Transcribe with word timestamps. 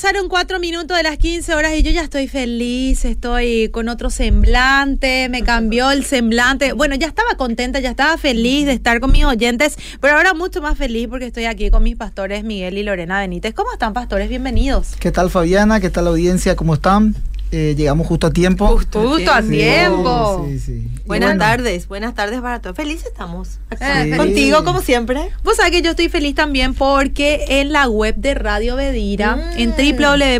pasaron 0.00 0.28
cuatro 0.28 0.60
minutos 0.60 0.96
de 0.96 1.02
las 1.02 1.18
15 1.18 1.56
horas 1.56 1.72
y 1.76 1.82
yo 1.82 1.90
ya 1.90 2.02
estoy 2.02 2.28
feliz, 2.28 3.04
estoy 3.04 3.68
con 3.70 3.88
otro 3.88 4.10
semblante, 4.10 5.28
me 5.28 5.42
cambió 5.42 5.90
el 5.90 6.04
semblante. 6.04 6.70
Bueno, 6.70 6.94
ya 6.94 7.08
estaba 7.08 7.30
contenta, 7.36 7.80
ya 7.80 7.90
estaba 7.90 8.16
feliz 8.16 8.66
de 8.66 8.74
estar 8.74 9.00
con 9.00 9.10
mis 9.10 9.24
oyentes, 9.24 9.76
pero 10.00 10.14
ahora 10.14 10.34
mucho 10.34 10.62
más 10.62 10.78
feliz 10.78 11.08
porque 11.08 11.26
estoy 11.26 11.46
aquí 11.46 11.68
con 11.70 11.82
mis 11.82 11.96
pastores 11.96 12.44
Miguel 12.44 12.78
y 12.78 12.84
Lorena 12.84 13.18
Benítez. 13.18 13.54
¿Cómo 13.54 13.72
están, 13.72 13.92
pastores? 13.92 14.28
Bienvenidos. 14.28 14.94
¿Qué 15.00 15.10
tal, 15.10 15.30
Fabiana? 15.30 15.80
¿Qué 15.80 15.90
tal, 15.90 16.06
audiencia? 16.06 16.54
¿Cómo 16.54 16.74
están? 16.74 17.16
Eh, 17.50 17.74
llegamos 17.76 18.06
justo 18.06 18.26
a 18.26 18.30
tiempo. 18.30 18.66
Justo, 18.66 19.32
a 19.32 19.42
tiempo. 19.42 20.46
Sí, 20.48 20.58
sí. 20.58 20.88
Buenas 21.06 21.38
tardes, 21.38 21.88
buenas 21.88 22.14
tardes 22.14 22.42
para 22.42 22.60
todos. 22.60 22.76
Felices 22.76 23.06
estamos. 23.06 23.58
Eh, 23.80 24.14
contigo, 24.16 24.64
como 24.64 24.82
siempre. 24.82 25.30
Vos 25.44 25.56
sabés 25.56 25.72
que 25.72 25.80
yo 25.82 25.90
estoy 25.90 26.10
feliz 26.10 26.34
también 26.34 26.74
porque 26.74 27.44
en 27.48 27.72
la 27.72 27.88
web 27.88 28.16
de 28.16 28.34
Radio 28.34 28.76
Bedira, 28.76 29.36
mm. 29.36 29.40
en 29.56 29.70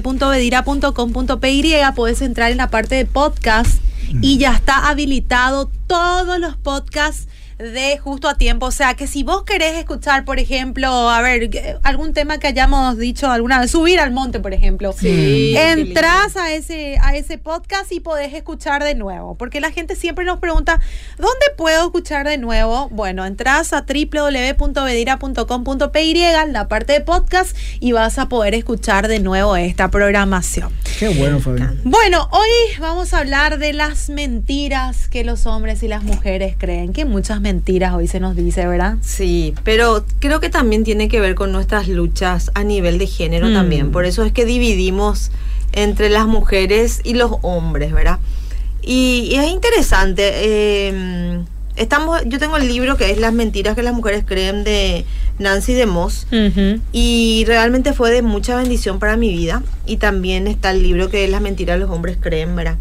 www.bedira.com.py, 0.02 1.74
podés 1.96 2.20
entrar 2.20 2.50
en 2.50 2.58
la 2.58 2.68
parte 2.68 2.96
de 2.96 3.06
podcast 3.06 3.80
y 4.20 4.38
ya 4.38 4.54
está 4.54 4.88
habilitado 4.88 5.70
todos 5.86 6.38
los 6.38 6.56
podcasts 6.56 7.28
de 7.58 7.98
justo 7.98 8.28
a 8.28 8.36
tiempo. 8.36 8.66
O 8.66 8.70
sea, 8.70 8.94
que 8.94 9.06
si 9.06 9.22
vos 9.22 9.44
querés 9.44 9.76
escuchar, 9.76 10.24
por 10.24 10.38
ejemplo, 10.38 10.88
a 10.88 11.20
ver, 11.20 11.50
algún 11.82 12.12
tema 12.12 12.38
que 12.38 12.46
hayamos 12.46 12.98
dicho 12.98 13.30
alguna 13.30 13.60
vez, 13.60 13.70
subir 13.70 14.00
al 14.00 14.12
monte, 14.12 14.40
por 14.40 14.54
ejemplo, 14.54 14.92
sí, 14.92 15.54
entras 15.56 16.36
a 16.36 16.52
ese, 16.52 16.98
a 17.02 17.16
ese 17.16 17.38
podcast 17.38 17.90
y 17.92 18.00
podés 18.00 18.34
escuchar 18.34 18.84
de 18.84 18.94
nuevo. 18.94 19.34
Porque 19.34 19.60
la 19.60 19.72
gente 19.72 19.96
siempre 19.96 20.24
nos 20.24 20.38
pregunta, 20.38 20.80
¿dónde 21.18 21.46
puedo 21.56 21.86
escuchar 21.86 22.26
de 22.26 22.38
nuevo? 22.38 22.88
Bueno, 22.90 23.26
entras 23.26 23.72
a 23.72 23.84
www.vedira.com.py, 23.86 26.14
la 26.48 26.68
parte 26.68 26.92
de 26.92 27.00
podcast, 27.00 27.56
y 27.80 27.92
vas 27.92 28.18
a 28.18 28.28
poder 28.28 28.54
escuchar 28.54 29.08
de 29.08 29.18
nuevo 29.18 29.56
esta 29.56 29.90
programación. 29.90 30.72
Qué 30.98 31.08
bueno, 31.08 31.40
Fabián. 31.40 31.80
Bueno, 31.84 32.28
hoy 32.30 32.48
vamos 32.80 33.14
a 33.14 33.18
hablar 33.18 33.58
de 33.58 33.72
las 33.72 34.08
mentiras 34.08 35.08
que 35.08 35.24
los 35.24 35.46
hombres 35.46 35.82
y 35.82 35.88
las 35.88 36.02
mujeres 36.02 36.54
creen, 36.58 36.92
que 36.92 37.04
muchas 37.04 37.40
mentiras 37.40 37.47
hoy 37.94 38.06
se 38.06 38.20
nos 38.20 38.36
dice, 38.36 38.66
¿verdad? 38.66 38.96
Sí, 39.00 39.54
pero 39.64 40.04
creo 40.18 40.40
que 40.40 40.50
también 40.50 40.84
tiene 40.84 41.08
que 41.08 41.20
ver 41.20 41.34
con 41.34 41.52
nuestras 41.52 41.88
luchas 41.88 42.50
a 42.54 42.64
nivel 42.64 42.98
de 42.98 43.06
género 43.06 43.48
mm. 43.48 43.54
también. 43.54 43.90
Por 43.90 44.04
eso 44.04 44.24
es 44.24 44.32
que 44.32 44.44
dividimos 44.44 45.30
entre 45.72 46.08
las 46.10 46.26
mujeres 46.26 47.00
y 47.04 47.14
los 47.14 47.32
hombres, 47.42 47.92
¿verdad? 47.92 48.18
Y, 48.82 49.34
es 49.34 49.50
interesante. 49.50 50.30
Eh, 50.34 51.40
estamos, 51.76 52.20
yo 52.26 52.38
tengo 52.38 52.56
el 52.56 52.68
libro 52.68 52.96
que 52.96 53.10
es 53.10 53.18
Las 53.18 53.32
mentiras 53.32 53.74
que 53.74 53.82
las 53.82 53.94
mujeres 53.94 54.24
creen 54.26 54.64
de 54.64 55.04
Nancy 55.38 55.74
de 55.74 55.86
Moss 55.86 56.26
y 56.92 57.44
realmente 57.46 57.92
fue 57.92 58.10
de 58.10 58.22
mucha 58.22 58.56
bendición 58.56 58.98
para 58.98 59.16
mi 59.16 59.30
vida. 59.30 59.62
Y 59.86 59.96
también 59.96 60.46
está 60.46 60.70
el 60.70 60.82
libro 60.82 61.10
que 61.10 61.24
es 61.24 61.30
Las 61.30 61.40
mentiras 61.40 61.76
que 61.76 61.80
los 61.80 61.90
hombres 61.90 62.18
creen, 62.20 62.56
¿verdad? 62.56 62.76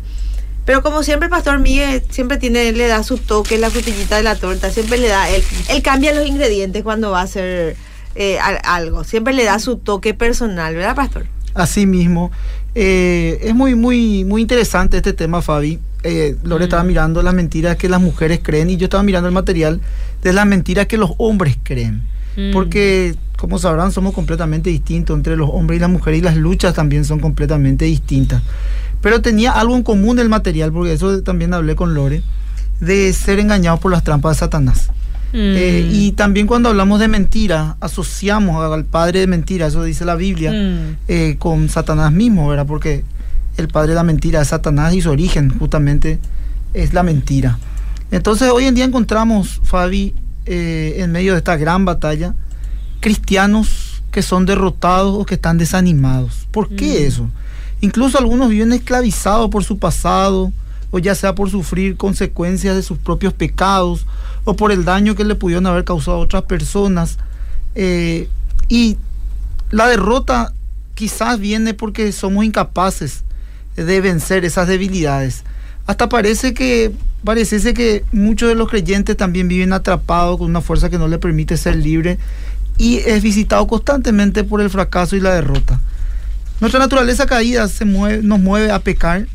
Pero 0.68 0.84
como 0.84 1.02
siempre, 1.02 1.28
el 1.28 1.30
Pastor 1.30 1.60
Miguel 1.60 2.04
siempre 2.10 2.38
tiene, 2.38 2.74
le 2.74 2.88
da 2.88 3.02
su 3.02 3.18
toque, 3.18 3.58
la 3.58 3.70
frutillita 3.70 4.18
de 4.18 4.24
la 4.24 4.36
torta, 4.36 4.70
siempre 4.70 4.98
le 4.98 5.08
da, 5.08 5.30
él, 5.30 5.42
él 5.70 5.82
cambia 5.82 6.14
los 6.14 6.28
ingredientes 6.28 6.84
cuando 6.84 7.10
va 7.10 7.22
a 7.22 7.24
hacer 7.24 7.78
eh, 8.16 8.38
algo, 8.66 9.06
siempre 9.06 9.34
le 9.34 9.46
da 9.46 9.60
su 9.60 9.78
toque 9.78 10.14
personal, 10.14 10.76
¿verdad, 10.76 10.94
Pastor? 10.94 11.26
Así 11.54 11.86
mismo. 11.86 12.34
Eh, 12.76 13.40
es 13.44 13.56
muy, 13.56 13.76
muy, 13.76 14.26
muy 14.26 14.42
interesante 14.42 14.98
este 14.98 15.14
tema, 15.14 15.42
Fabi. 15.42 15.80
Eh, 16.04 16.36
Lore 16.44 16.66
estaba 16.66 16.84
mm. 16.84 16.88
mirando 16.88 17.24
las 17.24 17.34
mentiras 17.34 17.78
que 17.78 17.88
las 17.88 18.02
mujeres 18.02 18.42
creen 18.44 18.70
y 18.70 18.76
yo 18.76 18.88
estaba 18.88 19.04
mirando 19.04 19.30
el 19.30 19.34
material 19.34 19.80
de 20.22 20.34
las 20.34 20.46
mentiras 20.46 20.88
que 20.88 20.98
los 20.98 21.12
hombres 21.18 21.58
creen. 21.64 22.02
Mm. 22.36 22.52
Porque, 22.52 23.16
como 23.38 23.58
sabrán, 23.58 23.94
somos 23.94 24.14
completamente 24.14 24.70
distintos 24.70 25.16
entre 25.16 25.38
los 25.38 25.50
hombres 25.50 25.78
y 25.78 25.80
las 25.80 25.90
mujeres 25.90 26.20
y 26.20 26.24
las 26.24 26.36
luchas 26.36 26.74
también 26.74 27.06
son 27.06 27.22
completamente 27.22 27.86
distintas. 27.86 28.44
Pero 29.02 29.22
tenía 29.22 29.52
algo 29.52 29.76
en 29.76 29.84
común 29.84 30.20
el 30.20 30.30
material, 30.30 30.72
porque 30.72 30.94
eso 30.94 31.22
también 31.24 31.54
hablé 31.54 31.76
con 31.76 31.94
Lore, 31.94 32.24
de 32.80 33.14
ser 33.14 33.40
engañados 33.40 33.80
por 33.80 33.92
las 33.92 34.04
trampas 34.04 34.38
de 34.38 34.40
Satanás. 34.40 34.90
Eh, 35.34 35.86
mm. 35.86 35.94
y 35.94 36.12
también 36.14 36.48
cuando 36.48 36.70
hablamos 36.70 37.00
de 37.00 37.08
mentira, 37.08 37.76
asociamos 37.82 38.64
al 38.72 38.86
padre 38.86 39.20
de 39.20 39.28
mentira, 39.28 39.68
eso 39.68 39.84
dice 39.84 40.06
la 40.06 40.16
Biblia, 40.16 40.52
mm. 40.52 40.98
eh, 41.08 41.36
con 41.38 41.70
Satanás 41.70 42.12
mismo, 42.12 42.48
¿verdad? 42.48 42.66
Porque 42.66 43.04
el 43.58 43.68
padre 43.68 43.90
de 43.90 43.96
la 43.96 44.04
mentira 44.04 44.42
es 44.42 44.48
Satanás 44.50 44.94
y 44.94 45.02
su 45.02 45.10
origen 45.10 45.58
justamente 45.58 46.20
es 46.74 46.94
la 46.94 47.04
mentira. 47.04 47.60
Entonces 48.12 48.50
hoy 48.50 48.66
en 48.66 48.76
día 48.76 48.86
encontramos, 48.86 49.60
Fabi, 49.64 50.14
eh, 50.46 50.96
en 51.00 51.12
medio 51.12 51.34
de 51.34 51.40
esta 51.40 51.58
gran 51.58 51.84
batalla, 51.84 52.34
cristianos 53.02 54.02
que 54.12 54.22
son 54.22 54.46
derrotados 54.46 55.16
o 55.16 55.26
que 55.26 55.36
están 55.36 55.58
desanimados. 55.58 56.48
¿Por 56.52 56.70
qué 56.70 57.02
mm. 57.02 57.08
eso? 57.08 57.30
Incluso 57.82 58.18
algunos 58.18 58.50
viven 58.50 58.74
esclavizados 58.74 59.50
por 59.50 59.64
su 59.64 59.78
pasado, 59.78 60.52
o 60.92 61.00
ya 61.00 61.16
sea 61.16 61.36
por 61.36 61.50
sufrir 61.50 61.98
consecuencias 61.98 62.76
de 62.76 62.84
sus 62.84 62.98
propios 62.98 63.34
pecados, 63.34 64.06
o 64.46 64.56
por 64.56 64.72
el 64.72 64.86
daño 64.86 65.16
que 65.16 65.26
le 65.26 65.36
pudieron 65.36 65.68
haber 65.68 65.84
causado 65.84 66.18
a 66.18 66.22
otras 66.22 66.44
personas. 66.44 67.18
Eh, 67.76 68.30
y 68.70 68.98
la 69.70 69.88
derrota 69.88 70.54
quizás 70.96 71.40
viene 71.40 71.74
porque 71.74 72.12
somos 72.12 72.46
incapaces 72.46 73.24
de 73.76 74.02
vencer 74.02 74.46
esas 74.46 74.68
debilidades. 74.68 75.44
Hasta 75.86 76.10
parece 76.10 76.54
que 76.54 76.92
parece 77.24 77.74
que 77.74 78.06
muchos 78.12 78.50
de 78.50 78.56
los 78.56 78.70
creyentes 78.70 79.18
también 79.18 79.48
viven 79.48 79.74
atrapados 79.74 80.38
con 80.38 80.50
una 80.50 80.62
fuerza 80.62 80.90
que 80.90 80.98
no 80.98 81.08
le 81.08 81.18
permite 81.18 81.58
ser 81.58 81.76
libre 81.76 82.18
y 82.78 82.98
es 82.98 83.22
visitado 83.22 83.68
constantemente 83.68 84.44
por 84.44 84.62
el 84.62 84.70
fracaso 84.70 85.16
y 85.16 85.20
la 85.20 85.34
derrota. 85.34 85.80
Nuestra 86.60 86.80
naturaleza 86.80 87.26
caída 87.26 87.68
se 87.68 87.86
mueve, 87.86 88.24
nos 88.24 88.40
mueve 88.40 88.72
a 88.72 88.80
pecar 88.80 89.28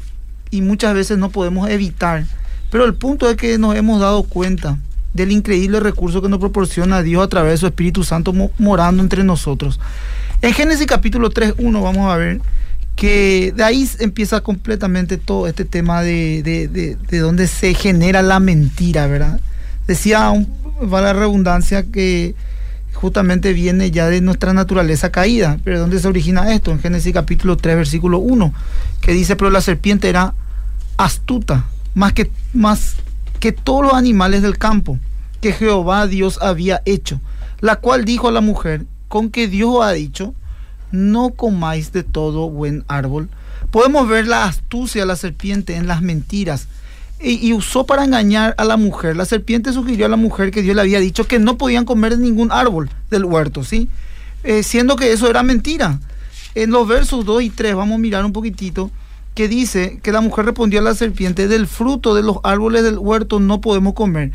y 0.50 0.60
muchas 0.60 0.94
veces 0.94 1.18
no 1.18 1.30
podemos 1.30 1.68
evitar. 1.68 2.24
Pero 2.70 2.84
el 2.84 2.94
punto 2.94 3.28
es 3.30 3.36
que 3.36 3.58
nos 3.58 3.76
hemos 3.76 4.00
dado 4.00 4.22
cuenta 4.24 4.78
del 5.14 5.30
increíble 5.30 5.78
recurso 5.80 6.22
que 6.22 6.28
nos 6.28 6.38
proporciona 6.40 7.02
Dios 7.02 7.22
a 7.24 7.28
través 7.28 7.52
de 7.52 7.58
su 7.58 7.66
Espíritu 7.66 8.02
Santo 8.02 8.32
morando 8.58 9.02
entre 9.02 9.24
nosotros. 9.24 9.78
En 10.40 10.52
Génesis 10.52 10.86
capítulo 10.86 11.30
3.1 11.30 11.82
vamos 11.82 12.10
a 12.10 12.16
ver 12.16 12.40
que 12.96 13.52
de 13.56 13.62
ahí 13.62 13.88
empieza 14.00 14.40
completamente 14.40 15.16
todo 15.16 15.46
este 15.46 15.64
tema 15.64 16.02
de, 16.02 16.42
de, 16.42 16.96
de, 16.96 17.18
donde 17.18 17.46
se 17.46 17.74
genera 17.74 18.22
la 18.22 18.40
mentira, 18.40 19.06
¿verdad? 19.06 19.40
Decía, 19.86 20.32
va 20.92 21.00
la 21.00 21.12
redundancia, 21.12 21.84
que 21.84 22.34
justamente 23.02 23.52
viene 23.52 23.90
ya 23.90 24.06
de 24.06 24.20
nuestra 24.20 24.52
naturaleza 24.52 25.10
caída. 25.10 25.58
Pero 25.64 25.80
¿dónde 25.80 25.98
se 25.98 26.06
origina 26.06 26.54
esto? 26.54 26.70
En 26.70 26.78
Génesis 26.78 27.12
capítulo 27.12 27.56
3, 27.56 27.76
versículo 27.76 28.20
1, 28.20 28.54
que 29.00 29.12
dice, 29.12 29.34
pero 29.34 29.50
la 29.50 29.60
serpiente 29.60 30.08
era 30.08 30.34
astuta, 30.96 31.64
más 31.94 32.12
que, 32.12 32.30
más 32.54 32.94
que 33.40 33.50
todos 33.50 33.82
los 33.82 33.94
animales 33.94 34.42
del 34.42 34.56
campo 34.56 35.00
que 35.40 35.52
Jehová 35.52 36.06
Dios 36.06 36.38
había 36.40 36.80
hecho, 36.84 37.20
la 37.58 37.80
cual 37.80 38.04
dijo 38.04 38.28
a 38.28 38.32
la 38.32 38.40
mujer, 38.40 38.86
con 39.08 39.30
que 39.30 39.48
Dios 39.48 39.82
ha 39.82 39.90
dicho, 39.90 40.32
no 40.92 41.30
comáis 41.30 41.90
de 41.90 42.04
todo 42.04 42.50
buen 42.50 42.84
árbol. 42.86 43.28
Podemos 43.72 44.06
ver 44.08 44.28
la 44.28 44.44
astucia 44.44 45.02
de 45.02 45.06
la 45.08 45.16
serpiente 45.16 45.74
en 45.74 45.88
las 45.88 46.02
mentiras 46.02 46.68
y, 47.22 47.52
usó 47.52 47.86
para 47.86 48.04
engañar 48.04 48.54
a 48.58 48.64
la 48.64 48.76
mujer. 48.76 49.16
La 49.16 49.24
serpiente 49.24 49.72
sugirió 49.72 50.06
a 50.06 50.08
la 50.08 50.16
mujer 50.16 50.50
que 50.50 50.62
Dios 50.62 50.74
le 50.74 50.82
había 50.82 51.00
dicho 51.00 51.26
que 51.26 51.38
no 51.38 51.56
podían 51.56 51.84
comer 51.84 52.18
ningún 52.18 52.50
árbol 52.50 52.90
del 53.10 53.24
huerto, 53.24 53.64
¿sí? 53.64 53.88
Eh, 54.44 54.62
siendo 54.62 54.96
que 54.96 55.12
eso 55.12 55.30
era 55.30 55.42
mentira. 55.42 56.00
En 56.54 56.70
los 56.70 56.86
versos 56.86 57.24
2 57.24 57.42
y 57.42 57.50
3 57.50 57.76
vamos 57.76 57.94
a 57.96 57.98
mirar 57.98 58.24
un 58.24 58.32
poquitito 58.32 58.90
que 59.34 59.48
dice 59.48 59.98
que 60.02 60.12
la 60.12 60.20
mujer 60.20 60.46
respondió 60.46 60.80
a 60.80 60.82
la 60.82 60.94
serpiente, 60.94 61.48
del 61.48 61.66
fruto 61.66 62.14
de 62.14 62.22
los 62.22 62.38
árboles 62.42 62.82
del 62.82 62.98
huerto 62.98 63.40
no 63.40 63.60
podemos 63.60 63.94
comer, 63.94 64.32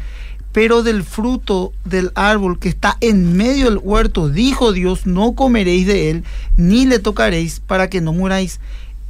pero 0.51 0.81
del 0.81 1.04
fruto 1.04 1.74
del 1.86 2.12
árbol 2.16 2.57
que 2.57 2.69
está 2.69 2.98
en 3.01 3.38
medio 3.38 3.66
del 3.66 3.80
huerto, 3.81 4.30
dijo 4.30 4.72
Dios, 4.72 5.06
no 5.06 5.34
comeréis 5.34 5.86
de 5.86 6.10
él, 6.10 6.24
ni 6.56 6.86
le 6.86 6.98
tocaréis 7.00 7.60
para 7.60 7.89
que 7.89 8.01
no 8.01 8.13
muráis. 8.13 8.60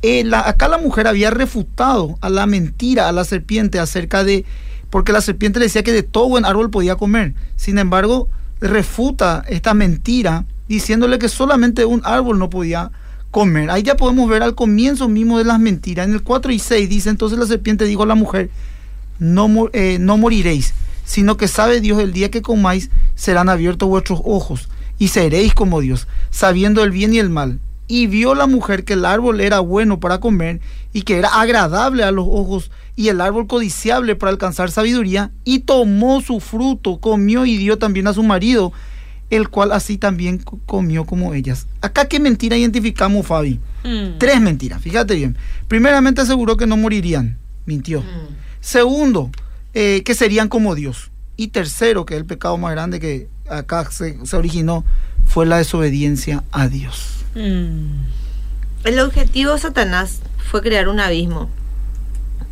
Eh, 0.04 0.30
acá 0.32 0.68
la 0.68 0.78
mujer 0.78 1.08
había 1.08 1.32
refutado 1.32 2.18
a 2.22 2.30
la 2.30 2.46
mentira, 2.46 3.08
a 3.08 3.12
la 3.12 3.24
serpiente 3.24 3.80
acerca 3.80 4.24
de, 4.24 4.46
porque 4.90 5.12
la 5.12 5.22
serpiente 5.22 5.60
le 5.60 5.66
decía 5.66 5.84
que 5.84 5.92
de 5.92 6.04
todo 6.04 6.30
buen 6.30 6.46
árbol 6.46 6.70
podía 6.70 6.96
comer. 6.96 7.34
Sin 7.56 7.80
embargo, 7.80 8.30
refuta 8.60 9.44
esta 9.48 9.74
mentira 9.74 10.46
diciéndole 10.68 11.18
que 11.18 11.30
solamente 11.30 11.86
un 11.86 12.02
árbol 12.04 12.38
no 12.38 12.50
podía 12.50 12.92
comer. 13.32 13.72
Ahí 13.72 13.84
ya 13.84 13.98
podemos 13.98 14.30
ver 14.30 14.44
al 14.44 14.56
comienzo 14.56 15.08
mismo 15.08 15.40
de 15.40 15.46
las 15.46 15.60
mentiras. 15.60 16.08
En 16.08 16.14
el 16.14 16.22
4 16.22 16.52
y 16.52 16.60
6 16.60 16.90
dice, 16.90 17.10
entonces 17.10 17.40
la 17.40 17.48
serpiente 17.48 17.86
dijo 17.86 18.04
a 18.04 18.08
la 18.08 18.16
mujer, 18.16 18.52
no, 19.18 19.70
eh, 19.74 19.98
no 20.00 20.18
moriréis, 20.18 20.76
sino 21.06 21.38
que 21.38 21.48
sabe 21.48 21.82
Dios 21.82 22.00
el 22.00 22.14
día 22.14 22.30
que 22.30 22.44
comáis 22.44 22.92
serán 23.16 23.50
abiertos 23.50 23.90
vuestros 23.90 24.22
ojos 24.24 24.70
y 25.00 25.08
seréis 25.08 25.56
como 25.56 25.82
Dios, 25.82 26.08
sabiendo 26.30 26.84
el 26.84 26.92
bien 26.92 27.14
y 27.16 27.20
el 27.20 27.30
mal 27.30 27.60
y 27.88 28.08
vio 28.08 28.36
la 28.36 28.48
mujer 28.48 28.84
que 28.84 28.94
el 28.94 29.06
árbol 29.06 29.42
era 29.42 29.60
bueno 29.60 30.00
para 30.00 30.20
comer 30.20 30.60
y 30.94 31.04
que 31.04 31.18
era 31.18 31.30
agradable 31.40 32.04
a 32.04 32.12
los 32.12 32.26
ojos 32.28 32.72
y 32.96 33.10
el 33.10 33.22
árbol 33.22 33.48
codiciable 33.48 34.16
para 34.16 34.32
alcanzar 34.32 34.72
sabiduría 34.72 35.32
y 35.44 35.60
tomó 35.60 36.22
su 36.22 36.40
fruto, 36.40 37.00
comió 37.00 37.46
y 37.46 37.58
dio 37.58 37.78
también 37.78 38.08
a 38.08 38.14
su 38.14 38.24
marido 38.24 38.74
el 39.30 39.50
cual 39.50 39.72
así 39.72 39.98
también 39.98 40.40
comió 40.66 41.06
como 41.06 41.34
ellas. 41.34 41.68
Acá 41.82 42.08
qué 42.08 42.20
mentira 42.20 42.58
identificamos, 42.58 43.28
Fabi. 43.28 43.60
Mm. 43.84 44.18
Tres 44.20 44.40
mentiras, 44.40 44.82
fíjate 44.82 45.16
bien. 45.16 45.38
Primeramente 45.68 46.22
aseguró 46.22 46.56
que 46.56 46.68
no 46.68 46.78
morirían, 46.78 47.38
mintió. 47.66 48.02
Mm. 48.02 48.36
Segundo, 48.62 49.30
eh, 49.74 50.02
que 50.04 50.14
serían 50.14 50.48
como 50.48 50.76
Dios. 50.76 51.12
Y 51.36 51.50
tercero, 51.50 52.06
que 52.06 52.16
es 52.16 52.20
el 52.20 52.26
pecado 52.26 52.58
más 52.58 52.72
grande 52.72 53.00
que 53.00 53.28
acá 53.50 53.90
se, 53.92 54.18
originó, 54.34 54.84
fue 55.26 55.46
la 55.46 55.58
desobediencia 55.58 56.44
a 56.52 56.68
Dios. 56.68 57.17
Mm. 57.38 58.08
El 58.84 59.00
objetivo 59.00 59.54
de 59.54 59.60
Satanás 59.60 60.22
fue 60.50 60.62
crear 60.62 60.88
un 60.88 61.00
abismo 61.00 61.50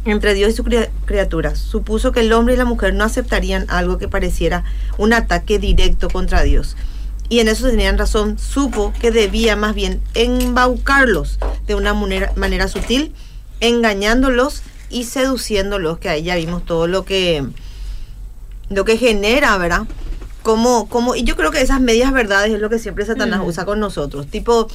entre 0.05 0.35
Dios 0.35 0.51
y 0.51 0.55
sus 0.55 0.67
criaturas. 1.05 1.57
Supuso 1.57 2.11
que 2.11 2.19
el 2.19 2.31
hombre 2.33 2.53
y 2.53 2.57
la 2.57 2.65
mujer 2.65 2.93
no 2.93 3.03
aceptarían 3.03 3.65
algo 3.69 3.97
que 3.97 4.07
pareciera 4.07 4.63
un 4.99 5.13
ataque 5.13 5.57
directo 5.57 6.09
contra 6.09 6.43
Dios. 6.43 6.77
Y 7.29 7.39
en 7.39 7.47
eso 7.47 7.67
tenían 7.67 7.97
razón. 7.97 8.37
Supo 8.37 8.93
que 8.99 9.09
debía 9.09 9.55
más 9.55 9.73
bien 9.73 10.01
embaucarlos 10.13 11.39
de 11.65 11.73
una 11.73 11.95
manera, 11.95 12.31
manera 12.35 12.67
sutil, 12.67 13.13
engañándolos 13.61 14.61
y 14.91 15.05
seduciéndolos, 15.05 15.97
que 15.97 16.09
ahí 16.09 16.21
ya 16.21 16.35
vimos 16.35 16.63
todo 16.63 16.85
lo 16.85 17.05
que, 17.05 17.43
lo 18.69 18.85
que 18.85 18.97
genera, 18.97 19.57
¿verdad? 19.57 19.87
Como, 20.45 20.87
como, 20.89 21.15
y 21.15 21.23
yo 21.23 21.35
creo 21.35 21.49
que 21.49 21.59
esas 21.59 21.81
medias 21.81 22.13
verdades 22.13 22.53
es 22.53 22.61
lo 22.61 22.69
que 22.69 22.77
siempre 22.77 23.03
Satanás 23.03 23.41
usa 23.43 23.65
con 23.65 23.79
nosotros. 23.79 24.27
Tipo, 24.27 24.67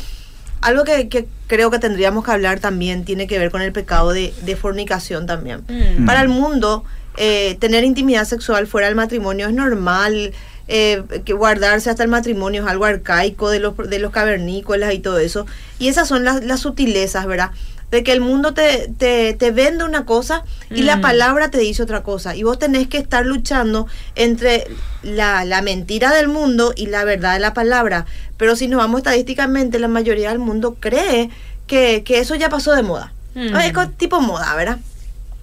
algo 0.63 0.83
que, 0.83 1.29
creo 1.47 1.71
que 1.71 1.79
tendríamos 1.79 2.25
que 2.25 2.33
hablar 2.33 2.59
también 2.59 3.05
tiene 3.05 3.29
que 3.29 3.39
ver 3.39 3.53
con 3.53 3.63
el 3.63 3.71
pecado 3.71 4.11
de, 4.13 4.59
fornicación 4.61 5.27
también. 5.27 5.63
Mm. 5.69 6.07
Para 6.07 6.23
el 6.23 6.29
mundo, 6.29 6.83
eh, 7.17 7.57
tener 7.61 7.85
intimidad 7.85 8.25
sexual 8.25 8.67
fuera 8.67 8.89
del 8.89 8.97
matrimonio 8.97 9.47
es 9.47 9.55
normal, 9.55 10.33
eh, 10.67 11.05
que 11.25 11.35
guardarse 11.35 11.89
hasta 11.89 12.03
el 12.03 12.09
matrimonio 12.09 12.65
es 12.65 12.69
algo 12.69 12.85
arcaico 12.85 13.49
de 13.49 13.61
los, 13.61 13.77
de 13.77 14.01
los 14.01 14.11
cavernícolas 14.11 14.93
y 14.93 14.99
todo 14.99 15.21
eso. 15.21 15.47
Y 15.79 15.87
esas 15.87 16.09
son 16.09 16.25
las, 16.25 16.43
las 16.43 16.59
sutilezas, 16.59 17.27
¿verdad? 17.27 17.53
De 17.91 18.05
que 18.05 18.13
el 18.13 18.21
mundo 18.21 18.55
te, 18.55 18.89
te, 18.97 19.51
vende 19.51 19.85
una 19.85 20.05
cosa 20.05 20.45
y 20.71 20.83
la 20.83 20.97
mm. 20.97 21.01
palabra 21.01 21.51
te 21.51 21.59
dice 21.59 21.83
otra 21.83 22.03
cosa. 22.03 22.37
Y 22.37 22.45
vos 22.45 22.59
tenés 22.59 22.87
que 22.89 22.99
estar 22.99 23.27
luchando 23.27 23.87
entre 24.15 24.67
la, 25.03 25.45
mentira 25.63 26.13
del 26.13 26.29
mundo 26.29 26.73
y 26.77 26.87
la 26.87 27.05
verdad 27.05 27.35
de 27.35 27.41
la 27.41 27.53
palabra. 27.53 28.07
Pero 28.37 28.55
si 28.55 28.69
nos 28.69 28.79
vamos 28.79 28.99
estadísticamente, 28.99 29.79
la 29.79 29.89
mayoría 29.89 30.31
del 30.31 30.39
mundo 30.39 30.77
cree 30.79 31.31
que, 31.67 32.05
eso 32.07 32.37
ya 32.37 32.49
pasó 32.49 32.75
de 32.75 32.83
moda. 32.83 33.13
Mm. 33.35 33.57
Es 33.57 33.73
tipo 33.97 34.21
moda, 34.21 34.55
¿verdad? 34.55 34.79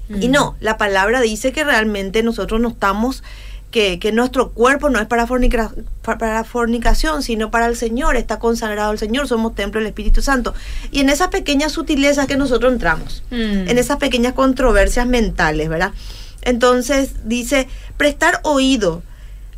Y 0.10 0.30
mm. 0.30 0.32
no, 0.32 0.56
la 0.62 0.78
palabra 0.78 1.20
dice 1.20 1.52
que 1.52 1.66
realmente 1.66 2.24
nosotros 2.24 2.62
no 2.62 2.70
estamos 2.70 3.24
que, 3.72 4.12
nuestro 4.14 4.52
cuerpo 4.52 4.90
no 4.90 5.00
es 5.00 5.08
para, 5.08 5.28
para 6.02 6.44
fornicación, 6.44 7.22
sino 7.22 7.52
para 7.52 7.68
el 7.68 7.76
Señor, 7.76 8.16
está 8.16 8.40
consagrado 8.40 8.92
al 8.92 9.00
Señor, 9.00 9.28
somos 9.28 9.56
templo 9.56 9.80
del 9.80 9.88
Espíritu 9.88 10.22
Santo. 10.22 10.54
Y 10.92 11.02
en 11.02 11.10
esas 11.10 11.28
pequeñas 11.28 11.74
sutilezas 11.74 12.28
que 12.28 12.38
nosotros 12.38 12.72
entramos, 12.72 13.24
mm. 13.30 13.68
en 13.68 13.78
esas 13.78 13.98
pequeñas 13.98 14.34
controversias 14.34 15.06
mentales, 15.06 15.70
¿verdad? 15.70 15.92
Entonces 16.42 17.12
dice, 17.26 17.68
prestar 17.98 18.40
oído 18.44 19.04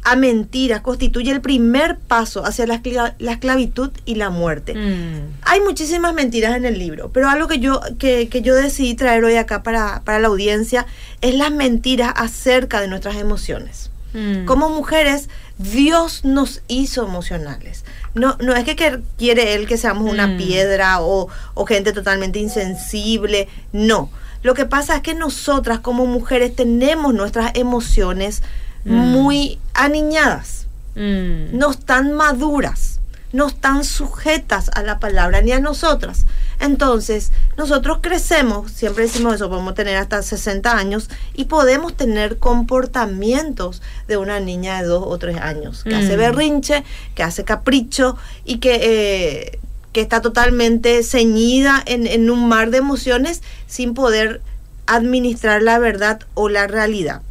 a 0.04 0.16
mentiras 0.16 0.82
constituye 0.82 1.30
el 1.30 1.42
primer 1.42 1.98
paso 1.98 2.46
hacia 2.46 2.66
la, 2.66 2.82
esclavitud 3.20 3.92
y 4.06 4.16
la 4.16 4.30
muerte. 4.30 4.74
Mm. 4.74 5.38
Hay 5.44 5.62
muchísimas 5.62 6.14
mentiras 6.14 6.56
en 6.56 6.66
el 6.66 6.80
libro, 6.80 7.12
pero 7.12 7.30
algo 7.30 7.48
que 7.48 7.60
yo, 7.60 7.82
que, 8.00 8.28
que 8.30 8.42
yo 8.42 8.56
decidí 8.56 8.96
traer 8.96 9.24
hoy 9.24 9.36
acá 9.36 9.62
para, 9.62 10.02
para 10.04 10.20
la 10.20 10.30
audiencia 10.30 10.88
es 11.22 11.36
las 11.36 11.52
mentiras 11.52 12.14
acerca 12.16 12.82
de 12.82 12.88
nuestras 12.88 13.18
emociones. 13.18 13.92
Mm. 14.14 14.46
Como 14.46 14.70
mujeres, 14.70 15.30
Dios 15.58 16.26
nos 16.26 16.62
hizo 16.68 17.06
emocionales. 17.06 17.86
No, 18.16 18.38
no 18.40 18.56
es 18.56 18.64
que 18.64 19.02
quiere 19.18 19.54
Él 19.54 19.68
que 19.68 19.78
seamos 19.78 20.12
una 20.12 20.28
mm. 20.28 20.38
piedra 20.38 21.02
o, 21.02 21.30
gente 21.68 21.94
totalmente 21.94 22.40
insensible. 22.40 23.48
No. 23.72 24.10
Lo 24.42 24.54
que 24.54 24.66
pasa 24.66 24.96
es 24.96 25.02
que 25.02 25.14
nosotras 25.14 25.80
como 25.80 26.06
mujeres 26.06 26.56
tenemos 26.56 27.14
nuestras 27.14 27.52
emociones 27.56 28.42
mm. 28.86 28.94
muy 28.94 29.60
aniñadas. 29.74 30.66
No 30.96 31.72
están 31.72 32.12
maduras. 32.12 33.00
No 33.32 33.48
están 33.48 33.86
sujetas 33.86 34.70
a 34.74 34.82
la 34.82 35.00
palabra 35.00 35.42
ni 35.42 35.54
a 35.54 35.60
nosotras. 35.60 36.26
Entonces, 36.60 37.32
nosotros 37.58 38.00
crecemos, 38.02 38.72
siempre 38.72 39.06
decimos 39.06 39.36
eso, 39.36 39.50
podemos 39.50 39.76
tener 39.76 39.96
hasta 39.96 40.22
60 40.22 40.78
años 40.78 41.10
y 41.34 41.46
podemos 41.46 41.96
tener 41.96 42.38
comportamientos 42.38 43.82
de 44.08 44.18
una 44.18 44.42
niña 44.42 44.82
de 44.82 44.88
2 44.88 45.04
o 45.08 45.18
3 45.18 45.38
años, 45.38 45.84
que 45.86 45.96
hace 45.96 46.18
mm. 46.18 46.20
berrinche, 46.20 46.84
que 47.16 47.24
hace 47.24 47.46
capricho 47.46 48.18
y 48.44 48.58
que, 48.58 48.80
eh, 48.82 49.60
que 49.94 50.02
está 50.02 50.22
totalmente 50.22 51.02
ceñida 51.04 51.82
en, 51.86 52.06
en 52.06 52.30
un 52.30 52.50
mar 52.50 52.72
de 52.72 52.80
emociones 52.80 53.42
sin 53.68 53.94
poder 53.94 54.42
administrar 54.86 55.62
la 55.62 55.80
verdad 55.80 56.20
o 56.34 56.50
la 56.50 56.68
realidad. 56.68 57.22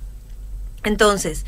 Entonces, 0.85 1.45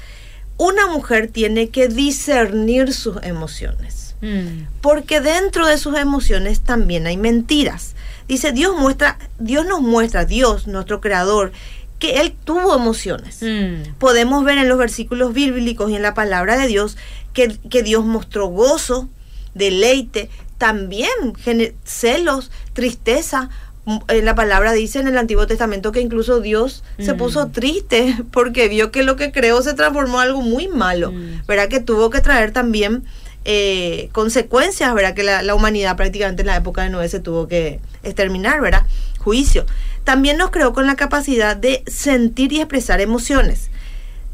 una 0.58 0.86
mujer 0.86 1.28
tiene 1.28 1.70
que 1.70 1.88
discernir 1.88 2.92
sus 2.92 3.22
emociones. 3.22 4.09
Mm. 4.20 4.66
Porque 4.80 5.20
dentro 5.20 5.66
de 5.66 5.78
sus 5.78 5.96
emociones 5.96 6.60
también 6.60 7.06
hay 7.06 7.16
mentiras. 7.16 7.94
Dice, 8.28 8.52
Dios 8.52 8.76
muestra, 8.76 9.18
Dios 9.38 9.66
nos 9.66 9.80
muestra, 9.80 10.24
Dios, 10.24 10.66
nuestro 10.66 11.00
creador, 11.00 11.52
que 11.98 12.20
él 12.20 12.34
tuvo 12.44 12.74
emociones. 12.74 13.42
Mm. 13.42 13.94
Podemos 13.98 14.44
ver 14.44 14.58
en 14.58 14.68
los 14.68 14.78
versículos 14.78 15.32
bíblicos 15.34 15.90
y 15.90 15.96
en 15.96 16.02
la 16.02 16.14
palabra 16.14 16.56
de 16.56 16.66
Dios 16.66 16.96
que, 17.32 17.58
que 17.70 17.82
Dios 17.82 18.04
mostró 18.04 18.46
gozo, 18.46 19.08
deleite, 19.54 20.30
también 20.58 21.10
celos, 21.84 22.50
tristeza. 22.74 23.48
En 24.08 24.24
la 24.26 24.34
palabra 24.34 24.72
dice 24.72 25.00
en 25.00 25.08
el 25.08 25.16
Antiguo 25.16 25.46
Testamento 25.46 25.90
que 25.90 26.02
incluso 26.02 26.40
Dios 26.40 26.84
se 26.98 27.14
puso 27.14 27.46
mm. 27.46 27.52
triste 27.52 28.16
porque 28.30 28.68
vio 28.68 28.92
que 28.92 29.02
lo 29.02 29.16
que 29.16 29.32
creó 29.32 29.62
se 29.62 29.74
transformó 29.74 30.20
en 30.20 30.28
algo 30.28 30.42
muy 30.42 30.68
malo, 30.68 31.12
¿verdad? 31.48 31.68
Que 31.68 31.80
tuvo 31.80 32.10
que 32.10 32.20
traer 32.20 32.52
también 32.52 33.04
eh, 33.44 34.10
consecuencias, 34.12 34.92
¿verdad? 34.94 35.14
Que 35.14 35.22
la, 35.22 35.54
humanidad 35.54 35.96
prácticamente 35.96 36.42
en 36.42 36.46
la 36.46 36.56
época 36.56 36.82
de 36.82 36.90
Noé 36.90 37.08
se 37.08 37.20
tuvo 37.20 37.48
que 37.48 37.80
exterminar, 38.02 38.60
¿verdad? 38.60 38.86
Juicio. 39.18 39.66
También 40.04 40.36
nos 40.36 40.50
creó 40.50 40.72
con 40.72 40.86
la 40.86 40.96
capacidad 40.96 41.56
de 41.56 41.82
sentir 41.86 42.52
y 42.52 42.60
expresar 42.60 43.00
emociones 43.00 43.70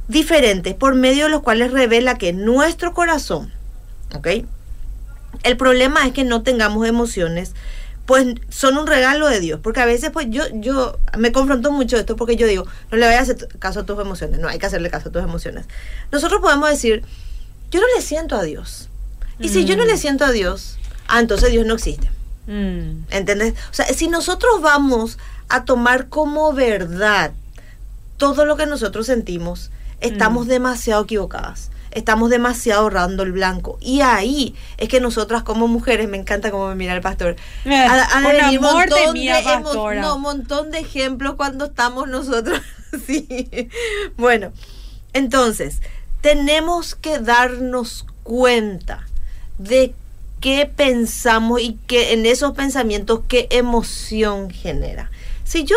diferentes, 0.08 0.74
por 0.74 0.94
medio 0.94 1.24
de 1.24 1.30
los 1.30 1.42
cuales 1.42 1.72
revela 1.72 2.16
que 2.16 2.32
nuestro 2.32 2.94
corazón, 2.94 3.52
¿ok? 4.14 4.28
El 5.42 5.56
problema 5.56 6.06
es 6.06 6.12
que 6.12 6.24
no 6.24 6.42
tengamos 6.42 6.86
emociones, 6.86 7.54
pues 8.06 8.26
son 8.48 8.78
un 8.78 8.86
regalo 8.86 9.26
de 9.28 9.40
Dios, 9.40 9.60
porque 9.62 9.80
a 9.80 9.86
veces 9.86 10.10
pues 10.10 10.26
yo, 10.30 10.44
yo 10.52 10.98
me 11.18 11.32
confronto 11.32 11.72
mucho 11.72 11.96
esto 11.96 12.14
porque 12.14 12.36
yo 12.36 12.46
digo, 12.46 12.64
no 12.90 12.98
le 12.98 13.06
vayas 13.06 13.28
a 13.28 13.32
hacer 13.32 13.48
caso 13.58 13.80
a 13.80 13.86
tus 13.86 13.98
emociones, 14.00 14.38
no 14.38 14.48
hay 14.48 14.58
que 14.58 14.66
hacerle 14.66 14.90
caso 14.90 15.08
a 15.08 15.12
tus 15.12 15.22
emociones. 15.22 15.66
Nosotros 16.12 16.40
podemos 16.40 16.70
decir, 16.70 17.02
yo 17.72 17.80
no 17.80 17.86
le 17.96 18.00
siento 18.00 18.36
a 18.36 18.44
Dios, 18.44 18.88
y 19.38 19.48
si 19.48 19.64
yo 19.64 19.76
no 19.76 19.84
le 19.84 19.94
mm. 19.94 19.98
siento 19.98 20.24
a 20.24 20.30
Dios, 20.30 20.78
ah, 21.08 21.20
entonces 21.20 21.50
Dios 21.50 21.66
no 21.66 21.74
existe. 21.74 22.10
Mm. 22.46 23.04
¿Entendés? 23.10 23.54
O 23.70 23.74
sea, 23.74 23.86
si 23.86 24.08
nosotros 24.08 24.60
vamos 24.62 25.18
a 25.48 25.64
tomar 25.64 26.08
como 26.08 26.52
verdad 26.52 27.32
todo 28.16 28.44
lo 28.44 28.56
que 28.56 28.66
nosotros 28.66 29.06
sentimos, 29.06 29.70
estamos 30.00 30.46
mm. 30.46 30.50
demasiado 30.50 31.04
equivocadas. 31.04 31.70
Estamos 31.90 32.28
demasiado 32.28 32.82
ahorrando 32.82 33.22
el 33.22 33.32
blanco. 33.32 33.78
Y 33.80 34.02
ahí 34.02 34.54
es 34.76 34.88
que 34.88 35.00
nosotras 35.00 35.42
como 35.42 35.66
mujeres, 35.66 36.08
me 36.08 36.18
encanta 36.18 36.50
cómo 36.50 36.68
me 36.68 36.74
mira 36.74 36.94
el 36.94 37.00
pastor. 37.00 37.36
Eh, 37.64 37.74
a, 37.74 38.18
un 38.50 38.60
montón 38.60 39.14
de, 39.14 40.00
no, 40.00 40.18
montón 40.18 40.70
de 40.70 40.80
ejemplos 40.80 41.34
cuando 41.36 41.66
estamos 41.66 42.08
nosotros. 42.08 42.60
sí. 43.06 43.70
Bueno, 44.16 44.52
entonces, 45.14 45.80
tenemos 46.20 46.94
que 46.94 47.18
darnos 47.18 48.04
cuenta 48.24 49.06
de 49.58 49.94
qué 50.40 50.70
pensamos 50.74 51.60
y 51.60 51.78
que 51.86 52.12
en 52.12 52.26
esos 52.26 52.52
pensamientos 52.52 53.20
qué 53.28 53.48
emoción 53.50 54.50
genera. 54.50 55.10
Si 55.44 55.64
yo 55.64 55.76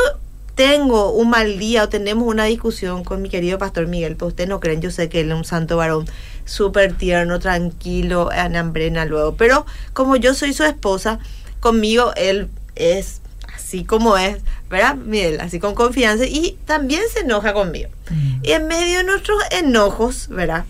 tengo 0.56 1.14
un 1.14 1.30
mal 1.30 1.58
día 1.58 1.84
o 1.84 1.90
tenemos 1.90 2.28
una 2.28 2.44
discusión 2.44 3.06
con 3.06 3.22
mi 3.22 3.30
querido 3.30 3.58
pastor 3.58 3.88
Miguel, 3.88 4.18
pues 4.18 4.30
ustedes 4.30 4.50
no 4.50 4.60
creen, 4.60 4.82
yo 4.82 4.92
sé 4.92 5.08
que 5.08 5.22
él 5.22 5.32
es 5.32 5.38
un 5.38 5.46
santo 5.46 5.78
varón 5.78 6.06
súper 6.44 6.94
tierno, 6.94 7.40
tranquilo, 7.40 8.30
en 8.32 8.58
hambrena 8.58 9.06
luego, 9.06 9.36
pero 9.36 9.66
como 9.94 10.18
yo 10.18 10.34
soy 10.34 10.52
su 10.52 10.64
esposa, 10.66 11.20
conmigo 11.62 12.12
él 12.18 12.50
es 12.76 13.22
así 13.56 13.86
como 13.86 14.18
es, 14.18 14.40
¿verdad? 14.70 14.96
Miguel, 14.96 15.40
así 15.40 15.60
con 15.60 15.76
confianza 15.76 16.26
y 16.26 16.58
también 16.66 17.04
se 17.14 17.22
enoja 17.22 17.54
conmigo. 17.54 17.90
Mm. 18.10 18.40
Y 18.44 18.52
en 18.52 18.68
medio 18.68 18.98
de 18.98 19.04
nuestros 19.06 19.42
enojos, 19.52 20.28
¿verdad? 20.28 20.66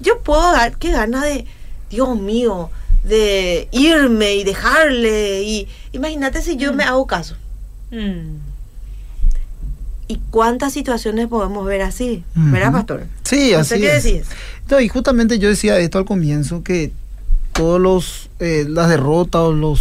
Yo 0.00 0.20
puedo 0.20 0.52
dar, 0.52 0.76
qué 0.76 0.90
gana 0.90 1.24
de 1.24 1.46
Dios 1.92 2.18
mío, 2.18 2.70
de 3.04 3.68
irme 3.70 4.34
y 4.34 4.42
dejarle. 4.44 5.42
Y 5.44 5.68
imagínate 5.92 6.42
si 6.42 6.56
yo 6.56 6.72
me 6.72 6.82
hago 6.82 7.06
caso. 7.06 7.36
Mm. 7.92 8.38
¿Y 10.08 10.20
cuántas 10.30 10.72
situaciones 10.72 11.28
podemos 11.28 11.64
ver 11.64 11.82
así? 11.82 12.24
¿Verdad, 12.34 12.68
Ujú. 12.68 12.76
pastor? 12.78 13.04
Sí, 13.22 13.54
así 13.54 13.78
qué 13.78 13.96
es. 13.96 14.04
decís. 14.04 14.26
No, 14.70 14.80
y 14.80 14.88
justamente 14.88 15.38
yo 15.38 15.48
decía 15.48 15.78
esto 15.78 15.98
al 15.98 16.04
comienzo, 16.04 16.62
que 16.62 16.92
todos 17.52 17.80
los 17.80 18.28
eh, 18.40 18.66
las 18.68 18.88
derrotas 18.88 19.42
o 19.42 19.52
los 19.52 19.80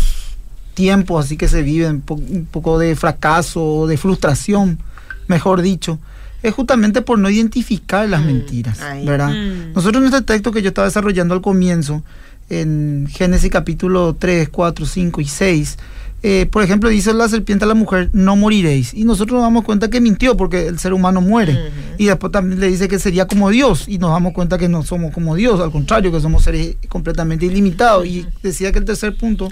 tiempos 0.73 1.25
así 1.25 1.37
que 1.37 1.47
se 1.47 1.63
viven, 1.63 2.01
po- 2.01 2.15
un 2.15 2.45
poco 2.49 2.77
de 2.79 2.95
fracaso 2.95 3.63
o 3.65 3.87
de 3.87 3.97
frustración, 3.97 4.79
mejor 5.27 5.61
dicho, 5.61 5.99
es 6.43 6.53
justamente 6.53 7.01
por 7.01 7.19
no 7.19 7.29
identificar 7.29 8.07
las 8.09 8.21
Mm, 8.21 8.25
mentiras. 8.25 8.79
¿verdad? 9.05 9.29
Mm. 9.29 9.73
Nosotros 9.73 10.01
en 10.03 10.13
este 10.13 10.21
texto 10.21 10.51
que 10.51 10.61
yo 10.61 10.69
estaba 10.69 10.87
desarrollando 10.87 11.33
al 11.33 11.41
comienzo, 11.41 12.03
en 12.49 13.07
Génesis 13.09 13.49
capítulo 13.49 14.15
3, 14.17 14.49
4, 14.49 14.85
5 14.85 15.21
y 15.21 15.25
6, 15.25 15.77
eh, 16.23 16.47
por 16.51 16.61
ejemplo, 16.61 16.89
dice 16.89 17.13
la 17.13 17.27
serpiente 17.27 17.65
a 17.65 17.67
la 17.67 17.73
mujer, 17.73 18.09
no 18.13 18.35
moriréis. 18.35 18.93
Y 18.93 19.05
nosotros 19.05 19.37
nos 19.37 19.43
damos 19.43 19.63
cuenta 19.63 19.89
que 19.89 19.99
mintió 20.01 20.37
porque 20.37 20.67
el 20.67 20.77
ser 20.77 20.93
humano 20.93 21.19
muere. 21.19 21.57
Y 21.97 22.05
después 22.05 22.31
también 22.31 22.59
le 22.59 22.67
dice 22.67 22.87
que 22.87 22.99
sería 22.99 23.25
como 23.25 23.49
Dios. 23.49 23.85
Y 23.87 23.97
nos 23.97 24.11
damos 24.11 24.33
cuenta 24.33 24.59
que 24.59 24.69
no 24.69 24.83
somos 24.83 25.13
como 25.13 25.35
Dios, 25.35 25.59
al 25.59 25.71
contrario, 25.71 26.11
que 26.11 26.19
somos 26.21 26.43
seres 26.43 26.75
completamente 26.89 27.47
ilimitados. 27.47 28.05
Y 28.05 28.27
decía 28.43 28.71
que 28.71 28.79
el 28.79 28.85
tercer 28.85 29.17
punto 29.17 29.49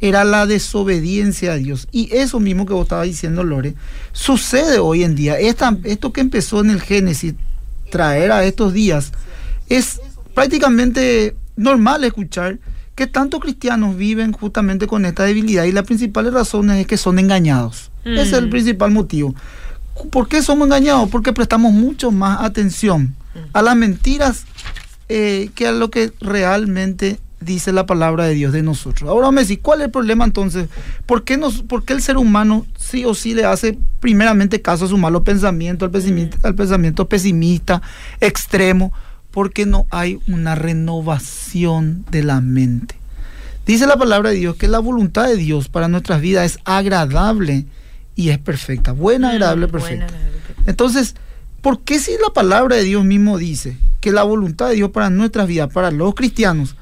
era 0.00 0.24
la 0.24 0.46
desobediencia 0.46 1.52
a 1.52 1.56
Dios. 1.56 1.88
Y 1.92 2.08
eso 2.14 2.40
mismo 2.40 2.66
que 2.66 2.72
vos 2.72 2.84
estabas 2.84 3.06
diciendo, 3.06 3.44
Lore, 3.44 3.74
sucede 4.12 4.78
hoy 4.78 5.04
en 5.04 5.14
día. 5.14 5.38
Esta, 5.38 5.76
esto 5.84 6.12
que 6.12 6.20
empezó 6.20 6.60
en 6.60 6.70
el 6.70 6.80
Génesis, 6.80 7.34
traer 7.90 8.32
a 8.32 8.44
estos 8.44 8.72
días, 8.72 9.12
es 9.68 10.00
prácticamente 10.34 11.36
normal 11.56 12.02
escuchar 12.04 12.58
que 12.94 13.06
tantos 13.06 13.40
cristianos 13.40 13.96
viven 13.96 14.32
justamente 14.32 14.86
con 14.86 15.04
esta 15.04 15.24
debilidad 15.24 15.64
y 15.64 15.72
las 15.72 15.84
principales 15.84 16.32
razones 16.32 16.78
es 16.80 16.86
que 16.86 16.96
son 16.96 17.18
engañados. 17.18 17.90
Ese 18.04 18.22
es 18.22 18.32
el 18.32 18.46
Mm. 18.46 18.50
principal 18.50 18.90
motivo. 18.90 19.34
¿Por 20.10 20.28
qué 20.28 20.42
somos 20.42 20.66
engañados? 20.66 21.08
Porque 21.10 21.32
prestamos 21.32 21.72
mucho 21.72 22.10
más 22.10 22.40
atención 22.42 23.14
a 23.52 23.62
las 23.62 23.76
mentiras 23.76 24.44
eh, 25.08 25.50
que 25.54 25.66
a 25.66 25.72
lo 25.72 25.90
que 25.90 26.12
realmente 26.20 27.18
dice 27.40 27.72
la 27.72 27.86
palabra 27.86 28.24
de 28.26 28.34
Dios 28.34 28.52
de 28.52 28.62
nosotros. 28.62 29.08
Ahora 29.08 29.30
me 29.30 29.42
decís, 29.42 29.58
¿cuál 29.62 29.80
es 29.80 29.86
el 29.86 29.90
problema 29.90 30.24
entonces? 30.24 30.68
¿Por 31.06 31.24
qué, 31.24 31.36
nos, 31.36 31.62
por 31.62 31.84
qué 31.84 31.94
el 31.94 32.02
ser 32.02 32.16
humano 32.16 32.66
sí 32.78 33.04
o 33.04 33.14
sí 33.14 33.34
le 33.34 33.44
hace 33.44 33.78
primeramente 33.98 34.60
caso 34.60 34.84
a 34.84 34.88
su 34.88 34.98
malo 34.98 35.24
pensamiento, 35.24 35.84
al, 35.84 35.90
pesimista, 35.90 36.36
al 36.46 36.54
pensamiento 36.54 37.08
pesimista, 37.08 37.80
extremo? 38.20 38.92
Porque 39.30 39.64
no 39.64 39.86
hay 39.90 40.18
una 40.28 40.54
renovación 40.54 42.04
de 42.10 42.22
la 42.22 42.40
mente. 42.40 42.96
Dice 43.66 43.86
la 43.86 43.96
palabra 43.96 44.30
de 44.30 44.36
Dios 44.36 44.56
que 44.56 44.68
la 44.68 44.78
voluntad 44.80 45.28
de 45.28 45.36
Dios 45.36 45.68
para 45.68 45.88
nuestras 45.88 46.20
vidas 46.20 46.44
es 46.44 46.58
agradable 46.64 47.66
y 48.16 48.30
es 48.30 48.38
perfecta. 48.38 48.92
Buena, 48.92 49.28
Mm, 49.28 49.38
perfecta. 49.38 49.54
buena, 49.54 49.66
agradable, 49.66 49.68
perfecta. 49.68 50.66
Entonces, 50.66 51.14
¿por 51.62 51.80
qué 51.80 51.98
si 52.00 52.12
la 52.20 52.32
palabra 52.34 52.76
de 52.76 52.82
Dios 52.84 53.04
mismo 53.04 53.38
dice 53.38 53.76
que 54.00 54.12
la 54.12 54.24
voluntad 54.24 54.68
de 54.68 54.74
Dios 54.74 54.90
para 54.90 55.10
nuestras 55.10 55.46
vidas, 55.46 55.72
para 55.72 55.90
los 55.90 56.14
cristianos, 56.14 56.74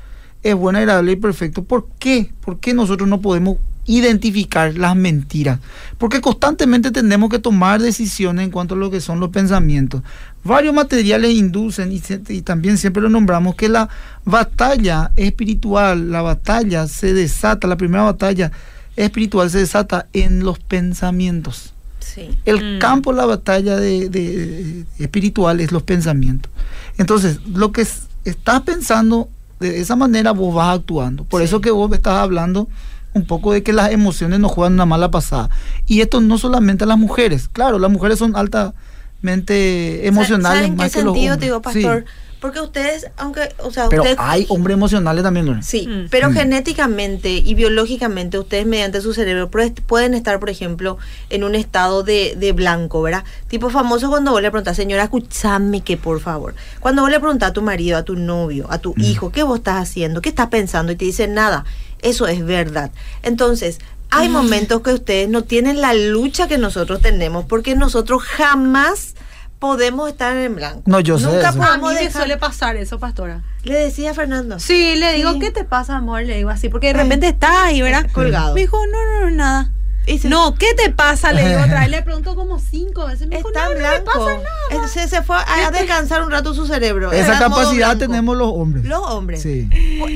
es 0.42 0.54
buena, 0.54 0.78
agradable 0.80 1.12
y 1.12 1.16
perfecto? 1.16 1.64
¿Por 1.64 1.88
qué? 1.98 2.30
¿Por 2.40 2.58
qué 2.60 2.74
nosotros 2.74 3.08
no 3.08 3.20
podemos 3.20 3.56
identificar 3.86 4.76
las 4.76 4.94
mentiras? 4.94 5.58
Porque 5.98 6.20
constantemente 6.20 6.90
tenemos 6.90 7.30
que 7.30 7.38
tomar 7.38 7.80
decisiones 7.80 8.44
en 8.44 8.50
cuanto 8.50 8.74
a 8.74 8.78
lo 8.78 8.90
que 8.90 9.00
son 9.00 9.18
los 9.20 9.30
pensamientos. 9.30 10.02
Varios 10.44 10.74
materiales 10.74 11.32
inducen, 11.32 11.90
y, 11.92 11.98
se- 11.98 12.20
y 12.28 12.42
también 12.42 12.78
siempre 12.78 13.02
lo 13.02 13.08
nombramos, 13.08 13.54
que 13.56 13.68
la 13.68 13.88
batalla 14.24 15.10
espiritual, 15.16 16.10
la 16.12 16.22
batalla 16.22 16.86
se 16.86 17.12
desata, 17.14 17.66
la 17.66 17.76
primera 17.76 18.04
batalla 18.04 18.52
espiritual 18.96 19.50
se 19.50 19.58
desata 19.58 20.06
en 20.12 20.40
los 20.44 20.58
pensamientos. 20.58 21.72
Sí. 22.00 22.30
El 22.44 22.76
Mm. 22.76 22.78
campo, 22.78 23.12
la 23.12 23.26
batalla 23.26 23.76
de, 23.76 24.08
de- 24.08 24.84
espiritual 24.98 25.60
es 25.60 25.72
los 25.72 25.82
pensamientos. 25.82 26.50
Entonces, 26.96 27.38
lo 27.46 27.72
que 27.72 27.82
es- 27.82 28.02
estás 28.24 28.62
pensando 28.62 29.28
de 29.60 29.80
esa 29.80 29.96
manera, 29.96 30.32
vos 30.32 30.54
vas 30.54 30.76
actuando. 30.78 31.24
Por 31.24 31.40
Sí. 31.40 31.46
eso 31.46 31.60
que 31.60 31.70
vos 31.70 31.92
estás 31.92 32.14
hablando 32.14 32.68
un 33.14 33.24
poco 33.24 33.52
de 33.52 33.62
que 33.62 33.72
las 33.72 33.90
emociones 33.90 34.38
nos 34.38 34.52
juegan 34.52 34.74
una 34.74 34.86
mala 34.86 35.10
pasada. 35.10 35.50
Y 35.86 36.00
esto 36.02 36.20
no 36.20 36.38
solamente 36.38 36.84
a 36.84 36.86
las 36.86 36.98
mujeres. 36.98 37.48
Claro, 37.48 37.78
las 37.78 37.90
mujeres 37.90 38.18
son 38.18 38.36
altamente 38.36 40.06
emocionales 40.06 40.58
¿Saben 40.62 40.76
más 40.76 40.92
qué 40.92 40.98
que 40.98 41.04
los 41.04 41.14
sentido 41.14 41.34
hombres. 41.34 41.72
te 41.72 41.78
digo, 41.78 42.00
Sí. 42.04 42.04
Porque 42.40 42.60
ustedes, 42.60 43.06
aunque, 43.16 43.48
o 43.58 43.70
sea, 43.72 43.88
Pero 43.88 44.02
ustedes... 44.02 44.18
hay 44.20 44.46
hombres 44.48 44.74
emocionales 44.74 45.24
también, 45.24 45.46
Lorena. 45.46 45.62
Sí, 45.64 45.86
Mm. 45.88 46.06
pero 46.10 46.30
Mm. 46.30 46.34
genéticamente 46.34 47.30
y 47.30 47.54
biológicamente 47.54 48.38
ustedes 48.38 48.64
mediante 48.66 49.00
su 49.00 49.12
cerebro 49.12 49.50
pueden 49.50 50.14
estar, 50.14 50.38
por 50.38 50.48
ejemplo, 50.50 50.98
en 51.30 51.42
un 51.44 51.54
estado 51.54 52.02
de, 52.04 52.34
de 52.36 52.52
blanco, 52.52 53.02
¿verdad? 53.02 53.24
Tipo 53.48 53.70
famoso 53.70 54.08
cuando 54.08 54.30
vos 54.30 54.40
le 54.42 54.50
preguntás, 54.50 54.76
señora, 54.76 55.02
escúchame 55.04 55.80
que 55.82 55.96
por 55.96 56.20
favor. 56.20 56.54
Cuando 56.80 57.02
vos 57.02 57.10
le 57.10 57.18
preguntás 57.18 57.50
a 57.50 57.52
tu 57.52 57.62
marido, 57.62 57.96
a 57.98 58.04
tu 58.04 58.14
novio, 58.14 58.66
a 58.70 58.78
tu 58.78 58.94
Mm. 58.96 59.00
hijo, 59.02 59.32
¿qué 59.32 59.42
vos 59.42 59.58
estás 59.58 59.76
haciendo? 59.82 60.20
¿Qué 60.22 60.28
estás 60.28 60.46
pensando? 60.48 60.92
Y 60.92 60.96
te 60.96 61.04
dicen 61.06 61.34
nada. 61.34 61.64
Eso 62.02 62.28
es 62.28 62.44
verdad. 62.44 62.92
Entonces, 63.24 63.80
hay 64.10 64.28
momentos 64.28 64.80
que 64.82 64.92
ustedes 64.94 65.28
no 65.28 65.42
tienen 65.42 65.80
la 65.80 65.92
lucha 65.92 66.46
que 66.48 66.56
nosotros 66.56 67.00
tenemos 67.02 67.44
porque 67.46 67.74
nosotros 67.74 68.22
jamás 68.22 69.14
podemos 69.58 70.08
estar 70.08 70.36
en 70.36 70.54
blanco. 70.56 70.82
No, 70.86 71.00
yo 71.00 71.18
sé 71.18 71.26
Nunca 71.26 71.48
eso. 71.50 71.62
A 71.62 71.66
podemos 71.66 71.90
mí 71.90 71.94
me 71.98 72.04
dejar- 72.04 72.22
suele 72.22 72.36
pasar 72.36 72.76
eso, 72.76 72.98
pastora. 72.98 73.42
Le 73.64 73.74
decía 73.78 74.12
a 74.12 74.14
Fernando. 74.14 74.58
Sí, 74.58 74.94
le 74.96 75.14
digo, 75.14 75.32
Sí. 75.34 75.38
¿qué 75.40 75.50
te 75.50 75.64
pasa, 75.64 75.96
amor? 75.96 76.22
Le 76.22 76.36
digo 76.36 76.50
así, 76.50 76.68
porque 76.68 76.86
de 76.92 76.98
Eh. 77.00 77.02
repente 77.02 77.28
está 77.28 77.66
ahí, 77.66 77.82
¿verdad? 77.82 78.06
Colgado. 78.12 78.54
Me 78.54 78.60
dijo, 78.60 78.78
no, 78.86 79.04
no, 79.20 79.30
no, 79.30 79.36
nada. 79.36 79.72
Y 80.06 80.18
se- 80.20 80.28
No, 80.30 80.54
¿qué 80.54 80.72
te 80.74 80.88
pasa? 80.90 81.32
Le 81.34 81.46
digo 81.46 81.60
otra 81.66 81.80
vez. 81.80 81.90
Le 81.90 82.00
pregunto 82.02 82.34
como 82.34 82.58
cinco 82.58 83.06
veces. 83.08 83.28
Me 83.28 83.36
dijo, 83.36 83.48
Está 83.48 83.64
no, 83.66 83.72
en 83.72 83.78
no 83.78 83.84
me 83.84 83.90
blanco. 83.90 84.04
pasa 84.06 84.36
nada. 84.38 84.84
Eh, 84.86 84.88
Se, 84.88 85.06
se 85.08 85.22
fue 85.22 85.36
a 85.36 85.70
descansar 85.70 86.22
un 86.22 86.30
rato 86.30 86.54
su 86.54 86.66
cerebro. 86.66 87.12
Esa 87.12 87.38
capacidad 87.38 87.88
blanco. 87.88 87.98
tenemos 87.98 88.36
los 88.38 88.48
hombres. 88.50 88.84
los 88.86 89.02
hombres. 89.02 89.42
Sí. 89.42 89.68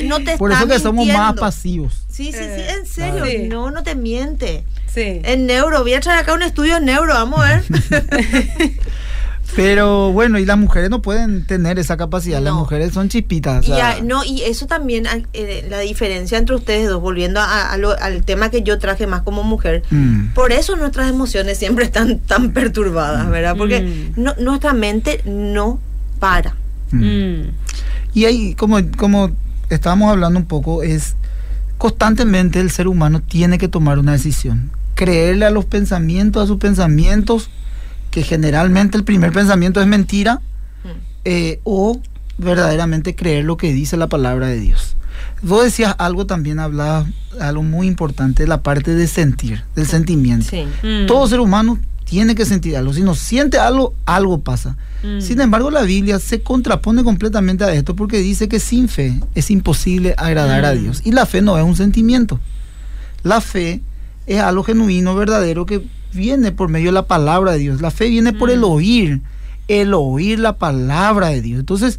No 0.05 0.25
te 0.25 0.39
Por 0.39 0.51
eso 0.53 0.67
que 0.67 0.79
somos 0.79 1.07
más 1.09 1.35
pasivos. 1.35 2.07
Sí, 2.09 2.27
sí, 2.27 2.33
sí, 2.33 2.39
Eh, 2.41 2.71
en 2.79 2.87
serio. 2.87 3.25
No, 3.51 3.71
no 3.71 3.83
te 3.83 3.95
miente. 3.95 4.65
Sí. 4.91 5.21
En 5.25 5.47
neuro, 5.47 5.81
voy 5.83 5.93
a 5.95 6.01
traer 6.01 6.21
acá 6.21 6.33
un 6.33 6.43
estudio 6.43 6.77
en 6.79 6.85
neuro, 6.87 7.13
vamos 7.13 7.41
a 7.41 7.49
ver. 7.49 7.65
Pero 9.55 10.13
bueno, 10.13 10.39
y 10.39 10.47
las 10.47 10.57
mujeres 10.57 10.89
no 10.89 11.03
pueden 11.03 11.45
tener 11.47 11.79
esa 11.79 11.97
capacidad. 11.97 12.41
Las 12.41 12.55
mujeres 12.55 12.93
son 12.95 13.09
chispitas. 13.09 13.69
o 13.69 13.73
y, 13.73 13.77
sea, 13.77 14.01
no, 14.03 14.25
y 14.25 14.43
eso 14.43 14.67
también, 14.67 15.07
a- 15.07 15.21
eh, 15.35 15.67
la 15.69 15.81
diferencia 15.81 16.39
entre 16.39 16.55
ustedes 16.57 16.89
dos, 16.89 17.01
volviendo 17.03 17.41
a- 17.41 17.71
a 17.73 17.77
lo- 17.77 17.99
al 18.01 18.25
tema 18.25 18.51
que 18.51 18.63
yo 18.63 18.79
traje 18.79 19.07
más 19.07 19.23
como 19.23 19.43
mujer, 19.43 19.83
mm. 19.91 20.29
por 20.35 20.53
eso 20.53 20.77
nuestras 20.77 21.11
emociones 21.11 21.59
siempre 21.59 21.85
están 21.85 22.19
tan 22.21 22.53
perturbadas, 22.53 23.29
¿verdad? 23.29 23.55
Porque 23.57 23.81
Mm. 24.17 24.23
no- 24.23 24.35
nuestra 24.41 24.73
mente 24.73 25.21
no 25.27 25.79
para. 26.19 26.55
Mm. 26.93 27.49
Y 28.15 28.25
ahí, 28.25 28.55
como, 28.55 28.79
como 28.97 29.31
estábamos 29.71 30.11
hablando 30.11 30.39
un 30.39 30.47
poco, 30.47 30.83
es 30.83 31.15
constantemente 31.79 32.61
el 32.61 32.71
ser 32.71 32.87
humano 32.89 33.21
tiene 33.23 33.59
que 33.59 33.69
tomar 33.69 33.99
una 33.99 34.13
decisión. 34.13 34.71
Creerle 34.95 35.47
a 35.47 35.51
los 35.51 35.65
pensamientos, 35.65 36.45
a 36.45 36.47
sus 36.47 36.59
pensamientos, 36.59 37.51
que 38.13 38.23
generalmente 38.23 38.97
el 38.97 39.03
primer 39.03 39.33
pensamiento 39.33 39.81
es 39.81 39.89
mentira, 39.89 40.41
Mm. 40.85 40.89
eh, 41.25 41.61
o 41.65 42.01
verdaderamente 42.39 43.15
creer 43.15 43.45
lo 43.45 43.57
que 43.57 43.73
dice 43.73 43.97
la 43.97 44.09
palabra 44.09 44.47
de 44.47 44.61
Dios. 44.61 44.97
Vos 45.43 45.65
decías 45.65 45.95
algo 45.99 46.27
también, 46.27 46.59
hablabas 46.61 47.07
algo 47.41 47.63
muy 47.63 47.87
importante, 47.87 48.47
la 48.47 48.63
parte 48.63 48.95
de 48.95 49.07
sentir, 49.07 49.65
del 49.75 49.87
sentimiento. 49.87 50.47
Sí. 50.51 50.65
Mm. 50.83 51.07
Todo 51.07 51.27
ser 51.27 51.41
humano 51.41 51.79
tiene 52.05 52.35
que 52.35 52.45
sentir 52.45 52.77
algo. 52.77 52.93
Si 52.93 53.03
no 53.03 53.15
siente 53.15 53.59
algo, 53.59 53.95
algo 54.05 54.41
pasa. 54.41 54.77
Mm. 55.03 55.21
Sin 55.21 55.41
embargo, 55.41 55.71
la 55.71 55.83
Biblia 55.83 56.19
se 56.19 56.43
contrapone 56.43 57.03
completamente 57.05 57.65
a 57.65 57.73
esto 57.73 57.97
porque 57.97 58.19
dice 58.19 58.49
que 58.49 58.61
sin 58.61 58.89
fe 58.89 59.19
es 59.35 59.51
imposible 59.51 60.15
agradar 60.19 60.65
a. 60.65 60.73
Dios. 60.73 61.01
Y 61.05 61.13
la 61.13 61.27
fe 61.27 61.41
no 61.43 61.57
es 61.59 61.65
un 61.65 61.77
sentimiento. 61.77 62.39
La 63.23 63.41
fe 63.41 63.81
es 64.27 64.41
algo 64.41 64.63
genuino, 64.65 65.15
verdadero, 65.15 65.65
que 65.67 65.83
viene 66.13 66.53
por 66.53 66.69
medio 66.69 66.87
de 66.89 66.93
la 66.93 67.07
palabra 67.07 67.53
de 67.53 67.59
Dios. 67.59 67.81
La 67.81 67.91
fe 67.91 68.09
viene 68.09 68.33
por 68.33 68.51
el 68.51 68.61
Mm. 68.61 68.65
oír, 68.65 69.21
el 69.69 69.95
oír 69.95 70.39
la 70.39 70.57
palabra 70.59 71.29
de 71.29 71.41
Dios. 71.43 71.61
Entonces, 71.61 71.99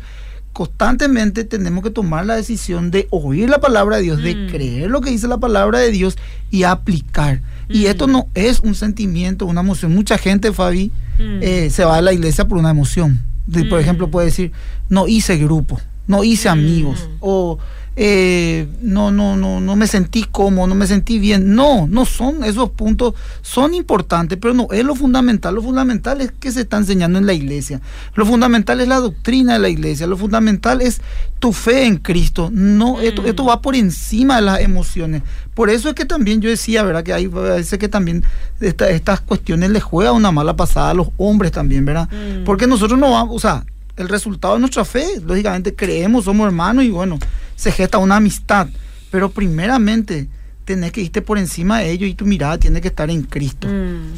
constantemente 0.54 1.44
tenemos 1.44 1.84
que 1.84 1.90
tomar 1.90 2.26
la 2.26 2.36
decisión 2.36 2.92
de 2.92 3.08
oír 3.10 3.50
la 3.50 3.60
palabra 3.60 3.98
de 3.98 4.04
Dios, 4.04 4.22
de 4.22 4.36
Mm. 4.36 4.48
creer 4.50 4.90
lo 4.92 5.02
que 5.02 5.10
dice 5.10 5.28
la 5.28 5.40
palabra 5.40 5.80
de 5.80 5.90
Dios 5.92 6.16
y 6.52 6.64
aplicar. 6.64 7.42
Y 7.70 7.80
Mm. 7.84 7.88
esto 7.88 8.08
no 8.08 8.28
es 8.36 8.60
un 8.60 8.76
sentimiento, 8.76 9.46
una 9.48 9.62
emoción. 9.62 9.94
Mucha 9.96 10.18
gente, 10.18 10.54
Fabi, 10.54 10.92
eh, 11.20 11.70
se 11.72 11.84
va 11.86 11.98
a 11.98 12.02
la 12.02 12.14
iglesia 12.14 12.48
por 12.48 12.58
una 12.60 12.70
emoción. 12.70 13.20
De- 13.48 13.66
por 13.66 13.80
ejemplo, 13.80 14.10
puede 14.10 14.28
decir, 14.28 14.52
no 14.90 15.08
hice 15.08 15.38
grupo, 15.38 15.80
no 16.08 16.24
hice 16.24 16.50
amigos, 16.50 17.10
o 17.20 17.58
eh, 17.96 18.68
no, 18.82 19.12
no, 19.12 19.36
no, 19.38 19.62
no 19.62 19.76
me 19.76 19.86
sentí 19.88 20.24
cómodo, 20.24 20.68
no 20.68 20.76
me 20.76 20.88
sentí 20.88 21.20
bien. 21.20 21.54
No, 21.56 21.88
no 21.88 22.06
son 22.06 22.44
esos 22.44 22.72
puntos, 22.72 23.14
son 23.42 23.74
importantes, 23.74 24.38
pero 24.42 24.54
no 24.54 24.68
es 24.72 24.84
lo 24.84 24.96
fundamental. 24.96 25.56
Lo 25.56 25.62
fundamental 25.62 26.22
es 26.22 26.32
que 26.32 26.52
se 26.52 26.62
está 26.62 26.78
enseñando 26.78 27.20
en 27.20 27.26
la 27.28 27.34
iglesia. 27.34 27.82
Lo 28.16 28.26
fundamental 28.26 28.82
es 28.82 28.88
la 28.88 29.00
doctrina 29.00 29.54
de 29.54 29.60
la 29.60 29.70
iglesia. 29.70 30.08
Lo 30.08 30.18
fundamental 30.18 30.82
es 30.82 31.02
tu 31.40 31.54
fe 31.54 31.86
en 31.86 31.98
Cristo. 31.98 32.50
No, 32.52 33.00
esto, 33.02 33.22
Mm. 33.22 33.26
esto 33.28 33.46
va 33.46 33.62
por 33.62 33.76
encima 33.76 34.38
de 34.38 34.42
las 34.44 34.60
emociones. 34.62 35.22
Por 35.54 35.70
eso 35.70 35.90
es 35.90 35.96
que 35.96 36.06
también 36.06 36.42
yo 36.42 36.50
decía, 36.50 36.82
¿verdad? 36.84 37.04
Que 37.04 37.14
hay 37.14 37.28
veces 37.28 37.78
que 37.78 37.90
también 37.90 38.24
esta- 38.60 38.90
estas 38.90 39.22
cuestiones 39.22 39.70
les 39.70 39.84
juega 39.84 40.12
una 40.14 40.32
mala 40.32 40.56
pasada 40.56 40.90
a 40.90 40.94
los 40.96 41.10
hombres 41.18 41.52
también, 41.52 41.86
¿verdad? 41.86 42.10
Mm. 42.12 42.44
Porque 42.44 42.66
nosotros 42.66 42.98
no 43.00 43.12
vamos, 43.12 43.36
o 43.36 43.40
sea, 43.40 43.64
el 43.98 44.10
resultado 44.10 44.56
de 44.56 44.60
nuestra 44.62 44.86
fe, 44.86 45.06
lógicamente 45.26 45.76
creemos, 45.76 46.26
somos 46.26 46.46
hermanos 46.48 46.84
y 46.86 46.90
bueno, 46.90 47.20
se 47.56 47.72
gesta 47.72 47.98
una 47.98 48.16
amistad. 48.18 48.68
Pero 49.12 49.30
primeramente 49.32 50.28
tenés 50.66 50.92
que 50.92 51.02
irte 51.02 51.22
por 51.22 51.38
encima 51.38 51.80
de 51.80 51.92
ellos 51.92 52.10
y 52.10 52.16
tu 52.16 52.26
mirada 52.26 52.58
tiene 52.58 52.82
que 52.82 52.88
estar 52.88 53.10
en 53.12 53.24
Cristo. 53.24 53.68
Mm. 53.68 54.14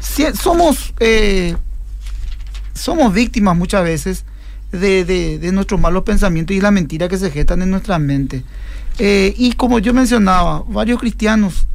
Si- 0.00 0.26
somos, 0.40 0.92
eh, 1.00 1.56
somos 2.74 3.12
víctimas 3.12 3.56
muchas 3.56 3.82
veces 3.84 4.24
de, 4.72 5.04
de- 5.04 5.38
de 5.38 5.52
nuestros 5.52 5.80
malos 5.80 6.02
pensamientos 6.02 6.54
y 6.56 6.60
la 6.60 6.70
mentira 6.70 7.08
que 7.08 7.16
se 7.18 7.30
gestan 7.30 7.62
en 7.62 7.70
nuestra 7.70 7.98
mente. 7.98 8.42
Eh, 8.98 9.34
y 9.36 9.52
como 9.52 9.78
yo 9.78 9.94
mencionaba, 9.94 10.62
varios 10.68 11.00
cristianos 11.00 11.66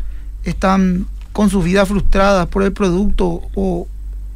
están 0.43 1.07
con 1.31 1.49
su 1.49 1.61
vida 1.61 1.85
frustrada 1.85 2.45
por 2.47 2.63
el 2.63 2.73
producto 2.73 3.41
o 3.55 3.87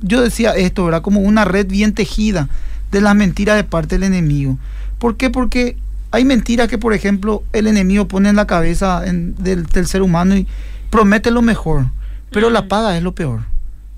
yo 0.01 0.21
decía 0.21 0.51
esto, 0.51 0.85
¿verdad? 0.85 1.01
Como 1.01 1.19
una 1.21 1.45
red 1.45 1.67
bien 1.67 1.93
tejida 1.93 2.47
de 2.95 3.01
las 3.01 3.13
mentiras 3.13 3.57
de 3.57 3.65
parte 3.65 3.95
del 3.95 4.03
enemigo. 4.03 4.57
¿Por 4.99 5.17
qué? 5.17 5.29
Porque 5.29 5.75
hay 6.11 6.23
mentiras 6.23 6.69
que, 6.69 6.77
por 6.77 6.93
ejemplo, 6.93 7.43
el 7.51 7.67
enemigo 7.67 8.07
pone 8.07 8.29
en 8.29 8.37
la 8.37 8.47
cabeza 8.47 9.05
en- 9.05 9.35
del, 9.35 9.65
del 9.65 9.85
ser 9.85 10.01
humano 10.01 10.33
y 10.37 10.47
promete 10.89 11.29
lo 11.29 11.41
mejor, 11.41 11.87
pero 12.31 12.49
la 12.49 12.61
Mm. 12.61 12.67
paga 12.69 12.95
es 12.95 13.03
lo 13.03 13.13
peor. 13.13 13.41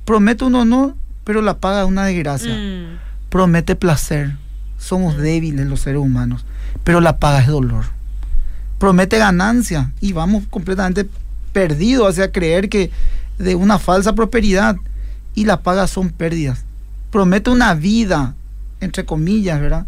Promete 0.04 0.46
un 0.46 0.56
honor, 0.56 0.96
pero 1.26 1.44
la 1.44 1.60
paga 1.60 1.84
es 1.84 1.88
una 1.88 2.06
desgracia. 2.06 2.56
Mm. 2.56 2.98
Promete 3.30 3.76
placer. 3.76 4.36
Somos 4.80 5.16
débiles 5.18 5.68
los 5.68 5.82
seres 5.82 6.02
humanos, 6.02 6.44
pero 6.84 7.00
la 7.00 7.18
paga 7.20 7.42
es 7.42 7.48
dolor. 7.48 7.86
Promete 8.80 9.20
ganancia 9.20 9.92
y 10.02 10.14
vamos 10.14 10.44
completamente 10.50 11.08
perdidos 11.54 12.10
hacia 12.10 12.32
creer 12.32 12.68
que 12.70 12.90
de 13.38 13.54
una 13.54 13.78
falsa 13.78 14.14
prosperidad 14.14 14.76
y 15.36 15.46
la 15.46 15.62
paga 15.62 15.86
son 15.88 16.10
pérdidas. 16.10 16.64
Promete 17.12 17.50
una 17.52 17.74
vida, 17.76 18.34
entre 18.82 19.06
comillas, 19.06 19.60
¿verdad? 19.60 19.86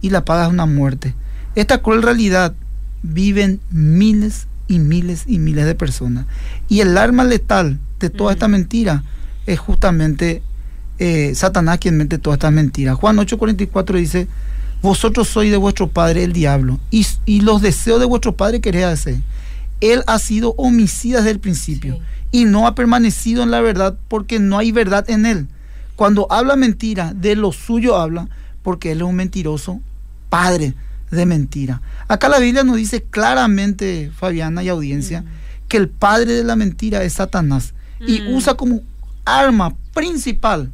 Y 0.00 0.10
la 0.10 0.24
paga 0.24 0.44
es 0.46 0.50
una 0.50 0.66
muerte. 0.66 1.14
Esta 1.54 1.78
cruel 1.78 2.02
realidad 2.02 2.54
viven 3.02 3.60
miles 3.70 4.46
y 4.66 4.78
miles 4.78 5.24
y 5.26 5.38
miles 5.38 5.66
de 5.66 5.74
personas. 5.74 6.26
Y 6.68 6.80
el 6.80 6.96
arma 6.96 7.24
letal 7.24 7.78
de 8.00 8.10
toda 8.10 8.32
esta 8.32 8.48
mentira 8.48 9.04
es 9.46 9.58
justamente 9.58 10.42
eh, 10.98 11.32
Satanás 11.34 11.78
quien 11.78 11.96
mente 11.96 12.18
todas 12.18 12.36
estas 12.38 12.52
mentiras. 12.52 12.96
Juan 12.96 13.16
8:44 13.16 13.96
dice, 13.98 14.28
vosotros 14.82 15.28
sois 15.28 15.50
de 15.50 15.56
vuestro 15.56 15.88
padre 15.88 16.24
el 16.24 16.32
diablo 16.32 16.78
y, 16.90 17.06
y 17.24 17.40
los 17.40 17.62
deseos 17.62 18.00
de 18.00 18.06
vuestro 18.06 18.36
padre 18.36 18.60
queréis 18.60 18.86
hacer. 18.86 19.16
Él 19.80 20.02
ha 20.06 20.18
sido 20.18 20.54
homicida 20.56 21.18
desde 21.18 21.30
el 21.30 21.40
principio 21.40 21.94
Sí. 21.96 22.00
y 22.40 22.44
no 22.46 22.66
ha 22.66 22.74
permanecido 22.74 23.42
en 23.42 23.50
la 23.50 23.60
verdad 23.60 23.96
porque 24.08 24.38
no 24.38 24.58
hay 24.58 24.72
verdad 24.72 25.08
en 25.10 25.26
él. 25.26 25.46
Cuando 25.96 26.26
habla 26.30 26.56
mentira, 26.56 27.12
de 27.14 27.36
lo 27.36 27.52
suyo 27.52 27.96
habla 27.96 28.28
porque 28.62 28.92
él 28.92 28.98
es 28.98 29.04
un 29.04 29.14
mentiroso 29.16 29.80
padre 30.28 30.74
de 31.10 31.26
mentira. 31.26 31.80
Acá 32.08 32.28
la 32.28 32.38
Biblia 32.40 32.64
nos 32.64 32.76
dice 32.76 33.02
claramente, 33.04 34.10
Fabiana 34.16 34.62
y 34.62 34.68
audiencia, 34.68 35.20
Mm. 35.22 35.26
que 35.68 35.76
el 35.76 35.88
padre 35.88 36.32
de 36.32 36.44
la 36.44 36.56
mentira 36.56 37.02
es 37.04 37.14
Satanás 37.14 37.74
y 38.00 38.20
Mm. 38.22 38.34
usa 38.34 38.54
como 38.54 38.80
arma 39.24 39.74
principal 39.94 40.70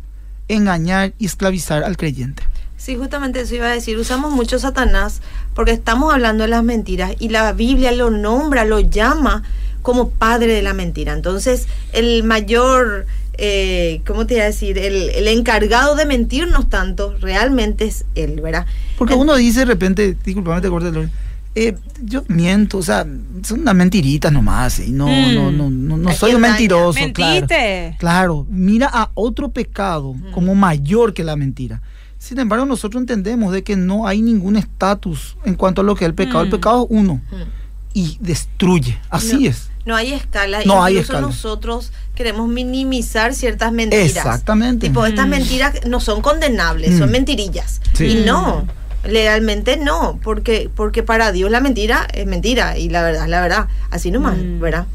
engañar 0.48 1.12
y 1.18 1.26
esclavizar 1.26 1.84
al 1.84 1.96
creyente. 1.96 2.42
Sí, 2.76 2.96
justamente 2.96 3.40
eso 3.42 3.54
iba 3.54 3.66
a 3.66 3.72
decir. 3.72 3.98
Usamos 3.98 4.32
mucho 4.32 4.58
Satanás 4.58 5.20
porque 5.54 5.72
estamos 5.72 6.12
hablando 6.14 6.44
de 6.44 6.48
las 6.48 6.64
mentiras 6.64 7.12
y 7.18 7.28
la 7.28 7.52
Biblia 7.52 7.92
lo 7.92 8.10
nombra, 8.10 8.64
lo 8.64 8.80
llama 8.80 9.42
como 9.82 10.10
padre 10.10 10.54
de 10.54 10.62
la 10.62 10.72
mentira. 10.72 11.12
Entonces, 11.12 11.66
el 11.92 12.24
mayor, 12.24 13.06
eh, 13.40 14.02
¿cómo 14.06 14.26
te 14.26 14.34
iba 14.34 14.42
a 14.44 14.46
decir? 14.46 14.76
El, 14.78 15.10
el 15.10 15.26
encargado 15.28 15.96
de 15.96 16.04
mentirnos 16.06 16.68
tanto 16.68 17.16
realmente 17.20 17.86
es 17.86 18.04
él, 18.14 18.40
¿verdad? 18.40 18.66
Porque 18.98 19.14
uno 19.14 19.34
dice 19.36 19.60
de 19.60 19.64
repente, 19.64 20.16
disculpame, 20.24 20.60
te 20.60 20.68
corté, 20.68 20.92
Lore, 20.92 21.08
eh, 21.54 21.74
yo 22.04 22.22
miento, 22.28 22.78
o 22.78 22.82
sea, 22.82 23.04
son 23.42 23.60
unas 23.62 23.74
mentiritas 23.74 24.30
nomás, 24.30 24.78
y 24.78 24.92
no, 24.92 25.06
Mm. 25.08 25.34
no, 25.34 25.50
no, 25.50 25.70
no, 25.70 25.96
no 25.96 26.08
¿A 26.10 26.12
soy 26.12 26.34
un 26.34 26.42
mentiroso, 26.42 27.00
claro. 27.12 27.32
¿Mentiste? 27.40 27.96
Claro, 27.98 28.46
mira 28.50 28.88
a 28.92 29.10
otro 29.14 29.48
pecado 29.50 30.14
como 30.32 30.54
mayor 30.54 31.12
que 31.14 31.24
la 31.24 31.34
mentira. 31.36 31.80
Sin 32.18 32.38
embargo, 32.38 32.66
nosotros 32.66 33.00
entendemos 33.00 33.52
de 33.52 33.62
que 33.64 33.74
no 33.76 34.06
hay 34.06 34.20
ningún 34.20 34.56
estatus 34.56 35.38
en 35.46 35.54
cuanto 35.54 35.80
a 35.80 35.84
lo 35.84 35.94
que 35.96 36.04
es 36.04 36.08
el 36.10 36.14
pecado. 36.14 36.42
El 36.42 36.48
Mm. 36.48 36.52
pecado 36.52 36.82
es 36.84 36.86
uno 36.90 37.14
Mm. 37.32 37.59
Y 37.94 38.16
destruye. 38.20 38.98
Así 39.10 39.34
No. 39.44 39.50
es. 39.50 39.68
No 39.86 39.96
hay 39.96 40.12
escala. 40.12 40.60
No 40.66 40.84
hay 40.84 40.98
escala. 40.98 41.20
nosotros 41.22 41.92
queremos 42.14 42.48
minimizar 42.48 43.34
ciertas 43.34 43.72
mentiras. 43.72 44.06
Exactamente. 44.08 44.88
Tipo, 44.88 45.06
estas 45.06 45.26
Mm. 45.26 45.30
mentiras 45.30 45.74
no 45.86 46.00
son 46.00 46.20
condenables, 46.22 46.98
son 46.98 47.08
Mm. 47.08 47.12
mentirillas. 47.12 47.80
Sí. 47.94 48.04
Y 48.06 48.14
no, 48.26 48.66
legalmente 49.04 49.78
no, 49.78 50.20
porque, 50.22 50.68
porque 50.76 51.02
para 51.02 51.32
Dios 51.32 51.50
la 51.50 51.60
mentira 51.60 52.06
es 52.12 52.26
mentira 52.26 52.76
y 52.76 52.90
la 52.90 53.02
verdad 53.02 53.24
es 53.24 53.30
la 53.30 53.40
verdad. 53.40 53.68
Así 53.90 54.10
nomás, 54.10 54.36
Mm. 54.36 54.60
¿verdad? 54.60 54.86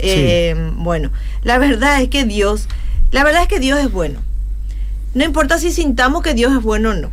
Eh, 0.00 0.54
bueno, 0.76 1.10
la 1.44 1.58
verdad 1.58 2.02
es 2.02 2.08
que 2.08 2.24
Dios, 2.24 2.68
la 3.12 3.22
verdad 3.22 3.42
es 3.42 3.48
que 3.48 3.60
Dios 3.60 3.78
es 3.78 3.90
bueno. 3.92 4.20
No 5.14 5.22
importa 5.24 5.58
si 5.60 5.70
sintamos 5.70 6.22
que 6.22 6.34
Dios 6.34 6.52
es 6.52 6.60
bueno 6.62 6.90
o 6.90 6.94
no. 6.94 7.10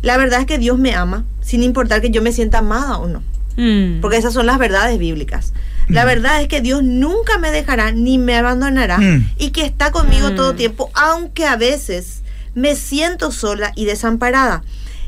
La 0.00 0.16
verdad 0.16 0.40
es 0.40 0.46
que 0.46 0.56
Dios 0.58 0.78
me 0.78 0.94
ama, 0.94 1.24
sin 1.42 1.62
importar 1.62 2.00
que 2.00 2.10
yo 2.10 2.22
me 2.22 2.32
sienta 2.32 2.58
amada 2.58 2.96
o 2.96 3.06
no. 3.06 3.22
Mm. 3.56 4.00
Porque 4.00 4.16
esas 4.18 4.32
son 4.34 4.46
las 4.46 4.58
verdades 4.58 4.98
bíblicas. 4.98 5.52
La 5.88 6.02
Mm. 6.04 6.06
verdad 6.06 6.42
es 6.42 6.48
que 6.48 6.60
Dios 6.60 6.82
nunca 6.82 7.38
me 7.38 7.50
dejará 7.50 7.92
ni 7.92 8.18
me 8.18 8.36
abandonará 8.36 8.98
Mm. 8.98 9.30
y 9.38 9.50
que 9.50 9.62
está 9.64 9.90
conmigo 9.92 10.30
Mm. 10.30 10.34
todo 10.36 10.54
tiempo, 10.54 10.90
aunque 10.94 11.46
a 11.46 11.56
veces 11.56 12.22
me 12.54 12.74
siento 12.76 13.30
sola 13.32 13.72
y 13.76 13.84
desamparada. 13.84 14.62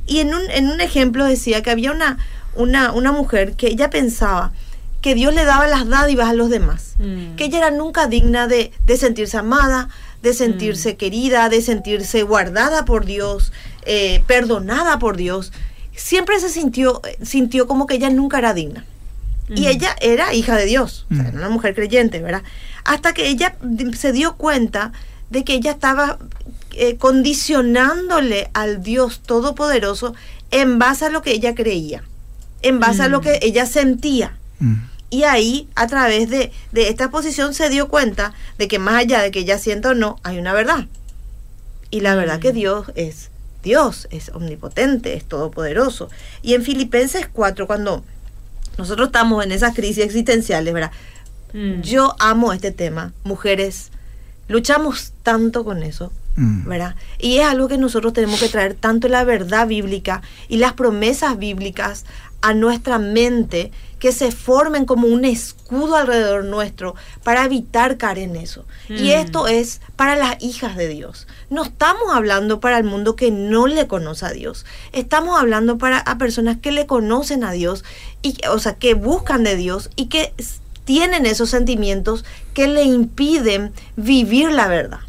Y 0.06 0.20
en 0.20 0.34
un, 0.34 0.42
en 0.50 0.68
un 0.68 0.80
ejemplo 0.80 1.24
decía 1.24 1.62
que 1.62 1.70
había 1.70 1.92
una, 1.92 2.18
una, 2.54 2.92
una 2.92 3.12
mujer 3.12 3.54
que 3.54 3.66
ella 3.68 3.90
pensaba 3.90 4.52
que 5.00 5.14
Dios 5.14 5.32
le 5.34 5.44
daba 5.44 5.66
las 5.68 5.88
dádivas 5.88 6.28
a 6.28 6.32
los 6.34 6.48
demás, 6.50 6.94
Mm. 6.98 7.36
que 7.36 7.44
ella 7.44 7.58
era 7.58 7.70
nunca 7.70 8.06
digna 8.06 8.46
de, 8.48 8.72
de 8.84 8.96
sentirse 8.96 9.36
amada, 9.36 9.88
de 10.22 10.34
sentirse 10.34 10.96
querida, 10.96 11.48
de 11.48 11.62
sentirse 11.62 12.22
guardada 12.24 12.84
por 12.84 13.04
Dios, 13.04 13.52
eh, 13.86 14.22
perdonada 14.26 14.98
por 14.98 15.16
Dios. 15.16 15.52
Siempre 15.98 16.38
se 16.40 16.48
sintió, 16.48 17.02
sintió 17.22 17.66
como 17.66 17.86
que 17.86 17.96
ella 17.96 18.08
nunca 18.10 18.38
era 18.38 18.54
digna. 18.54 18.84
Y 19.48 19.62
Mm. 19.62 19.66
ella 19.66 19.96
era 20.00 20.32
hija 20.34 20.56
de 20.56 20.64
Dios, 20.66 21.06
o 21.10 21.14
sea, 21.16 21.28
era 21.28 21.36
una 21.38 21.48
mujer 21.48 21.74
creyente, 21.74 22.20
¿verdad? 22.20 22.42
Hasta 22.84 23.14
que 23.14 23.28
ella 23.28 23.56
se 23.96 24.12
dio 24.12 24.36
cuenta 24.36 24.92
de 25.30 25.42
que 25.44 25.54
ella 25.54 25.70
estaba 25.72 26.18
eh, 26.80 26.96
condicionándole 26.96 28.50
al 28.54 28.82
Dios 28.82 29.20
Todopoderoso 29.20 30.14
en 30.50 30.78
base 30.78 31.06
a 31.06 31.10
lo 31.10 31.22
que 31.22 31.32
ella 31.32 31.54
creía, 31.54 32.04
en 32.62 32.78
base 32.78 33.02
a 33.02 33.08
lo 33.08 33.18
Mm. 33.18 33.22
que 33.22 33.38
ella 33.42 33.66
sentía. 33.66 34.36
Mm. 34.60 34.74
Y 35.10 35.24
ahí, 35.24 35.68
a 35.74 35.86
través 35.88 36.28
de, 36.30 36.52
de 36.72 36.88
esta 36.88 37.10
posición, 37.10 37.54
se 37.54 37.68
dio 37.70 37.88
cuenta 37.88 38.32
de 38.58 38.68
que 38.68 38.78
más 38.78 38.94
allá 38.96 39.22
de 39.22 39.30
que 39.30 39.40
ella 39.40 39.58
sienta 39.58 39.90
o 39.90 39.94
no, 39.94 40.20
hay 40.22 40.38
una 40.38 40.52
verdad. 40.52 40.86
Y 41.90 42.00
la 42.00 42.14
verdad 42.14 42.38
que 42.38 42.52
Mm. 42.52 42.54
Dios 42.56 42.86
es 42.94 43.30
Dios, 43.68 44.08
es 44.10 44.30
omnipotente, 44.30 45.12
es 45.12 45.26
todopoderoso. 45.26 46.08
Y 46.40 46.54
en 46.54 46.62
Filipenses 46.62 47.28
4, 47.30 47.66
cuando 47.66 48.02
nosotros 48.78 49.08
estamos 49.08 49.44
en 49.44 49.52
esas 49.52 49.74
crisis 49.74 50.04
existenciales, 50.04 50.72
¿verdad? 50.72 50.90
Mm. 51.52 51.82
Yo 51.82 52.16
amo 52.18 52.54
este 52.54 52.70
tema, 52.70 53.12
mujeres, 53.24 53.90
luchamos 54.48 55.12
tanto 55.22 55.66
con 55.66 55.82
eso, 55.82 56.10
Mm. 56.38 56.68
¿verdad? 56.68 56.94
Y 57.18 57.38
es 57.38 57.46
algo 57.46 57.66
que 57.68 57.78
nosotros 57.78 58.12
tenemos 58.12 58.38
que 58.40 58.48
traer 58.48 58.74
tanto 58.74 59.08
la 59.08 59.24
verdad 59.24 59.66
bíblica 59.66 60.22
y 60.48 60.58
las 60.58 60.72
promesas 60.74 61.36
bíblicas 61.36 62.04
a 62.40 62.54
nuestra 62.54 63.00
mente 63.00 63.72
que 63.98 64.12
se 64.12 64.30
formen 64.30 64.84
como 64.84 65.08
un 65.08 65.24
escudo 65.24 65.96
alrededor 65.96 66.44
nuestro 66.44 66.94
para 67.24 67.44
evitar 67.44 67.96
caer 67.96 68.18
en 68.18 68.36
eso. 68.36 68.64
Y 68.88 69.08
Mm. 69.08 69.10
esto 69.10 69.48
es 69.48 69.80
para 69.96 70.14
las 70.14 70.40
hijas 70.40 70.76
de 70.76 70.86
Dios. 70.86 71.26
No 71.50 71.64
estamos 71.64 72.04
hablando 72.12 72.60
para 72.60 72.78
el 72.78 72.84
mundo 72.84 73.16
que 73.16 73.32
no 73.32 73.66
le 73.66 73.88
conoce 73.88 74.24
a 74.24 74.30
Dios. 74.30 74.64
Estamos 74.92 75.36
hablando 75.36 75.78
para 75.78 75.98
a 75.98 76.16
personas 76.16 76.58
que 76.58 76.70
le 76.70 76.86
conocen 76.86 77.42
a 77.42 77.50
Dios 77.50 77.82
y 78.22 78.36
o 78.48 78.60
sea, 78.60 78.74
que 78.74 78.94
buscan 78.94 79.42
de 79.42 79.56
Dios 79.56 79.90
y 79.96 80.06
que 80.06 80.32
tienen 80.84 81.26
esos 81.26 81.50
sentimientos 81.50 82.24
que 82.54 82.68
le 82.68 82.84
impiden 82.84 83.72
vivir 83.96 84.52
la 84.52 84.68
verdad. 84.68 85.00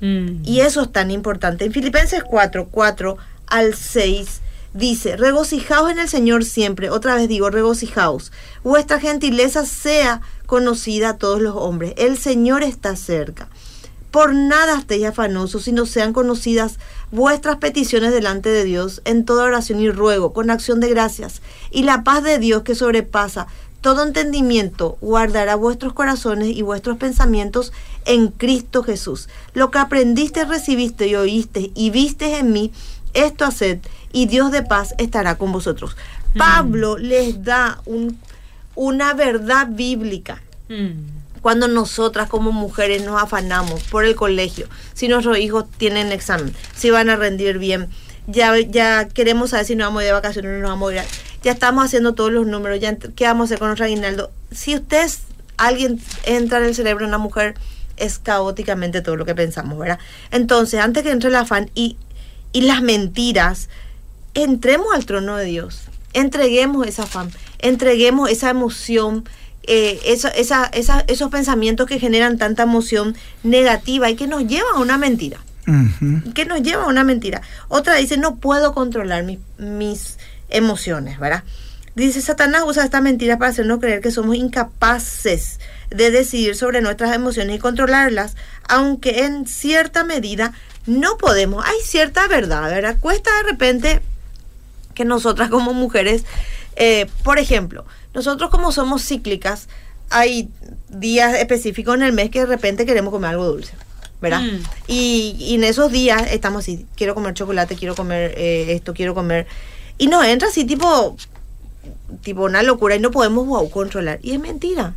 Mm. 0.00 0.42
Y 0.44 0.60
eso 0.60 0.82
es 0.82 0.92
tan 0.92 1.10
importante. 1.10 1.64
En 1.64 1.72
Filipenses 1.72 2.22
4, 2.22 2.68
4 2.70 3.16
al 3.46 3.74
6 3.74 4.40
Dice, 4.72 5.16
regocijaos 5.16 5.90
en 5.90 5.98
el 5.98 6.08
Señor 6.08 6.44
siempre. 6.44 6.90
Otra 6.90 7.16
vez 7.16 7.28
digo, 7.28 7.50
regocijaos. 7.50 8.30
Vuestra 8.62 9.00
gentileza 9.00 9.66
sea 9.66 10.20
conocida 10.46 11.10
a 11.10 11.16
todos 11.16 11.42
los 11.42 11.56
hombres. 11.56 11.94
El 11.96 12.16
Señor 12.16 12.62
está 12.62 12.94
cerca. 12.94 13.48
Por 14.12 14.32
nada 14.32 14.78
estéis 14.78 15.06
afanosos, 15.06 15.64
sino 15.64 15.86
sean 15.86 16.12
conocidas 16.12 16.78
vuestras 17.10 17.56
peticiones 17.56 18.12
delante 18.12 18.48
de 18.48 18.62
Dios 18.62 19.02
en 19.04 19.24
toda 19.24 19.44
oración 19.44 19.80
y 19.80 19.90
ruego, 19.90 20.32
con 20.32 20.50
acción 20.50 20.78
de 20.78 20.90
gracias. 20.90 21.42
Y 21.72 21.82
la 21.82 22.04
paz 22.04 22.22
de 22.22 22.38
Dios 22.38 22.62
que 22.62 22.76
sobrepasa 22.76 23.48
todo 23.80 24.02
entendimiento 24.02 24.98
guardará 25.00 25.54
vuestros 25.54 25.92
corazones 25.92 26.48
y 26.48 26.62
vuestros 26.62 26.98
pensamientos 26.98 27.72
en 28.04 28.28
Cristo 28.28 28.82
Jesús. 28.82 29.28
Lo 29.54 29.70
que 29.70 29.78
aprendiste, 29.78 30.44
recibiste 30.44 31.06
y 31.06 31.14
oíste 31.14 31.70
y 31.74 31.90
viste 31.90 32.38
en 32.38 32.52
mí, 32.52 32.72
esto 33.14 33.44
haced 33.44 33.78
y 34.12 34.26
Dios 34.26 34.52
de 34.52 34.62
paz 34.62 34.94
estará 34.98 35.36
con 35.36 35.52
vosotros. 35.52 35.96
Mm. 36.34 36.38
Pablo 36.38 36.98
les 36.98 37.42
da 37.42 37.80
un, 37.86 38.18
una 38.74 39.14
verdad 39.14 39.68
bíblica. 39.68 40.42
Mm. 40.68 41.20
Cuando 41.40 41.68
nosotras 41.68 42.28
como 42.28 42.52
mujeres 42.52 43.02
nos 43.02 43.20
afanamos 43.20 43.82
por 43.84 44.04
el 44.04 44.14
colegio, 44.14 44.68
si 44.92 45.08
nuestros 45.08 45.38
hijos 45.38 45.64
tienen 45.78 46.12
examen, 46.12 46.54
si 46.76 46.90
van 46.90 47.08
a 47.08 47.16
rendir 47.16 47.58
bien, 47.58 47.88
ya, 48.26 48.58
ya 48.60 49.08
queremos 49.08 49.50
saber 49.50 49.64
si 49.64 49.74
nos 49.74 49.88
vamos 49.88 50.00
a 50.00 50.04
ir 50.04 50.08
de 50.08 50.12
vacaciones 50.12 50.50
o 50.50 50.52
no 50.52 50.60
nos 50.60 50.70
vamos 50.70 50.92
a 50.92 50.96
ir. 50.96 51.02
Ya 51.42 51.52
estamos 51.52 51.84
haciendo 51.84 52.14
todos 52.14 52.32
los 52.32 52.46
números, 52.46 52.80
ya 52.80 52.96
qué 52.96 53.24
vamos 53.24 53.42
a 53.42 53.44
hacer 53.46 53.58
con 53.58 53.68
nuestro 53.68 53.86
aguinaldo. 53.86 54.30
Si 54.50 54.74
usted, 54.74 55.08
alguien 55.56 56.00
entra 56.24 56.58
en 56.58 56.64
el 56.64 56.74
cerebro 56.74 57.04
de 57.04 57.08
una 57.08 57.18
mujer, 57.18 57.54
es 57.96 58.18
caóticamente 58.18 59.00
todo 59.02 59.16
lo 59.16 59.24
que 59.26 59.34
pensamos, 59.34 59.78
¿verdad? 59.78 59.98
Entonces, 60.30 60.80
antes 60.80 61.02
que 61.02 61.10
entre 61.10 61.28
el 61.28 61.36
afán 61.36 61.70
y, 61.74 61.96
y 62.52 62.62
las 62.62 62.82
mentiras, 62.82 63.68
entremos 64.34 64.88
al 64.94 65.06
trono 65.06 65.36
de 65.36 65.44
Dios, 65.46 65.82
entreguemos 66.12 66.86
esa 66.86 67.02
afán, 67.04 67.30
entreguemos 67.58 68.30
esa 68.30 68.50
emoción, 68.50 69.24
eh, 69.64 70.00
esa, 70.06 70.28
esa, 70.30 70.64
esa- 70.66 71.04
esos 71.08 71.30
pensamientos 71.30 71.86
que 71.86 71.98
generan 72.00 72.38
tanta 72.38 72.62
emoción 72.62 73.14
negativa 73.42 74.08
y 74.10 74.16
que 74.16 74.26
nos 74.26 74.46
llevan 74.46 74.74
a 74.76 74.78
una 74.80 74.98
mentira 74.98 75.38
que 76.34 76.46
nos 76.46 76.62
lleva 76.62 76.84
a 76.84 76.88
una 76.88 77.04
mentira. 77.04 77.42
Otra 77.68 77.94
dice, 77.94 78.16
no 78.16 78.36
puedo 78.36 78.72
controlar 78.74 79.22
mi- 79.24 79.38
mis 79.58 80.16
emociones, 80.50 81.18
¿verdad? 81.18 81.44
Dice, 81.94 82.20
Satanás 82.20 82.62
usa 82.66 82.84
esta 82.84 83.00
mentira 83.00 83.38
para 83.38 83.50
hacernos 83.50 83.80
creer 83.80 84.00
que 84.00 84.12
somos 84.12 84.36
incapaces 84.36 85.58
de 85.90 86.10
decidir 86.10 86.54
sobre 86.54 86.80
nuestras 86.80 87.14
emociones 87.14 87.56
y 87.56 87.58
controlarlas, 87.58 88.36
aunque 88.68 89.24
en 89.24 89.46
cierta 89.46 90.04
medida 90.04 90.52
no 90.86 91.18
podemos. 91.18 91.64
Hay 91.66 91.76
cierta 91.82 92.28
verdad, 92.28 92.70
¿verdad? 92.70 92.96
Cuesta 93.00 93.30
de 93.38 93.50
repente 93.50 94.00
que 94.94 95.04
nosotras 95.04 95.50
como 95.50 95.74
mujeres, 95.74 96.24
eh, 96.76 97.06
por 97.24 97.38
ejemplo, 97.38 97.84
nosotros 98.14 98.50
como 98.50 98.70
somos 98.70 99.04
cíclicas, 99.04 99.68
hay 100.10 100.48
días 100.88 101.34
específicos 101.34 101.96
en 101.96 102.02
el 102.02 102.12
mes 102.12 102.30
que 102.30 102.40
de 102.40 102.46
repente 102.46 102.86
queremos 102.86 103.12
comer 103.12 103.30
algo 103.30 103.46
dulce, 103.46 103.72
¿verdad? 104.20 104.42
Mm. 104.42 104.62
Y, 104.86 105.36
y 105.38 105.54
en 105.56 105.64
esos 105.64 105.90
días 105.90 106.22
estamos 106.30 106.60
así, 106.60 106.86
quiero 106.96 107.14
comer 107.14 107.34
chocolate, 107.34 107.74
quiero 107.74 107.96
comer 107.96 108.32
eh, 108.36 108.74
esto, 108.74 108.94
quiero 108.94 109.12
comer... 109.12 109.48
Y 110.00 110.06
nos 110.06 110.24
entra 110.24 110.48
así 110.48 110.64
tipo, 110.64 111.14
tipo 112.22 112.44
una 112.44 112.62
locura 112.62 112.96
y 112.96 113.00
no 113.00 113.10
podemos 113.10 113.46
wow, 113.46 113.68
controlar. 113.70 114.18
Y 114.22 114.32
es 114.32 114.40
mentira. 114.40 114.94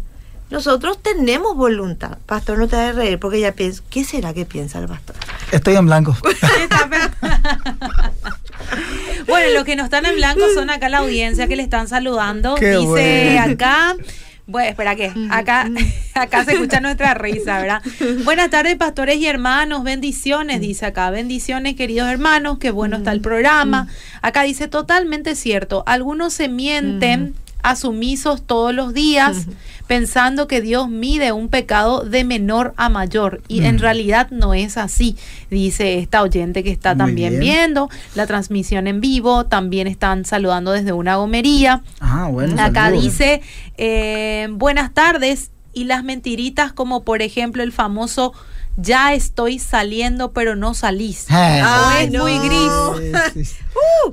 Nosotros 0.49 0.97
tenemos 1.03 1.57
voluntad. 1.57 2.19
Pastor, 2.25 2.57
no 2.57 2.69
te 2.69 2.77
hagas 2.77 2.95
reír 2.95 3.19
porque 3.19 3.41
ya 3.41 3.51
pienso, 3.51 3.83
¿qué 3.89 4.05
será 4.05 4.33
que 4.33 4.45
piensa 4.45 4.79
el 4.79 4.87
pastor? 4.87 5.17
Estoy 5.51 5.75
en 5.75 5.85
blanco. 5.87 6.15
Bueno, 9.27 9.53
los 9.53 9.63
que 9.63 9.75
no 9.75 9.83
están 9.83 10.05
en 10.05 10.15
blanco 10.15 10.41
son 10.53 10.69
acá 10.69 10.89
la 10.89 10.99
audiencia 10.99 11.47
que 11.47 11.55
le 11.55 11.63
están 11.63 11.87
saludando. 11.87 12.55
Qué 12.55 12.71
Dice 12.71 12.85
bueno. 12.85 13.53
acá. 13.53 13.95
Bueno, 14.45 14.69
espera 14.69 14.95
que 14.95 15.13
acá, 15.29 15.69
acá 16.15 16.43
se 16.43 16.53
escucha 16.53 16.81
nuestra 16.81 17.13
risa, 17.13 17.59
¿verdad? 17.59 17.81
Buenas 18.25 18.49
tardes, 18.49 18.75
pastores 18.75 19.17
y 19.17 19.27
hermanos, 19.27 19.83
bendiciones, 19.83 20.59
dice 20.59 20.85
acá, 20.85 21.09
bendiciones, 21.11 21.75
queridos 21.75 22.09
hermanos, 22.09 22.57
qué 22.59 22.71
bueno 22.71 22.97
está 22.97 23.13
el 23.13 23.21
programa. 23.21 23.87
Acá 24.21 24.43
dice 24.43 24.67
totalmente 24.67 25.35
cierto, 25.35 25.83
algunos 25.87 26.33
se 26.33 26.49
mienten 26.49 27.35
a 27.63 27.75
sumisos 27.75 28.45
todos 28.45 28.73
los 28.73 28.93
días, 28.93 29.47
pensando 29.87 30.47
que 30.47 30.61
Dios 30.61 30.89
mide 30.89 31.31
un 31.31 31.47
pecado 31.49 32.01
de 32.01 32.23
menor 32.23 32.73
a 32.77 32.89
mayor, 32.89 33.41
y 33.47 33.63
en 33.63 33.79
realidad 33.79 34.29
no 34.31 34.53
es 34.53 34.77
así, 34.77 35.17
dice 35.49 35.97
esta 35.97 36.21
oyente 36.21 36.63
que 36.63 36.71
está 36.71 36.93
Muy 36.93 37.05
también 37.05 37.39
bien. 37.39 37.41
viendo 37.41 37.89
la 38.15 38.27
transmisión 38.27 38.87
en 38.87 39.01
vivo, 39.01 39.45
también 39.45 39.87
están 39.87 40.25
saludando 40.25 40.71
desde 40.71 40.91
una 40.93 41.15
gomería. 41.15 41.81
Ah, 41.99 42.27
bueno. 42.29 42.61
Acá 42.61 42.91
dice, 42.91 43.41
eh, 43.77 44.47
buenas 44.51 44.93
tardes, 44.93 45.49
y 45.73 45.85
las 45.85 46.03
mentiritas 46.03 46.71
como 46.71 47.03
por 47.03 47.21
ejemplo 47.21 47.63
el 47.63 47.71
famoso, 47.71 48.33
ya 48.77 49.13
estoy 49.13 49.59
saliendo 49.59 50.31
pero 50.33 50.55
no 50.55 50.73
salís. 50.73 51.27
Ah, 51.29 51.91
o 51.95 51.99
es 52.01 52.11
muy 52.11 52.39
gris. 52.39 53.55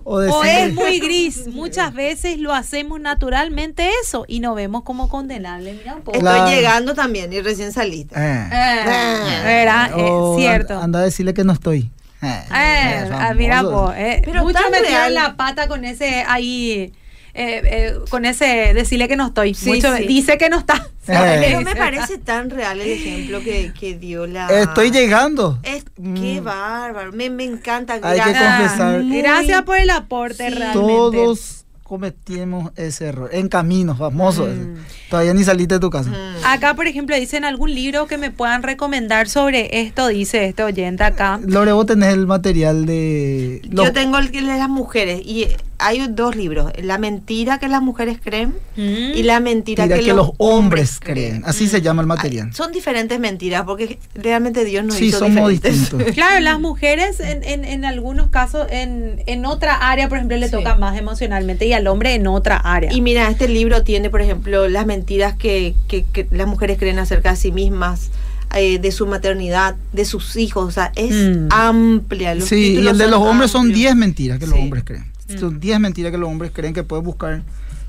O 0.04 0.44
es 0.44 0.72
muy 0.74 1.00
gris. 1.00 1.46
Muchas 1.48 1.92
veces 1.92 2.38
lo 2.38 2.54
hacemos 2.54 3.00
naturalmente 3.00 3.90
eso 4.02 4.24
y 4.28 4.40
nos 4.40 4.54
vemos 4.54 4.82
como 4.84 5.08
condenables. 5.08 5.76
Mira 5.78 5.94
un 5.96 6.02
poco. 6.02 6.16
Estoy 6.16 6.32
Claro. 6.32 6.50
llegando 6.50 6.94
también 6.94 7.32
y 7.32 7.40
recién 7.40 7.72
saliste. 7.72 8.14
Eh. 8.16 8.48
Eh, 8.52 9.40
¿verdad? 9.44 9.90
Eh, 9.98 10.02
O 10.10 10.36
cierto. 10.38 10.76
an- 10.76 10.84
Anda 10.84 11.00
a 11.00 11.02
decirle 11.02 11.34
que 11.34 11.44
no 11.44 11.52
estoy. 11.52 11.90
Eh, 12.22 12.42
Eh, 12.54 13.10
ah, 13.12 13.32
mira, 13.34 13.62
po, 13.62 13.92
eh, 13.96 14.22
Pero 14.24 14.44
metieron 14.44 14.72
real. 14.82 15.14
la 15.14 15.36
pata 15.36 15.68
con 15.68 15.84
ese 15.84 16.24
ahí, 16.28 16.92
eh, 17.34 17.62
eh, 17.64 17.94
con 18.10 18.24
ese 18.24 18.72
decirle 18.74 19.08
que 19.08 19.16
no 19.16 19.28
estoy. 19.28 19.54
Sí, 19.54 19.70
Mucho- 19.70 19.96
sí. 19.96 20.06
Dice 20.06 20.38
que 20.38 20.48
no 20.50 20.58
está. 20.58 20.86
Eh. 21.12 21.38
Pero 21.44 21.62
me 21.62 21.74
parece 21.74 22.18
tan 22.18 22.50
real 22.50 22.80
el 22.80 22.88
ejemplo 22.88 23.40
que, 23.40 23.72
que 23.72 23.96
dio 23.96 24.28
la... 24.28 24.46
Estoy 24.46 24.92
llegando. 24.92 25.58
Es, 25.64 25.82
qué 25.96 26.40
Mm. 26.40 26.44
bárbaro, 26.44 27.10
me, 27.12 27.28
me 27.30 27.42
encanta. 27.42 27.94
Hay 27.94 28.00
que 28.00 28.30
gracias. 28.30 28.60
confesar. 28.60 29.02
Muy- 29.02 29.18
Gracias 29.20 29.62
por 29.62 29.78
el 29.78 29.90
aporte, 29.90 30.48
Sí. 30.48 30.54
realmente. 30.54 30.72
Todos 30.74 31.64
cometimos 31.82 32.70
ese 32.76 33.06
error. 33.06 33.30
En 33.32 33.48
camino, 33.48 33.96
famoso. 33.96 34.46
Mm. 34.46 34.76
Todavía 35.08 35.34
ni 35.34 35.42
saliste 35.42 35.74
de 35.74 35.80
tu 35.80 35.90
casa. 35.90 36.10
Mm. 36.10 36.44
Acá, 36.44 36.74
por 36.74 36.86
ejemplo, 36.86 37.16
dicen 37.16 37.44
algún 37.44 37.74
libro 37.74 38.06
que 38.06 38.16
me 38.16 38.30
puedan 38.30 38.62
recomendar 38.62 39.28
sobre 39.28 39.80
esto, 39.80 40.06
dice 40.06 40.44
este 40.44 40.62
oyente 40.62 41.02
acá. 41.02 41.40
Lore, 41.44 41.72
vos 41.72 41.86
tenés 41.86 42.14
el 42.14 42.28
material 42.28 42.86
de... 42.86 43.62
los- 43.68 43.86
Yo 43.86 43.92
tengo 43.92 44.18
el 44.18 44.30
que 44.30 44.42
de 44.42 44.46
las 44.58 44.68
mujeres 44.68 45.20
y 45.24 45.48
hay 45.80 46.06
dos 46.08 46.36
libros, 46.36 46.72
La 46.82 46.98
mentira 46.98 47.58
que 47.58 47.68
las 47.68 47.82
mujeres 47.82 48.18
creen 48.22 48.54
Mm. 48.76 49.14
y 49.14 49.22
La 49.22 49.40
mentira 49.40 49.88
que, 49.88 50.00
que, 50.00 50.12
los 50.14 50.30
hombres 50.38 50.98
creen. 51.00 51.42
Así 51.44 51.66
se 51.68 51.80
llama 51.82 52.02
el 52.02 52.06
Ah, 52.10 52.14
material. 52.14 52.54
Son 52.54 52.72
diferentes 52.72 53.18
mentiras 53.20 53.64
porque 53.64 53.98
realmente 54.14 54.64
Dios 54.64 54.84
nos 54.84 54.96
Sí, 54.96 55.06
hizo 55.06 55.18
somos 55.20 55.50
diferentes. 55.50 55.80
distintos. 55.90 56.12
Claro, 56.14 56.40
las 56.40 56.60
mujeres 56.60 57.20
en, 57.20 57.42
en, 57.44 57.64
en 57.64 57.84
algunos 57.84 58.28
casos, 58.30 58.66
en, 58.70 59.22
en 59.26 59.44
otra 59.46 59.90
área, 59.90 60.08
por 60.08 60.18
ejemplo, 60.18 60.36
le 60.36 60.46
Sí. 60.46 60.52
toca 60.52 60.74
más 60.76 60.96
emocionalmente 60.98 61.66
y 61.66 61.72
al 61.72 61.86
hombre 61.86 62.14
en 62.14 62.26
otra 62.26 62.56
área. 62.56 62.92
Y 62.92 63.00
mira, 63.00 63.28
este 63.28 63.48
libro 63.48 63.82
tiene, 63.82 64.10
por 64.10 64.20
ejemplo, 64.22 64.68
las 64.68 64.86
mentiras 64.86 65.34
que, 65.36 65.74
que- 65.88 66.04
que 66.04 66.26
las 66.30 66.46
mujeres 66.46 66.78
creen 66.78 66.98
acerca 66.98 67.30
de 67.30 67.36
sí 67.36 67.52
mismas, 67.52 68.10
eh, 68.54 68.78
de 68.80 68.90
su 68.90 69.06
maternidad, 69.06 69.76
de 69.92 70.04
sus 70.04 70.34
hijos. 70.36 70.66
O 70.66 70.70
sea, 70.72 70.90
es 70.96 71.12
Mm. 71.12 71.48
amplia. 71.52 72.34
Los 72.34 72.48
Sí, 72.48 72.74
y 72.74 72.86
el 72.86 72.98
de 72.98 73.06
los 73.08 73.20
hombres 73.20 73.50
son 73.50 73.62
amplios. 73.66 73.78
10 73.78 73.96
mentiras 73.96 74.38
que 74.38 74.46
los 74.46 74.58
hombres 74.58 74.82
creen. 74.84 75.04
Mm. 75.34 75.38
Son 75.38 75.60
10 75.60 75.80
mentiras 75.80 76.12
que 76.12 76.18
los 76.18 76.28
hombres 76.28 76.52
creen 76.54 76.74
que 76.74 76.82
puedes 76.82 77.04
buscar 77.04 77.42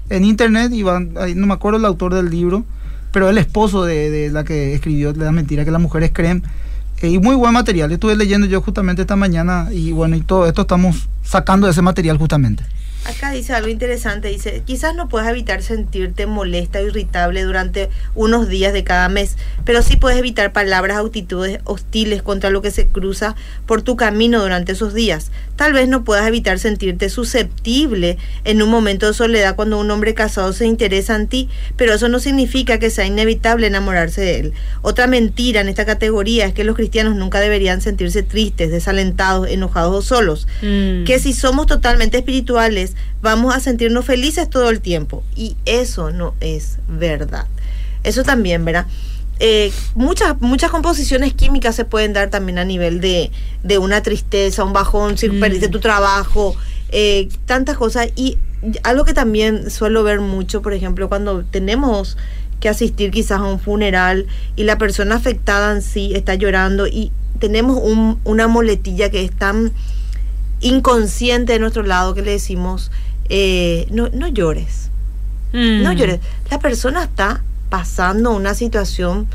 en 0.10 0.26
internet 0.26 0.72
y 0.74 0.84
van, 0.84 1.14
no 1.14 1.48
me 1.48 1.54
acuerdo 1.54 1.80
el 1.80 1.86
autor 1.86 2.14
del 2.14 2.30
libro, 2.30 2.66
pero 3.12 3.30
el 3.30 3.38
esposo 3.38 3.84
de, 3.86 4.10
de 4.10 4.30
la 4.30 4.44
que 4.44 4.74
escribió 4.74 5.14
las 5.14 5.32
mentiras 5.32 5.66
que 5.66 5.72
las 5.72 5.82
mujeres 5.82 6.12
creen. 6.14 6.44
Eh, 7.02 7.10
y 7.10 7.20
muy 7.20 7.36
buen 7.36 7.54
material. 7.54 7.92
Estuve 7.92 8.16
leyendo 8.16 8.48
yo 8.48 8.62
justamente 8.62 9.02
esta 9.02 9.16
mañana 9.16 9.70
y 9.72 9.92
bueno, 9.92 10.16
y 10.16 10.22
todo 10.22 10.46
esto 10.46 10.62
estamos 10.62 11.10
sacando 11.24 11.68
de 11.68 11.72
ese 11.72 11.82
material 11.82 12.18
justamente. 12.18 12.64
Acá 13.06 13.32
dice 13.32 13.54
algo 13.54 13.68
interesante, 13.68 14.28
dice, 14.28 14.62
quizás 14.66 14.96
no 14.96 15.10
puedes 15.10 15.28
evitar 15.28 15.64
sentirte 15.64 16.28
molesta 16.28 16.80
o 16.80 16.84
irritable 16.88 17.44
durante 17.44 17.90
unos 18.14 18.48
días 18.48 18.74
de 18.74 18.84
cada 18.84 19.10
mes, 19.10 19.38
pero 19.66 19.82
sí 19.82 19.96
puedes 19.96 20.20
evitar 20.20 20.54
palabras 20.54 21.00
o 21.00 21.08
actitudes 21.08 21.60
hostiles 21.64 22.22
contra 22.22 22.52
lo 22.52 22.62
que 22.62 22.70
se 22.70 22.88
cruza 22.88 23.36
por 23.66 23.82
tu 23.82 23.96
camino 23.96 24.40
durante 24.42 24.74
esos 24.74 24.94
días. 24.94 25.32
Tal 25.56 25.74
vez 25.74 25.88
no 25.88 26.04
puedas 26.04 26.28
evitar 26.28 26.60
sentirte 26.60 27.10
susceptible 27.10 28.18
en 28.44 28.62
un 28.62 28.70
momento 28.70 29.08
de 29.08 29.14
soledad 29.14 29.56
cuando 29.56 29.80
un 29.80 29.90
hombre 29.90 30.14
casado 30.14 30.54
se 30.54 30.66
interesa 30.68 31.16
en 31.16 31.28
ti, 31.28 31.50
pero 31.76 31.94
eso 31.96 32.08
no 32.08 32.20
significa 32.20 32.78
que 32.78 32.92
sea 32.92 33.06
inevitable 33.06 33.66
enamorarse 33.68 34.22
de 34.22 34.40
él. 34.40 34.54
Otra 34.84 35.08
mentira 35.08 35.62
en 35.62 35.70
esta 35.70 35.86
categoría 35.86 36.46
es 36.46 36.54
que 36.54 36.64
los 36.64 36.76
cristianos 36.76 37.16
nunca 37.16 37.40
deberían 37.40 37.82
sentirse 37.82 38.22
tristes, 38.22 38.70
desalentados, 38.72 39.50
enojados 39.50 39.96
o 39.96 40.02
solos 40.02 40.48
Mm. 40.62 41.04
que 41.06 41.18
si 41.20 41.34
somos 41.34 41.66
totalmente 41.66 42.18
espirituales 42.18 42.91
vamos 43.22 43.56
a 43.56 43.60
sentirnos 43.60 44.06
felices 44.06 44.50
todo 44.50 44.70
el 44.70 44.82
tiempo 44.82 45.24
y 45.36 45.56
eso 45.66 46.12
no 46.12 46.34
es 46.40 46.78
verdad 46.88 47.48
eso 48.04 48.24
también 48.24 48.66
verdad 48.66 48.86
Eh, 49.44 49.72
muchas 49.96 50.40
muchas 50.40 50.70
composiciones 50.70 51.34
químicas 51.34 51.76
se 51.76 51.84
pueden 51.84 52.14
dar 52.14 52.30
también 52.30 52.60
a 52.60 52.64
nivel 52.66 53.02
de, 53.02 53.32
de 53.64 53.78
una 53.80 54.04
tristeza 54.04 54.64
un 54.64 54.72
bajón 54.72 55.18
si 55.18 55.30
Mm. 55.30 55.40
perdiste 55.40 55.68
tu 55.68 55.80
trabajo 55.80 56.56
eh, 56.94 57.28
tantas 57.48 57.76
cosas. 57.78 58.10
Y 58.16 58.38
algo 58.84 59.04
que 59.04 59.14
también 59.16 59.72
suelo 59.72 60.04
ver 60.04 60.20
mucho, 60.20 60.62
por 60.62 60.74
ejemplo, 60.74 61.10
cuando 61.10 61.44
tenemos 61.44 62.18
que 62.60 62.70
asistir 62.70 63.10
quizás 63.10 63.40
a 63.40 63.44
un 63.46 63.60
funeral 63.60 64.28
y 64.56 64.64
la 64.66 64.78
persona 64.78 65.16
afectada 65.16 65.74
en 65.74 65.82
sí 65.82 66.12
está 66.14 66.36
llorando 66.36 66.86
y 66.86 67.12
tenemos 67.40 67.80
un- 67.82 68.20
una 68.24 68.48
moletilla 68.48 69.10
que 69.10 69.24
es 69.26 69.32
tan 69.32 69.72
inconsciente 70.62 71.54
de 71.54 71.60
nuestro 71.60 71.84
lado 71.84 72.14
que 72.14 72.22
le 72.22 72.32
decimos, 72.32 72.92
eh, 73.30 73.88
no, 73.92 74.10
no 74.10 74.28
llores. 74.28 74.90
Mm. 75.54 75.84
No 75.84 75.92
llores. 75.92 76.20
La 76.50 76.60
persona 76.60 77.04
está 77.04 77.44
pasando 77.70 78.32
una 78.32 78.54
situación 78.54 79.28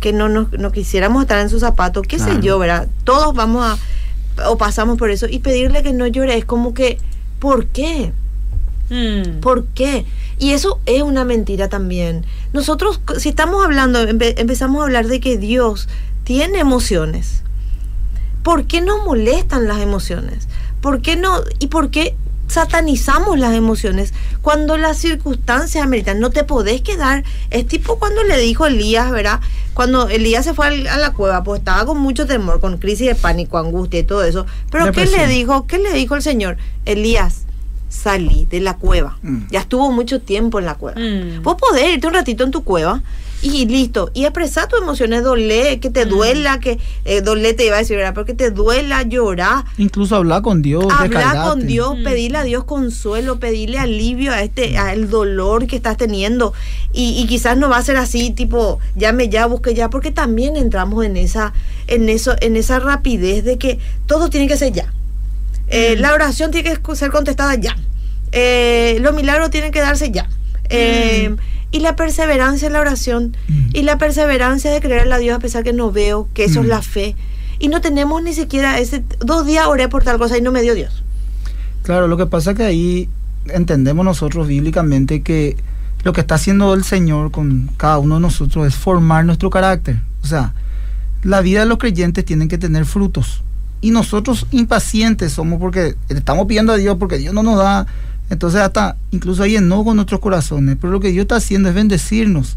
que 0.00 0.12
no, 0.12 0.28
nos- 0.28 0.52
no 0.52 0.72
quisiéramos 0.72 1.22
estar 1.22 1.38
en 1.40 1.48
sus 1.50 1.60
zapatos, 1.60 2.06
qué 2.06 2.18
sé 2.18 2.24
Claro. 2.26 2.40
yo, 2.40 2.58
¿verdad? 2.58 2.88
Todos 3.04 3.34
vamos 3.34 3.64
a, 3.66 4.48
o 4.48 4.56
pasamos 4.56 4.96
por 4.98 5.10
eso, 5.10 5.26
y 5.28 5.40
pedirle 5.40 5.82
que 5.82 5.92
no 5.92 6.06
llore 6.06 6.36
es 6.38 6.44
como 6.44 6.72
que, 6.74 6.98
¿por 7.38 7.66
qué? 7.66 8.12
Mm. 8.88 9.40
¿Por 9.40 9.66
qué? 9.66 10.04
Y 10.38 10.52
eso 10.52 10.80
es 10.86 11.02
una 11.02 11.24
mentira 11.24 11.68
también. 11.68 12.24
Nosotros, 12.52 13.00
si 13.18 13.28
estamos 13.28 13.62
hablando, 13.64 14.02
empe- 14.08 14.34
empezamos 14.38 14.80
a 14.80 14.84
hablar 14.84 15.06
de 15.06 15.20
que 15.20 15.36
Dios 15.36 15.88
tiene 16.24 16.58
emociones. 16.60 17.42
¿Por 18.42 18.64
qué 18.64 18.80
nos 18.80 19.04
molestan 19.04 19.68
las 19.68 19.78
emociones? 19.80 20.48
¿Por 20.80 21.02
qué 21.02 21.16
no? 21.16 21.40
¿Y 21.58 21.66
por 21.68 21.90
qué 21.90 22.14
satanizamos 22.48 23.38
las 23.38 23.54
emociones 23.54 24.12
cuando 24.42 24.76
las 24.76 24.98
circunstancias 24.98 25.84
ameritan? 25.84 26.20
No 26.20 26.30
te 26.30 26.44
podés 26.44 26.80
quedar. 26.82 27.24
Es 27.50 27.66
tipo 27.66 27.98
cuando 27.98 28.22
le 28.24 28.38
dijo 28.38 28.66
Elías, 28.66 29.10
¿verdad? 29.10 29.40
Cuando 29.74 30.08
Elías 30.08 30.44
se 30.44 30.54
fue 30.54 30.66
al- 30.66 30.86
a 30.88 30.96
la 30.98 31.12
cueva, 31.12 31.42
pues 31.44 31.60
estaba 31.60 31.86
con 31.86 31.98
mucho 31.98 32.26
temor, 32.26 32.60
con 32.60 32.78
crisis 32.78 33.06
de 33.06 33.14
pánico, 33.14 33.56
angustia 33.58 34.00
y 34.00 34.04
todo 34.04 34.24
eso. 34.24 34.46
Pero 34.70 34.86
¿qué 34.86 35.02
Depresión. 35.02 35.20
le 35.20 35.28
dijo? 35.34 35.66
¿Qué 35.66 35.78
le 35.78 35.92
dijo 35.92 36.16
el 36.16 36.22
Señor? 36.22 36.56
Elías, 36.86 37.44
salí 37.90 38.46
de 38.48 38.60
la 38.60 38.76
cueva. 38.78 39.18
Mm. 39.22 39.48
Ya 39.50 39.60
estuvo 39.60 39.90
mucho 39.92 40.20
tiempo 40.22 40.58
en 40.58 40.64
la 40.64 40.76
cueva. 40.76 40.98
Mm. 40.98 41.42
Vos 41.42 41.56
podés 41.60 41.92
irte 41.94 42.06
un 42.06 42.14
ratito 42.14 42.44
en 42.44 42.50
tu 42.52 42.64
cueva 42.64 43.02
y 43.42 43.66
listo. 43.66 44.10
Y 44.14 44.24
expresar 44.24 44.68
tus 44.68 44.80
emociones, 44.80 45.24
dolé, 45.24 45.80
que 45.80 45.90
te 45.90 46.06
Mm. 46.06 46.08
duela, 46.08 46.60
que 46.60 46.78
eh, 47.04 47.20
dolé 47.20 47.52
te 47.54 47.66
iba 47.66 47.76
a 47.76 47.78
decir, 47.80 47.96
¿verdad? 47.96 48.14
Porque 48.14 48.32
te 48.34 48.50
duela, 48.50 49.02
llorar. 49.02 49.64
Incluso 49.76 50.14
hablar 50.16 50.42
con 50.42 50.62
Dios, 50.62 50.84
Hablar 50.90 51.48
con 51.48 51.66
Dios, 51.66 51.98
Mm. 51.98 52.04
pedirle 52.04 52.38
a 52.38 52.44
Dios 52.44 52.64
consuelo, 52.64 53.40
pedirle 53.40 53.78
alivio 53.78 54.32
a 54.32 54.42
este, 54.42 54.78
al 54.78 55.10
dolor 55.10 55.66
que 55.66 55.76
estás 55.76 55.96
teniendo. 55.96 56.52
Y, 56.92 57.18
y 57.20 57.26
quizás 57.26 57.56
no 57.56 57.68
va 57.68 57.78
a 57.78 57.82
ser 57.82 57.96
así, 57.96 58.30
tipo, 58.30 58.78
llame 58.94 59.28
ya, 59.28 59.46
busque 59.46 59.74
ya, 59.74 59.90
porque 59.90 60.10
también 60.12 60.56
entramos 60.56 61.04
en 61.04 61.16
esa, 61.16 61.52
en 61.88 62.08
eso, 62.08 62.36
en 62.40 62.56
esa 62.56 62.78
rapidez 62.78 63.42
de 63.44 63.58
que 63.58 63.78
todo 64.06 64.28
tiene 64.30 64.46
que 64.48 64.56
ser 64.56 64.72
ya. 64.72 64.92
Eh, 65.70 65.94
Mm. 65.96 66.00
La 66.02 66.12
oración 66.14 66.50
tiene 66.50 66.74
que 66.76 66.94
ser 66.96 67.10
contestada 67.10 67.54
ya. 67.54 67.76
Eh, 68.32 68.98
los 69.00 69.14
milagros 69.14 69.50
tienen 69.50 69.72
que 69.72 69.80
darse 69.80 70.10
ya. 70.10 70.28
Eh, 70.68 71.34
Y 71.72 71.78
la 71.80 71.94
perseverancia 71.94 72.66
en 72.66 72.72
la 72.72 72.80
oración 72.80 73.36
Mm. 73.48 73.68
y 73.74 73.82
la 73.82 73.96
perseverancia 73.96 74.72
de 74.72 74.80
creerle 74.80 75.14
a 75.14 75.18
Dios 75.18 75.36
a 75.36 75.38
pesar 75.38 75.62
que 75.62 75.72
no 75.72 75.92
veo, 75.92 76.28
que 76.34 76.44
eso 76.44 76.60
es 76.60 76.66
Mm. 76.66 76.68
la 76.70 76.82
fe. 76.82 77.14
Y 77.60 77.68
no 77.68 77.80
tenemos 77.80 78.20
ni 78.24 78.34
siquiera 78.34 78.78
ese... 78.80 79.04
Dos 79.20 79.46
días 79.46 79.66
oré 79.68 79.88
por 79.88 80.02
tal 80.02 80.18
cosa 80.18 80.36
y 80.36 80.42
no 80.42 80.50
me 80.50 80.62
dio 80.62 80.74
Dios. 80.74 81.04
Claro, 81.82 82.08
lo 82.08 82.16
que 82.16 82.26
pasa 82.26 82.50
es 82.52 82.56
que 82.56 82.64
ahí 82.64 83.08
entendemos 83.54 84.04
nosotros 84.04 84.48
bíblicamente 84.48 85.22
que 85.22 85.56
lo 86.02 86.12
que 86.12 86.22
está 86.22 86.34
haciendo 86.36 86.74
el 86.74 86.82
Señor 86.82 87.30
con 87.30 87.70
cada 87.76 87.98
uno 87.98 88.16
de 88.16 88.20
nosotros 88.22 88.66
es 88.66 88.74
formar 88.74 89.24
nuestro 89.24 89.48
carácter. 89.50 89.96
O 90.24 90.26
sea, 90.26 90.54
la 91.22 91.40
vida 91.40 91.60
de 91.60 91.66
los 91.66 91.78
creyentes 91.78 92.24
tienen 92.24 92.48
que 92.48 92.58
tener 92.58 92.84
frutos. 92.84 93.42
Y 93.80 93.90
nosotros 93.90 94.46
impacientes 94.50 95.32
somos 95.32 95.58
porque 95.58 95.96
estamos 96.08 96.46
pidiendo 96.46 96.72
a 96.72 96.76
Dios 96.76 96.96
porque 96.98 97.18
Dios 97.18 97.32
no 97.34 97.42
nos 97.42 97.58
da. 97.58 97.86
Entonces 98.28 98.60
hasta 98.60 98.96
incluso 99.10 99.42
hay 99.42 99.56
enojo 99.56 99.90
en 99.90 99.96
nuestros 99.96 100.20
corazones. 100.20 100.76
Pero 100.80 100.92
lo 100.92 101.00
que 101.00 101.10
Dios 101.10 101.22
está 101.22 101.36
haciendo 101.36 101.68
es 101.68 101.74
bendecirnos. 101.74 102.56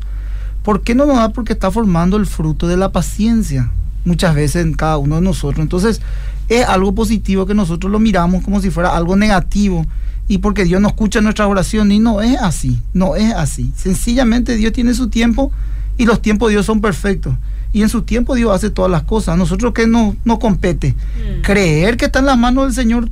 ¿Por 0.64 0.82
qué 0.82 0.96
no 0.96 1.06
nos 1.06 1.18
da? 1.18 1.30
Porque 1.30 1.54
está 1.54 1.72
formando 1.72 2.18
el 2.18 2.26
fruto 2.26 2.68
de 2.68 2.78
la 2.78 2.92
paciencia 2.92 3.72
muchas 4.06 4.36
veces 4.36 4.66
en 4.66 4.74
cada 4.74 4.98
uno 4.98 5.16
de 5.16 5.22
nosotros. 5.22 5.62
Entonces 5.62 6.02
es 6.50 6.66
algo 6.66 6.94
positivo 6.94 7.46
que 7.46 7.54
nosotros 7.54 7.92
lo 7.92 8.00
miramos 8.00 8.44
como 8.44 8.62
si 8.62 8.70
fuera 8.70 8.96
algo 8.96 9.16
negativo 9.16 9.86
y 10.28 10.40
porque 10.40 10.66
Dios 10.66 10.82
no 10.82 10.90
escucha 10.90 11.22
nuestra 11.22 11.48
oración 11.48 11.92
y 11.92 12.00
no 12.00 12.22
es 12.22 12.38
así, 12.40 12.80
no 12.94 13.16
es 13.16 13.34
así. 13.34 13.72
Sencillamente 13.76 14.56
Dios 14.56 14.74
tiene 14.74 14.94
su 14.94 15.10
tiempo 15.10 15.52
y 15.98 16.06
los 16.06 16.22
tiempos 16.22 16.50
de 16.50 16.56
Dios 16.56 16.66
son 16.66 16.82
perfectos. 16.82 17.36
Y 17.74 17.82
en 17.82 17.90
su 17.90 18.04
tiempo 18.04 18.36
Dios 18.36 18.54
hace 18.56 18.70
todas 18.70 18.90
las 18.92 19.04
cosas. 19.04 19.34
A 19.34 19.38
nosotros 19.38 19.74
que 19.74 19.88
no 19.88 20.16
nos 20.24 20.40
compete 20.40 20.94
Mm. 20.94 21.42
creer 21.42 21.98
que 21.98 22.06
está 22.06 22.20
en 22.20 22.28
las 22.28 22.38
manos 22.38 22.66
del 22.66 22.74
Señor 22.74 23.10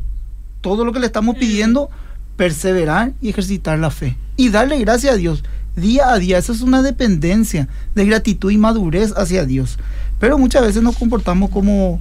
todo 0.61 0.85
lo 0.85 0.93
que 0.93 0.99
le 0.99 1.07
estamos 1.07 1.35
Mm. 1.35 1.39
pidiendo, 1.39 1.89
perseverar 2.37 3.11
y 3.21 3.29
ejercitar 3.29 3.77
la 3.79 3.89
fe. 3.91 4.15
Y 4.37 4.49
darle 4.49 4.79
gracias 4.79 5.13
a 5.13 5.17
Dios 5.17 5.43
día 5.75 6.11
a 6.13 6.19
día. 6.19 6.37
Eso 6.37 6.53
es 6.53 6.61
una 6.61 6.81
dependencia 6.81 7.67
de 7.95 8.05
gratitud 8.05 8.51
y 8.51 8.57
madurez 8.57 9.13
hacia 9.17 9.45
Dios. 9.45 9.77
Pero 10.19 10.37
muchas 10.37 10.61
veces 10.63 10.81
nos 10.83 10.97
comportamos 10.97 11.49
como 11.49 11.99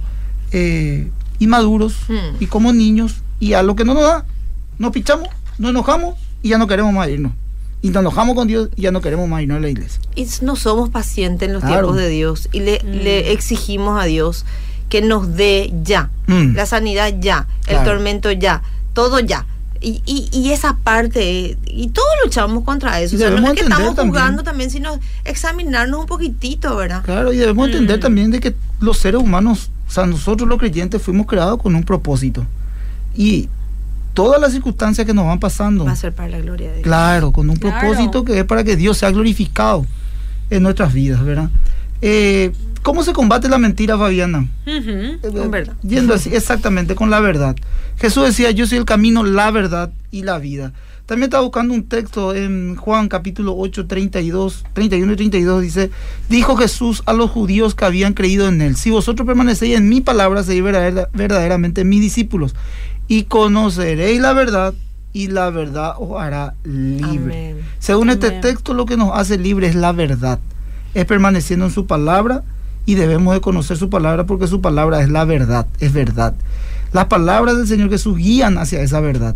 eh, 0.51 1.09
inmaduros 1.39 1.95
Hmm. 2.07 2.35
y 2.39 2.45
como 2.47 2.73
niños 2.73 3.21
y 3.39 3.53
a 3.53 3.63
lo 3.63 3.75
que 3.75 3.85
no 3.85 3.93
nos 3.93 4.03
da, 4.03 4.25
nos 4.77 4.91
pichamos, 4.91 5.27
nos 5.57 5.71
enojamos 5.71 6.15
y 6.43 6.49
ya 6.49 6.57
no 6.57 6.67
queremos 6.67 6.93
más 6.93 7.07
irnos. 7.09 7.31
Y 7.81 7.89
nos 7.89 8.01
enojamos 8.01 8.35
con 8.35 8.47
Dios 8.47 8.69
y 8.75 8.83
ya 8.83 8.91
no 8.91 9.01
queremos 9.01 9.27
más 9.27 9.41
irnos 9.41 9.57
a 9.57 9.61
la 9.61 9.69
iglesia. 9.69 9.99
Y 10.15 10.27
no 10.41 10.55
somos 10.55 10.89
pacientes 10.89 11.47
en 11.47 11.53
los 11.53 11.63
Claro. 11.63 11.87
tiempos 11.87 11.97
de 11.97 12.09
Dios 12.09 12.49
y 12.51 12.59
le, 12.59 12.79
Mm. 12.83 12.87
le 13.03 13.31
exigimos 13.31 13.99
a 14.01 14.05
Dios 14.05 14.45
que 14.89 15.01
nos 15.01 15.35
dé 15.35 15.73
ya, 15.83 16.09
Mm. 16.27 16.55
la 16.55 16.65
sanidad 16.65 17.13
ya, 17.19 17.47
el 17.67 17.75
Claro. 17.77 17.91
tormento 17.91 18.31
ya, 18.31 18.61
todo 18.93 19.19
ya. 19.19 19.45
Y, 19.83 20.03
y, 20.05 20.29
y 20.31 20.51
esa 20.51 20.77
parte, 20.83 21.57
y 21.65 21.87
todos 21.87 22.07
luchamos 22.23 22.63
contra 22.63 23.01
eso. 23.01 23.15
Y 23.15 23.17
O 23.17 23.19
sea, 23.19 23.29
no 23.29 23.35
debemos 23.37 23.49
es 23.51 23.55
que 23.55 23.61
entender 23.63 23.79
estamos 23.79 23.95
también. 23.95 24.13
jugando 24.23 24.43
también, 24.43 24.69
sino 24.69 24.99
examinarnos 25.25 26.01
un 26.01 26.05
poquitito, 26.05 26.75
¿verdad? 26.75 27.01
Claro, 27.03 27.33
y 27.33 27.37
debemos 27.37 27.65
entender 27.67 27.97
Mm. 27.97 28.01
también 28.01 28.29
de 28.29 28.39
que 28.41 28.53
los 28.79 28.99
seres 28.99 29.19
humanos, 29.19 29.71
o 29.87 29.91
sea, 29.91 30.05
nosotros 30.05 30.47
los 30.47 30.59
creyentes 30.59 31.01
fuimos 31.01 31.25
creados 31.25 31.59
con 31.59 31.73
un 31.73 31.83
propósito. 31.83 32.45
Y 33.15 33.49
todas 34.13 34.39
las 34.41 34.51
circunstancias 34.51 35.05
que 35.07 35.13
nos 35.13 35.25
van 35.25 35.39
pasando, 35.39 35.85
Va 35.85 35.91
a 35.91 35.95
ser 35.95 36.13
para 36.13 36.29
la 36.29 36.39
gloria 36.39 36.67
de 36.69 36.73
Dios. 36.77 36.83
claro, 36.83 37.31
con 37.31 37.49
un 37.49 37.55
Claro. 37.57 37.79
propósito 37.79 38.23
que 38.25 38.39
es 38.39 38.45
para 38.45 38.63
que 38.63 38.75
Dios 38.75 38.97
sea 38.97 39.11
glorificado 39.11 39.85
en 40.49 40.63
nuestras 40.63 40.93
vidas, 40.93 41.23
¿verdad? 41.23 41.49
Eh, 42.01 42.51
¿Cómo 42.83 43.03
se 43.03 43.13
combate 43.13 43.47
la 43.47 43.59
mentira, 43.59 43.95
Fabiana? 43.97 44.39
Ujú. 44.65 44.89
Eh, 44.89 45.19
Con 45.21 45.51
verdad. 45.51 45.75
Yendo 45.83 46.15
así, 46.15 46.33
exactamente, 46.33 46.95
con 46.95 47.11
la 47.11 47.19
verdad. 47.19 47.55
Jesús 47.99 48.25
decía, 48.25 48.49
yo 48.49 48.65
soy 48.65 48.79
el 48.79 48.85
camino, 48.85 49.23
la 49.23 49.51
verdad 49.51 49.91
y 50.09 50.23
la 50.23 50.39
vida. 50.39 50.73
También 51.05 51.25
estaba 51.25 51.43
buscando 51.43 51.73
un 51.75 51.83
texto 51.83 52.33
en 52.33 52.75
Juan 52.77 53.07
capítulo 53.07 53.53
8, 53.55 53.85
32, 53.85 54.63
31 54.73 55.11
y 55.13 55.15
32, 55.15 55.61
dice, 55.61 55.91
dijo 56.29 56.55
Jesús 56.55 57.03
a 57.05 57.13
los 57.13 57.29
judíos 57.29 57.75
que 57.75 57.85
habían 57.85 58.13
creído 58.13 58.47
en 58.47 58.61
él, 58.61 58.75
si 58.77 58.89
vosotros 58.91 59.25
permanecéis 59.27 59.77
en 59.77 59.87
mi 59.89 59.99
palabra, 60.01 60.41
seréis 60.43 60.63
verdadera- 60.63 61.09
verdaderamente 61.13 61.83
mis 61.83 62.01
discípulos 62.01 62.55
y 63.07 63.23
conoceréis 63.23 64.21
la 64.21 64.33
verdad 64.33 64.73
y 65.13 65.27
la 65.27 65.49
verdad 65.49 65.95
os 65.99 66.19
hará 66.21 66.53
libre. 66.63 67.51
Amén. 67.51 67.57
Según 67.79 68.09
este 68.09 68.31
texto, 68.31 68.73
lo 68.73 68.85
que 68.85 68.97
nos 68.97 69.11
hace 69.13 69.37
libre 69.37 69.67
es 69.67 69.75
la 69.75 69.91
verdad. 69.91 70.39
Es 70.93 71.05
permaneciendo 71.05 71.65
en 71.65 71.71
su 71.71 71.85
palabra 71.85 72.43
y 72.85 72.95
debemos 72.95 73.33
de 73.33 73.41
conocer 73.41 73.77
su 73.77 73.89
palabra 73.89 74.25
porque 74.25 74.47
su 74.47 74.61
palabra 74.61 75.01
es 75.01 75.09
la 75.09 75.25
verdad, 75.25 75.67
es 75.79 75.93
verdad. 75.93 76.33
Las 76.93 77.05
palabras 77.05 77.57
del 77.57 77.67
Señor 77.67 77.89
Jesús 77.89 78.17
guían 78.17 78.57
hacia 78.57 78.81
esa 78.81 78.99
verdad. 78.99 79.35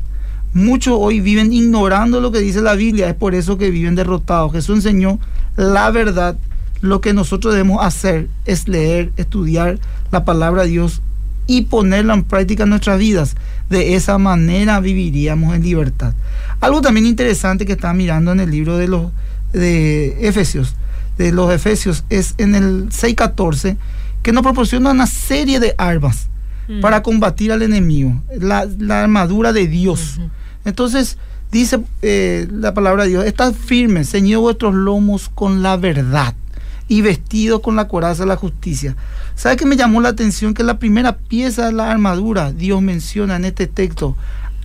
Muchos 0.53 0.95
hoy 0.97 1.19
viven 1.19 1.51
ignorando 1.53 2.21
lo 2.21 2.31
que 2.31 2.39
dice 2.39 2.61
la 2.61 2.75
Biblia, 2.75 3.09
es 3.09 3.15
por 3.15 3.35
eso 3.35 3.57
que 3.57 3.71
viven 3.71 3.95
derrotados. 3.95 4.51
Jesús 4.53 4.77
enseñó 4.77 5.19
la 5.55 5.91
verdad. 5.91 6.37
Lo 6.81 7.01
que 7.01 7.13
nosotros 7.13 7.53
debemos 7.53 7.83
hacer 7.83 8.27
es 8.45 8.67
leer, 8.67 9.11
estudiar 9.17 9.79
la 10.11 10.23
palabra 10.23 10.63
de 10.63 10.69
Dios 10.69 11.01
y 11.47 11.63
ponerla 11.63 12.13
en 12.13 12.23
práctica 12.23 12.63
en 12.63 12.69
nuestras 12.69 12.99
vidas. 12.99 13.35
De 13.69 13.95
esa 13.95 14.17
manera 14.17 14.79
viviríamos 14.79 15.55
en 15.55 15.63
libertad. 15.63 16.13
Algo 16.61 16.81
también 16.81 17.05
interesante 17.05 17.65
que 17.65 17.73
estaba 17.73 17.93
mirando 17.93 18.31
en 18.31 18.39
el 18.39 18.51
libro 18.51 18.77
de 18.77 18.87
los 18.87 19.11
de 19.53 20.27
Efesios, 20.27 20.75
de 21.17 21.31
los 21.31 21.51
Efesios, 21.51 22.03
es 22.09 22.35
en 22.37 22.55
el 22.55 22.89
6.14, 22.89 23.77
que 24.21 24.31
nos 24.31 24.43
proporciona 24.43 24.91
una 24.91 25.07
serie 25.07 25.59
de 25.59 25.73
armas 25.77 26.27
Mm. 26.67 26.81
para 26.81 27.03
combatir 27.03 27.51
al 27.51 27.61
enemigo, 27.61 28.21
la, 28.39 28.67
la 28.79 29.03
armadura 29.03 29.53
de 29.53 29.67
Dios. 29.67 30.19
Entonces, 30.63 31.17
dice 31.51 31.79
eh, 32.01 32.47
la 32.51 32.73
palabra 32.73 33.03
de 33.03 33.09
Dios, 33.09 33.25
estad 33.25 33.53
firmes, 33.53 34.09
ceñid 34.09 34.37
vuestros 34.37 34.73
lomos 34.73 35.29
con 35.29 35.61
la 35.61 35.77
verdad 35.77 36.33
y 36.87 37.01
vestidos 37.01 37.61
con 37.61 37.75
la 37.75 37.87
coraza 37.87 38.23
de 38.23 38.29
la 38.29 38.35
justicia. 38.35 38.95
¿Sabe 39.35 39.57
qué 39.57 39.65
me 39.65 39.75
llamó 39.75 40.01
la 40.01 40.09
atención? 40.09 40.53
Que 40.53 40.63
la 40.63 40.79
primera 40.79 41.17
pieza 41.17 41.65
de 41.65 41.73
la 41.73 41.91
armadura, 41.91 42.51
Dios 42.51 42.81
menciona 42.81 43.35
en 43.35 43.45
este 43.45 43.67
texto 43.67 44.15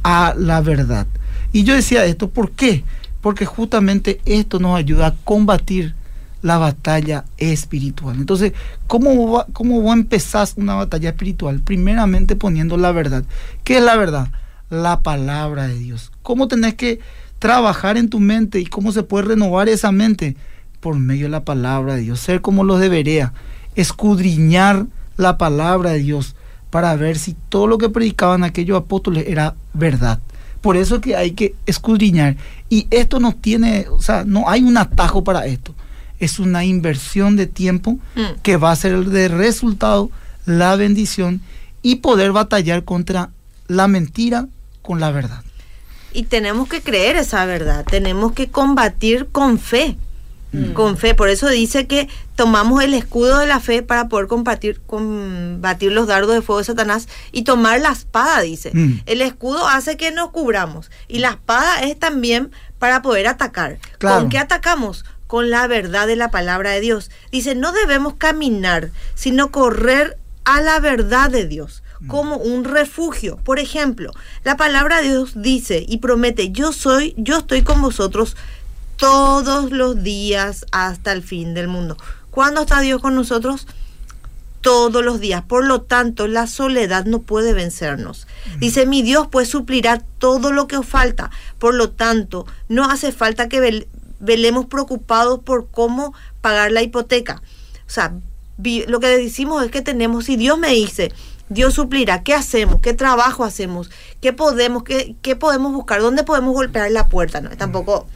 a 0.03 0.35
la 0.37 0.61
verdad. 0.61 1.07
Y 1.53 1.65
yo 1.65 1.75
decía 1.75 2.05
esto, 2.05 2.29
¿por 2.29 2.51
qué? 2.53 2.85
Porque 3.21 3.47
justamente 3.47 4.21
esto 4.25 4.59
nos 4.59 4.77
ayuda 4.77 5.09
a 5.09 5.15
combatir 5.25 5.95
la 6.43 6.59
batalla 6.59 7.25
espiritual. 7.37 8.17
Entonces, 8.17 8.53
¿cómo 8.87 9.33
va, 9.33 9.47
cómo 9.53 9.79
una 9.79 10.75
batalla 10.75 11.11
espiritual? 11.11 11.61
Primeramente 11.61 12.37
poniendo 12.37 12.77
la 12.77 12.93
verdad. 12.93 13.25
¿Qué 13.65 13.79
es 13.79 13.83
la 13.83 13.97
verdad? 13.97 14.29
la 14.71 15.03
palabra 15.03 15.67
de 15.67 15.75
Dios. 15.75 16.13
¿Cómo 16.23 16.49
tenés 16.49 16.75
que 16.75 17.01
trabajar 17.39 17.97
en 17.97 18.09
tu 18.09 18.21
mente 18.21 18.61
y 18.61 18.67
cómo 18.67 18.93
se 18.93 19.03
puede 19.03 19.29
renovar 19.29 19.69
esa 19.69 19.93
mente? 19.93 20.37
Por 20.81 20.97
medio 20.97 21.27
de 21.27 21.31
la 21.31 21.45
palabra 21.45 21.95
de 21.95 22.03
Dios, 22.03 22.21
ser 22.21 22.41
como 22.41 22.65
los 22.65 22.81
debería, 22.81 23.33
escudriñar 23.75 24.87
la 25.17 25.37
palabra 25.37 25.91
de 25.91 25.99
Dios 25.99 26.35
para 26.71 26.95
ver 26.97 27.19
si 27.19 27.35
todo 27.49 27.67
lo 27.67 27.79
que 27.79 27.89
predicaban 27.91 28.45
aquellos 28.45 28.79
apóstoles 28.79 29.25
era 29.27 29.55
verdad. 29.75 30.21
Por 30.61 30.77
eso 30.77 31.01
que 31.01 31.17
hay 31.17 31.33
que 31.33 31.55
escudriñar. 31.67 32.37
Y 32.69 32.87
esto 32.91 33.19
no 33.21 33.33
tiene, 33.33 33.87
o 33.91 34.01
sea, 34.01 34.25
no 34.25 34.49
hay 34.49 34.63
un 34.63 34.77
atajo 34.77 35.25
para 35.25 35.47
esto. 35.47 35.75
Es 36.19 36.39
una 36.39 36.65
inversión 36.65 37.37
de 37.37 37.47
tiempo 37.47 37.99
Mm. 38.15 38.41
que 38.43 38.57
va 38.57 38.71
a 38.71 38.77
ser 38.77 39.05
de 39.07 39.29
resultado 39.29 40.11
la 40.47 40.77
bendición 40.77 41.41
y 41.83 41.97
poder 41.97 42.33
batallar 42.33 42.85
contra 42.85 43.31
la 43.69 43.89
mentira 43.89 44.47
con 44.83 45.01
la 45.01 45.11
verdad. 45.11 45.43
Y 46.13 46.25
tenemos 46.25 46.69
que 46.69 46.83
creer 46.83 47.17
esa 47.17 47.45
verdad, 47.47 47.85
tenemos 47.89 48.33
que 48.33 48.49
combatir 48.49 49.29
con 49.33 49.59
fe. 49.59 49.97
Con 50.75 50.97
fe, 50.97 51.15
por 51.15 51.29
eso 51.29 51.49
dice 51.49 51.87
que 51.87 52.09
tomamos 52.35 52.83
el 52.83 52.95
escudo 52.95 53.39
de 53.39 53.47
la 53.47 53.61
fe 53.61 53.83
para 53.83 54.09
poder 54.09 54.27
combatir, 54.27 54.81
combatir 54.85 55.93
los 55.93 56.09
dardos 56.09 56.35
de 56.35 56.43
fuego 56.43 56.59
de 56.59 56.65
Satanás 56.65 57.09
y 57.31 57.43
tomar 57.43 57.81
la 57.81 57.91
espada, 57.91 58.41
dice. 58.41 58.71
Mm. 58.75 59.01
El 59.07 59.23
escudo 59.23 59.69
hace 59.69 59.97
que 59.97 60.11
nos 60.11 60.31
cubramos 60.31 60.91
y 61.07 61.19
la 61.19 61.31
espada 61.31 61.83
es 61.83 61.99
también 61.99 62.51
para 62.81 63.01
poder 63.01 63.29
atacar. 63.29 63.79
Claro. 63.99 64.21
¿Con 64.21 64.29
qué 64.29 64.39
atacamos? 64.39 65.05
Con 65.29 65.51
la 65.51 65.69
verdad 65.69 66.09
de 66.09 66.17
la 66.17 66.33
palabra 66.33 66.71
de 66.71 66.81
Dios. 66.81 67.11
Dice, 67.31 67.55
no 67.55 67.71
debemos 67.71 68.15
caminar, 68.15 68.91
sino 69.15 69.53
correr 69.53 70.19
a 70.45 70.61
la 70.61 70.81
verdad 70.81 71.31
de 71.31 71.47
Dios 71.47 71.83
como 72.07 72.37
un 72.37 72.65
refugio. 72.65 73.37
Por 73.45 73.59
ejemplo, 73.59 74.13
la 74.45 74.57
palabra 74.57 75.03
de 75.03 75.09
Dios 75.09 75.33
dice 75.37 75.85
y 75.87 75.99
promete, 75.99 76.51
yo 76.51 76.73
soy, 76.73 77.15
yo 77.17 77.39
estoy 77.39 77.63
con 77.63 77.83
vosotros 77.83 78.37
todos 79.01 79.73
los 79.73 80.03
días 80.03 80.67
hasta 80.73 81.13
el 81.13 81.23
fin 81.23 81.55
del 81.55 81.69
mundo. 81.69 81.97
¿Cuándo 82.31 82.61
está 82.61 82.81
Dios 82.81 83.01
con 83.01 83.15
nosotros? 83.15 83.67
Todos 84.61 85.03
los 85.03 85.21
días. 85.21 85.43
Por 85.43 85.65
lo 85.65 85.81
tanto, 85.81 86.29
la 86.29 86.47
soledad 86.47 87.07
no 87.07 87.21
puede 87.21 87.55
vencernos. 87.55 88.27
Dice, 88.59 88.85
mi 88.85 89.01
Dios 89.03 89.27
pues 89.31 89.49
suplirá 89.49 90.03
todo 90.19 90.53
lo 90.53 90.69
que 90.69 90.77
os 90.77 90.87
falta. 90.87 91.31
Por 91.59 91.75
lo 91.75 91.91
tanto, 91.91 92.47
no 92.69 92.85
hace 92.91 93.11
falta 93.11 93.49
que 93.49 93.61
vel- 93.61 93.87
velemos 94.21 94.67
preocupados 94.67 95.41
por 95.41 95.71
cómo 95.71 96.15
pagar 96.43 96.71
la 96.71 96.83
hipoteca. 96.83 97.43
O 97.87 97.91
sea, 97.91 98.13
lo 98.87 99.01
que 99.01 99.07
decimos 99.07 99.65
es 99.65 99.71
que 99.71 99.81
tenemos, 99.81 100.27
si 100.27 100.37
Dios 100.37 100.59
me 100.59 100.69
dice, 100.69 101.11
Dios 101.49 101.75
suplirá, 101.75 102.23
¿qué 102.23 102.35
hacemos? 102.35 102.81
¿Qué 102.81 102.93
trabajo 102.93 103.45
hacemos? 103.45 103.91
¿Qué 104.21 104.35
podemos, 104.35 104.85
qué, 104.85 105.17
qué 105.23 105.37
podemos 105.37 105.73
buscar? 105.73 106.03
¿Dónde 106.03 106.23
podemos 106.23 106.53
golpear 106.53 106.91
la 106.91 107.09
puerta? 107.09 107.41
No, 107.41 107.49
tampoco 107.57 108.07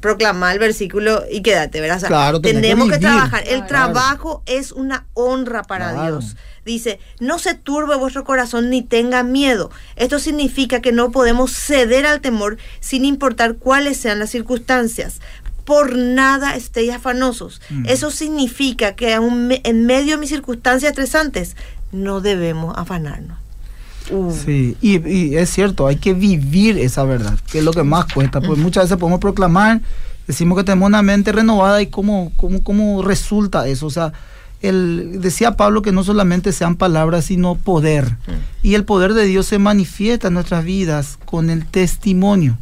proclamar 0.00 0.52
el 0.54 0.58
versículo 0.58 1.24
y 1.30 1.42
quédate, 1.42 1.80
¿verdad? 1.80 1.96
O 1.96 2.00
sea, 2.00 2.08
Claro, 2.08 2.40
que 2.40 2.52
tenemos 2.52 2.90
que, 2.90 2.98
trabajar. 2.98 3.42
El 3.42 3.64
Claro. 3.64 3.66
trabajo 3.66 4.42
es 4.46 4.72
una 4.72 5.06
honra 5.14 5.62
para 5.62 5.92
Claro. 5.92 6.18
Dios. 6.20 6.36
Dice, 6.64 6.98
no 7.20 7.38
se 7.38 7.54
turbe 7.54 7.94
vuestro 7.96 8.24
corazón 8.24 8.70
ni 8.70 8.82
tenga 8.82 9.22
miedo. 9.22 9.70
Esto 9.96 10.18
significa 10.18 10.80
que 10.80 10.92
no 10.92 11.10
podemos 11.10 11.52
ceder 11.52 12.06
al 12.06 12.20
temor 12.20 12.56
sin 12.80 13.04
importar 13.04 13.56
cuáles 13.56 13.98
sean 13.98 14.18
las 14.18 14.30
circunstancias. 14.30 15.20
Por 15.64 15.96
nada 15.96 16.56
estéis 16.56 16.92
afanosos. 16.92 17.60
Mm. 17.70 17.86
Eso 17.88 18.10
significa 18.10 18.94
que 18.94 19.18
me- 19.20 19.60
en 19.64 19.86
medio 19.86 20.12
de 20.12 20.18
mis 20.20 20.30
circunstancias 20.30 20.90
estresantes 20.92 21.56
no 21.92 22.20
debemos 22.20 22.74
afanarnos. 22.76 23.38
Uh, 24.10 24.32
Sí, 24.32 24.76
y, 24.80 25.06
y 25.08 25.36
es 25.36 25.50
cierto, 25.50 25.86
hay 25.86 25.96
que 25.96 26.12
vivir 26.12 26.78
esa 26.78 27.04
verdad, 27.04 27.38
que 27.50 27.58
es 27.58 27.64
lo 27.64 27.72
que 27.72 27.82
más 27.82 28.06
cuesta, 28.12 28.40
porque 28.40 28.60
muchas 28.60 28.84
veces 28.84 28.98
podemos 28.98 29.20
proclamar, 29.20 29.80
decimos 30.26 30.58
que 30.58 30.64
tenemos 30.64 30.86
una 30.88 31.02
mente 31.02 31.32
renovada 31.32 31.80
y 31.82 31.86
cómo, 31.86 32.32
cómo, 32.36 32.62
cómo 32.62 33.02
resulta 33.02 33.66
eso. 33.66 33.86
O 33.86 33.90
sea, 33.90 34.12
el, 34.60 35.20
decía 35.20 35.56
Pablo 35.56 35.82
que 35.82 35.92
no 35.92 36.04
solamente 36.04 36.52
sean 36.52 36.76
palabras, 36.76 37.26
sino 37.26 37.54
poder. 37.54 38.16
Y 38.62 38.74
el 38.74 38.84
poder 38.84 39.14
de 39.14 39.26
Dios 39.26 39.46
se 39.46 39.58
manifiesta 39.58 40.28
en 40.28 40.34
nuestras 40.34 40.64
vidas 40.64 41.18
con 41.24 41.50
el 41.50 41.66
testimonio, 41.66 42.56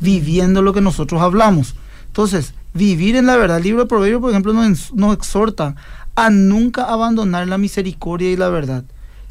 viviendo 0.00 0.62
lo 0.62 0.72
que 0.72 0.80
nosotros 0.80 1.20
hablamos. 1.20 1.74
Entonces, 2.06 2.54
vivir 2.72 3.16
en 3.16 3.26
la 3.26 3.36
verdad. 3.36 3.58
El 3.58 3.64
libro 3.64 3.82
de 3.82 3.88
Proverbios, 3.88 4.20
por 4.20 4.30
ejemplo, 4.30 4.52
nos 4.52 5.14
exhorta 5.14 5.76
a 6.16 6.30
nunca 6.30 6.84
abandonar 6.84 7.48
la 7.48 7.58
misericordia 7.58 8.30
y 8.30 8.36
la 8.36 8.48
verdad, 8.48 8.84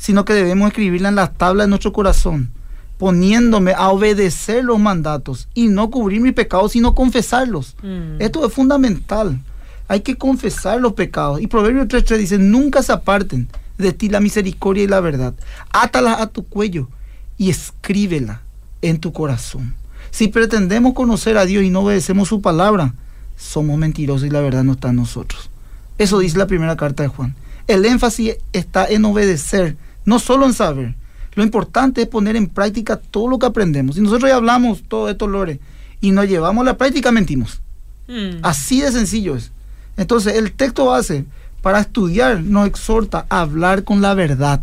sino 0.03 0.25
que 0.25 0.33
debemos 0.33 0.67
escribirla 0.67 1.07
en 1.07 1.15
la 1.15 1.31
tabla 1.31 1.63
de 1.63 1.69
nuestro 1.69 1.93
corazón, 1.93 2.49
poniéndome 2.97 3.71
a 3.71 3.87
obedecer 3.87 4.65
los 4.65 4.77
mandatos 4.77 5.47
y 5.53 5.69
no 5.69 5.89
cubrir 5.89 6.19
mis 6.19 6.33
pecados, 6.33 6.73
sino 6.73 6.93
confesarlos. 6.93 7.77
Mm. 7.81 8.19
Esto 8.21 8.45
es 8.45 8.51
fundamental. 8.51 9.39
Hay 9.87 10.01
que 10.01 10.17
confesar 10.17 10.81
los 10.81 10.91
pecados. 10.91 11.39
Y 11.39 11.47
Proverbios 11.47 11.87
3.3 11.87 12.17
dice, 12.17 12.37
nunca 12.37 12.83
se 12.83 12.91
aparten 12.91 13.47
de 13.77 13.93
ti 13.93 14.09
la 14.09 14.19
misericordia 14.19 14.83
y 14.83 14.87
la 14.87 14.99
verdad. 14.99 15.35
Átalas 15.71 16.19
a 16.19 16.27
tu 16.27 16.45
cuello 16.45 16.89
y 17.37 17.49
escríbela 17.49 18.41
en 18.81 18.99
tu 18.99 19.13
corazón. 19.13 19.73
Si 20.11 20.27
pretendemos 20.27 20.95
conocer 20.95 21.37
a 21.37 21.45
Dios 21.45 21.63
y 21.63 21.69
no 21.69 21.79
obedecemos 21.79 22.27
su 22.27 22.41
palabra, 22.41 22.93
somos 23.37 23.77
mentirosos 23.77 24.27
y 24.27 24.31
la 24.31 24.41
verdad 24.41 24.65
no 24.65 24.73
está 24.73 24.89
en 24.89 24.97
nosotros. 24.97 25.49
Eso 25.97 26.19
dice 26.19 26.37
la 26.37 26.47
primera 26.47 26.75
carta 26.75 27.03
de 27.03 27.09
Juan. 27.09 27.35
El 27.67 27.85
énfasis 27.85 28.35
está 28.51 28.85
en 28.85 29.05
obedecer, 29.05 29.77
no 30.05 30.19
solo 30.19 30.45
en 30.45 30.53
saber. 30.53 30.95
Lo 31.35 31.43
importante 31.43 32.01
es 32.03 32.07
poner 32.07 32.35
en 32.35 32.47
práctica 32.47 32.97
todo 32.97 33.27
lo 33.27 33.39
que 33.39 33.45
aprendemos. 33.47 33.95
Si 33.95 34.01
nosotros 34.01 34.29
ya 34.29 34.35
hablamos 34.35 34.83
todo 34.87 35.09
esto, 35.09 35.27
Lore, 35.27 35.59
y 36.01 36.11
nos 36.11 36.27
llevamos 36.27 36.61
a 36.61 36.65
la 36.65 36.77
práctica, 36.77 37.11
mentimos. 37.11 37.61
Mm. 38.07 38.39
Así 38.43 38.81
de 38.81 38.91
sencillo 38.91 39.35
es. 39.35 39.51
Entonces, 39.97 40.35
el 40.35 40.51
texto 40.51 40.85
base 40.85 41.25
para 41.61 41.79
estudiar 41.79 42.41
nos 42.41 42.67
exhorta 42.67 43.25
a 43.29 43.41
hablar 43.41 43.83
con 43.83 44.01
la 44.01 44.13
verdad, 44.13 44.61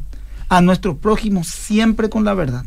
a 0.48 0.60
nuestro 0.60 0.96
prójimo 0.96 1.42
siempre 1.44 2.08
con 2.10 2.24
la 2.24 2.34
verdad, 2.34 2.64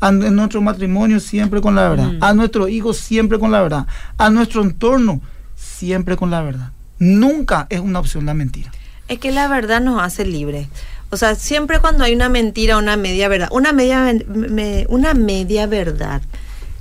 a 0.00 0.12
nuestro 0.12 0.60
matrimonio 0.60 1.18
siempre 1.20 1.60
con 1.60 1.74
la 1.74 1.88
verdad, 1.88 2.12
Mm. 2.12 2.22
a 2.24 2.34
nuestros 2.34 2.68
hijos 2.70 2.98
siempre 2.98 3.38
con 3.38 3.50
la 3.50 3.62
verdad, 3.62 3.86
a 4.18 4.30
nuestro 4.30 4.62
entorno 4.62 5.20
siempre 5.56 6.16
con 6.16 6.30
la 6.30 6.42
verdad. 6.42 6.72
Nunca 6.98 7.66
es 7.70 7.80
una 7.80 7.98
opción 8.00 8.26
la 8.26 8.34
mentira. 8.34 8.70
Es 9.08 9.18
que 9.18 9.32
la 9.32 9.48
verdad 9.48 9.80
nos 9.80 10.00
hace 10.02 10.24
libres. 10.24 10.68
O 11.10 11.16
sea, 11.16 11.34
siempre 11.34 11.80
cuando 11.80 12.04
hay 12.04 12.14
una 12.14 12.28
mentira, 12.28 12.76
una 12.78 12.96
media 12.96 13.28
verdad, 13.28 13.48
una 13.52 13.72
media, 13.72 14.14
me- 14.28 14.86
una 14.88 15.12
media 15.14 15.66
verdad, 15.66 16.22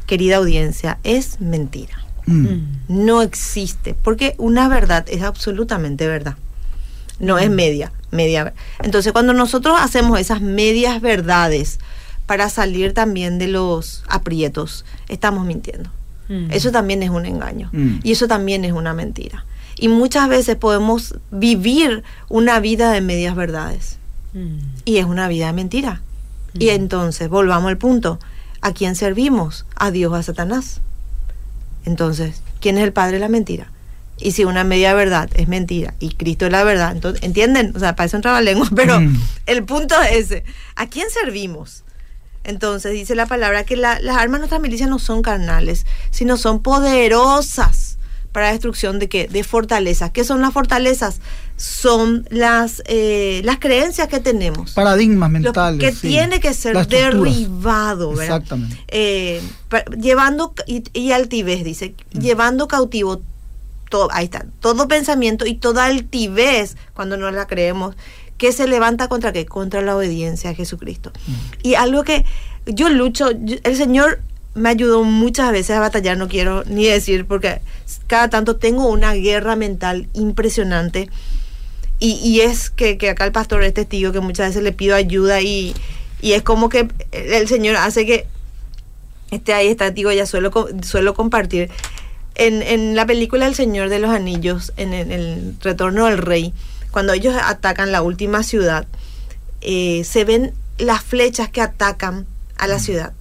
querida 0.05 0.37
audiencia, 0.37 0.99
es 1.03 1.39
mentira. 1.41 1.97
Mm. 2.25 2.47
Mm. 2.47 2.79
No 2.89 3.21
existe, 3.23 3.95
porque 3.95 4.35
una 4.37 4.67
verdad 4.69 5.05
es 5.09 5.23
absolutamente 5.23 6.07
verdad. 6.07 6.35
No 7.19 7.37
es 7.39 7.49
media, 7.49 7.91
media. 8.11 8.45
ver- 8.45 8.53
Entonces, 8.83 9.11
cuando 9.13 9.33
nosotros 9.33 9.75
hacemos 9.79 10.19
esas 10.19 10.41
medias 10.41 11.01
verdades 11.01 11.79
para 12.27 12.49
salir 12.49 12.93
también 12.93 13.39
de 13.39 13.47
los 13.47 14.03
aprietos, 14.07 14.85
estamos 15.07 15.45
mintiendo. 15.45 15.89
Mm. 16.29 16.51
Eso 16.51 16.71
también 16.71 17.01
es 17.03 17.09
un 17.09 17.25
engaño. 17.25 17.69
Mm. 17.73 17.95
Y 18.03 18.11
eso 18.11 18.27
también 18.27 18.63
es 18.63 18.71
una 18.73 18.93
mentira. 18.93 19.45
Y 19.75 19.87
muchas 19.87 20.29
veces 20.29 20.55
podemos 20.55 21.15
vivir 21.31 22.03
una 22.29 22.59
vida 22.59 22.91
de 22.91 23.01
medias 23.01 23.35
verdades. 23.35 23.97
Mm. 24.33 24.59
Y 24.85 24.97
es 24.97 25.05
una 25.05 25.27
vida 25.27 25.47
de 25.47 25.53
mentira. 25.53 26.01
Y 26.57 26.69
entonces, 26.69 27.29
volvamos 27.29 27.69
al 27.69 27.77
punto. 27.77 28.19
¿A 28.61 28.73
quién 28.73 28.95
servimos? 28.95 29.65
¿A 29.75 29.91
Dios 29.91 30.11
o 30.11 30.15
a 30.15 30.23
Satanás? 30.23 30.81
Entonces, 31.85 32.41
¿quién 32.59 32.77
es 32.77 32.83
el 32.83 32.93
padre 32.93 33.13
de 33.13 33.19
la 33.19 33.29
mentira? 33.29 33.71
Y 34.17 34.31
si 34.31 34.43
una 34.43 34.63
media 34.65 34.93
verdad 34.93 35.29
es 35.35 35.47
mentira 35.47 35.93
y 35.99 36.09
Cristo 36.09 36.45
es 36.45 36.51
la 36.51 36.63
verdad, 36.65 36.91
entonces, 36.91 37.23
¿entienden? 37.23 37.71
O 37.75 37.79
sea, 37.79 37.95
parece 37.95 38.17
un 38.17 38.21
trabalengua, 38.21 38.67
pero 38.75 38.99
Mm. 38.99 39.17
el 39.45 39.63
punto 39.63 39.95
es 40.01 40.25
ese. 40.31 40.43
¿A 40.75 40.87
quién 40.87 41.07
servimos? 41.09 41.83
Entonces 42.43 42.91
dice 42.93 43.15
la 43.15 43.27
palabra 43.27 43.63
que 43.63 43.75
la- 43.77 43.99
las 44.01 44.17
armas 44.17 44.33
de 44.33 44.39
nuestra 44.39 44.59
milicia 44.59 44.87
no 44.87 44.99
son 44.99 45.21
carnales, 45.21 45.85
sino 46.11 46.35
son 46.37 46.61
poderosas 46.61 47.88
para 48.31 48.51
destrucción 48.51 48.99
de 48.99 49.09
qué? 49.09 49.27
De 49.27 49.43
fortalezas. 49.43 50.11
¿Qué 50.11 50.23
son 50.23 50.41
las 50.41 50.53
fortalezas? 50.53 51.19
Son 51.57 52.25
las, 52.29 52.81
eh, 52.85 53.41
las 53.43 53.59
creencias 53.59 54.07
que 54.07 54.19
tenemos. 54.19 54.71
Paradigmas 54.73 55.29
mentales. 55.31 55.79
que 55.79 55.91
sí. 55.95 56.07
tiene 56.09 56.39
que 56.39 56.53
ser 56.53 56.75
derribado, 56.87 58.09
¿verdad? 58.11 58.37
Exactamente. 58.37 58.77
Eh, 58.87 59.41
llevando 59.99 60.53
y, 60.67 60.83
y 60.93 61.11
altivez, 61.11 61.63
dice, 61.63 61.95
Mm. 62.13 62.19
llevando 62.19 62.67
cautivo 62.67 63.21
todo, 63.89 64.07
ahí 64.11 64.25
está, 64.25 64.45
todo 64.59 64.88
pensamiento 64.88 65.45
y 65.47 65.55
toda 65.55 65.86
altivez, 65.86 66.77
cuando 66.93 67.17
no 67.17 67.30
la 67.32 67.47
creemos, 67.47 67.95
que 68.38 68.51
se 68.53 68.67
levanta 68.67 69.07
contra 69.09 69.34
qué? 69.34 69.45
Contra 69.45 69.82
la 69.82 69.95
obediencia 69.97 70.51
a 70.51 70.53
Jesucristo. 70.53 71.11
Mm. 71.27 71.34
Y 71.63 71.73
algo 71.75 72.03
que 72.03 72.23
yo 72.67 72.88
lucho, 72.89 73.32
yo- 73.32 73.57
el 73.63 73.75
Señor 73.75 74.21
me 74.60 74.70
ayudó 74.70 75.03
muchas 75.03 75.51
veces 75.51 75.76
a 75.76 75.80
batallar, 75.80 76.18
no 76.18 76.28
quiero 76.28 76.64
ni 76.66 76.86
decir, 76.86 77.26
porque 77.26 77.62
cada 78.07 78.30
tanto 78.30 78.57
tengo 78.57 78.88
una 78.88 79.14
guerra 79.14 79.55
mental 79.55 80.07
impresionante. 80.14 81.10
Y, 81.99 82.14
y 82.24 82.41
es 82.41 82.70
que, 82.70 82.97
que 82.97 83.10
acá 83.10 83.26
el 83.26 83.32
pastor 83.32 83.64
es 83.64 83.74
testigo 83.74 84.12
que 84.12 84.20
muchas 84.20 84.49
veces 84.49 84.64
le 84.64 84.72
pido 84.72 84.95
ayuda 84.95 85.41
y, 85.41 85.76
y 86.22 86.34
es 86.34 86.43
como 86.43 86.70
que 86.70 86.88
el 87.12 87.47
Señor 87.47 87.76
hace 87.76 88.05
que 88.05 88.28
Este 89.32 89.53
ahí 89.53 89.68
está, 89.68 89.91
digo, 89.91 90.12
ya 90.12 90.26
suelo, 90.26 90.51
suelo 90.82 91.14
compartir. 91.14 91.70
En, 92.36 92.62
en 92.62 92.95
la 92.95 93.05
película 93.05 93.47
El 93.47 93.53
Señor 93.55 93.89
de 93.89 93.99
los 93.99 94.12
Anillos, 94.12 94.72
en 94.78 94.93
el, 94.93 95.12
el 95.12 95.55
Retorno 95.62 96.05
del 96.05 96.18
Rey, 96.18 96.53
cuando 96.91 97.14
ellos 97.14 97.36
atacan 97.39 97.91
la 97.91 98.01
última 98.01 98.43
ciudad, 98.43 98.88
eh, 99.62 100.03
se 100.05 100.24
ven 100.24 100.53
las 100.78 101.03
flechas 101.03 101.49
que 101.49 101.62
atacan 101.62 102.26
a 102.57 102.68
la 102.68 102.80
ciudad. 102.80 103.14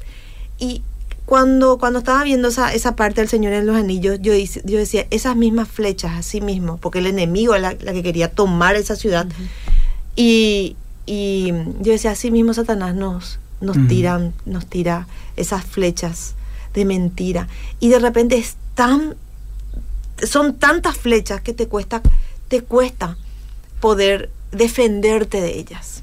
Y 0.59 0.83
cuando, 1.29 1.77
cuando 1.77 1.99
estaba 1.99 2.25
viendo 2.25 2.49
esa, 2.49 2.73
esa 2.73 2.97
parte 2.97 3.21
del 3.21 3.29
Señor 3.29 3.53
en 3.53 3.67
los 3.67 3.77
Anillos, 3.77 4.19
yo, 4.23 4.33
dice- 4.33 4.63
yo 4.65 4.79
decía, 4.79 5.07
esas 5.11 5.37
mismas 5.37 5.69
flechas, 5.69 6.13
así 6.17 6.41
mismo, 6.41 6.79
porque 6.79 7.01
el 7.01 7.07
enemigo 7.07 7.55
era 7.55 7.75
la, 7.75 7.79
la 7.83 7.93
que 7.93 8.03
quería 8.03 8.31
tomar 8.31 8.77
esa 8.77 8.97
ciudad. 8.97 9.27
Y, 10.17 10.75
y 11.05 11.53
yo 11.81 11.93
decía, 11.93 12.13
así 12.13 12.31
mismo 12.31 12.55
Satanás 12.55 12.95
nos, 12.95 13.39
nos 13.61 13.77
Ujú. 13.77 13.89
tiran, 13.89 14.33
nos 14.47 14.65
tira 14.65 15.07
esas 15.37 15.67
flechas 15.67 16.35
de 16.73 16.87
mentira. 16.87 17.47
Y 17.79 17.91
de 17.91 17.99
repente 17.99 18.39
es 18.39 18.57
tan, 18.75 19.15
son 20.27 20.55
tantas 20.59 20.97
flechas 20.97 21.43
que 21.43 21.53
te 21.53 21.69
cuesta, 21.69 22.01
te 22.49 22.63
cuesta 22.63 23.19
poder 23.81 24.31
defenderte 24.51 25.43
de 25.43 25.59
ellas. 25.59 26.03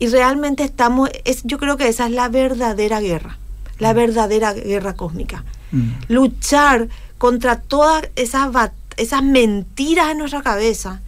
Y 0.00 0.08
realmente 0.08 0.64
estamos, 0.64 1.08
es, 1.24 1.42
yo 1.44 1.56
creo 1.58 1.76
que 1.76 1.86
esa 1.86 2.06
es 2.06 2.12
la 2.12 2.28
verdadera 2.28 3.00
guerra, 3.00 3.38
la 3.78 3.92
verdadera 3.92 4.52
guerra 4.52 4.94
cósmica. 4.94 5.44
Mm. 5.72 5.90
Luchar 6.08 6.88
contra 7.18 7.60
todas 7.60 8.08
esas, 8.16 8.50
esas 8.96 9.22
mentiras 9.22 10.10
en 10.10 10.18
nuestra 10.18 10.42
cabeza 10.42 11.00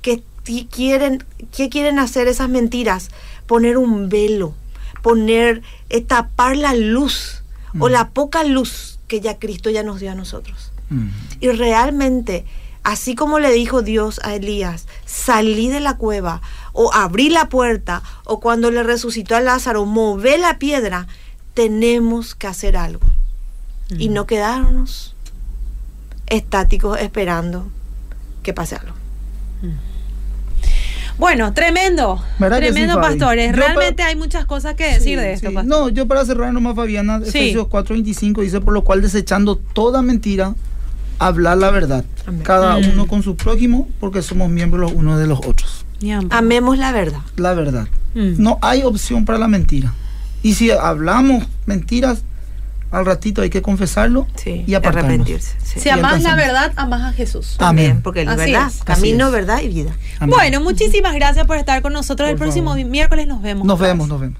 que 0.00 0.22
quieren, 0.70 1.24
que 1.56 1.68
quieren 1.68 1.98
hacer 1.98 2.28
esas 2.28 2.48
mentiras, 2.48 3.10
poner 3.46 3.76
un 3.78 4.08
velo, 4.08 4.54
poner, 5.02 5.62
eh, 5.88 6.00
tapar 6.00 6.56
la 6.56 6.74
luz 6.74 7.42
o 7.78 7.88
Mm. 7.88 7.92
la 7.92 8.10
poca 8.10 8.44
luz 8.44 8.98
que 9.08 9.20
ya 9.20 9.38
Cristo 9.38 9.70
ya 9.70 9.82
nos 9.82 10.00
dio 10.00 10.10
a 10.10 10.14
nosotros. 10.14 10.72
Mm. 10.90 11.08
Y 11.40 11.48
realmente, 11.50 12.44
así 12.82 13.14
como 13.14 13.38
le 13.38 13.50
dijo 13.52 13.82
Dios 13.82 14.20
a 14.24 14.34
Elías, 14.34 14.86
salí 15.06 15.68
de 15.68 15.80
la 15.80 15.96
cueva 15.96 16.42
o 16.72 16.92
abrí 16.92 17.30
la 17.30 17.48
puerta 17.48 18.02
o 18.24 18.40
cuando 18.40 18.70
le 18.70 18.82
resucitó 18.82 19.36
a 19.36 19.40
Lázaro, 19.40 19.84
mové 19.86 20.38
la 20.38 20.58
piedra, 20.58 21.06
tenemos 21.54 22.34
que 22.34 22.46
hacer 22.46 22.76
algo. 22.76 23.06
Y 23.98 24.08
no 24.08 24.26
quedarnos 24.26 25.14
estáticos 26.26 26.98
esperando 27.00 27.68
que 28.42 28.54
pase 28.54 28.76
algo. 28.76 28.94
Bueno, 31.18 31.52
tremendo. 31.52 32.22
¿Verdad 32.38 32.58
que 32.58 32.68
sí, 32.68 32.72
Tremendo, 32.72 33.00
pastores. 33.00 33.50
Yo 33.50 33.56
Realmente 33.56 34.02
hay 34.02 34.16
muchas 34.16 34.46
cosas 34.46 34.74
que 34.74 34.94
decir 34.94 35.20
de 35.20 35.34
esto, 35.34 35.48
Sí, 35.50 35.54
pastor. 35.54 35.70
No, 35.70 35.88
yo 35.90 36.08
para 36.08 36.24
cerrar 36.24 36.52
nomás, 36.52 36.74
Fabiana, 36.74 37.18
Sí. 37.20 37.28
Efesios 37.28 37.66
4.25 37.68 38.40
dice, 38.42 38.60
por 38.60 38.72
lo 38.72 38.82
cual 38.82 39.02
desechando 39.02 39.56
toda 39.56 40.00
mentira, 40.02 40.54
hablar 41.18 41.58
la 41.58 41.70
verdad, 41.70 42.04
Amén. 42.26 42.40
cada 42.42 42.78
Mm. 42.78 42.92
uno 42.94 43.06
con 43.06 43.22
su 43.22 43.36
prójimo, 43.36 43.88
porque 44.00 44.22
somos 44.22 44.48
miembros 44.48 44.80
los 44.90 44.92
unos 44.98 45.18
de 45.18 45.26
los 45.26 45.38
otros. 45.46 45.84
Amemos 46.30 46.78
la 46.78 46.90
verdad. 46.92 47.20
La 47.36 47.52
verdad. 47.54 47.86
Mm. 48.14 48.42
No 48.42 48.58
hay 48.62 48.82
opción 48.82 49.24
para 49.26 49.38
la 49.38 49.48
mentira. 49.48 49.92
Y 50.42 50.54
si 50.54 50.70
hablamos 50.70 51.46
mentiras, 51.66 52.22
al 52.90 53.06
ratito 53.06 53.40
hay 53.42 53.48
que 53.48 53.62
confesarlo 53.62 54.26
Sí, 54.36 54.64
y 54.66 54.74
apartarnos. 54.74 55.10
arrepentirse. 55.14 55.56
sí. 55.64 55.80
Si 55.80 55.88
amás 55.88 56.22
la 56.22 56.34
verdad, 56.34 56.72
amás 56.76 57.02
a 57.02 57.12
Jesús. 57.12 57.56
Amén. 57.58 57.58
También, 57.58 58.02
porque 58.02 58.24
la 58.24 58.36
verdad, 58.36 58.68
es. 58.68 58.82
camino, 58.84 59.30
verdad 59.30 59.60
y 59.62 59.68
vida. 59.68 59.92
Amén. 60.20 60.34
Bueno, 60.36 60.60
muchísimas 60.60 61.14
gracias 61.14 61.46
por 61.46 61.56
estar 61.56 61.80
con 61.80 61.92
nosotros. 61.94 62.28
El 62.28 62.36
próximo 62.36 62.70
favor. 62.72 62.84
miércoles 62.86 63.26
nos 63.26 63.40
vemos. 63.40 63.66
Nos 63.66 63.78
vemos, 63.78 64.08
nos 64.08 64.20
vemos. 64.20 64.38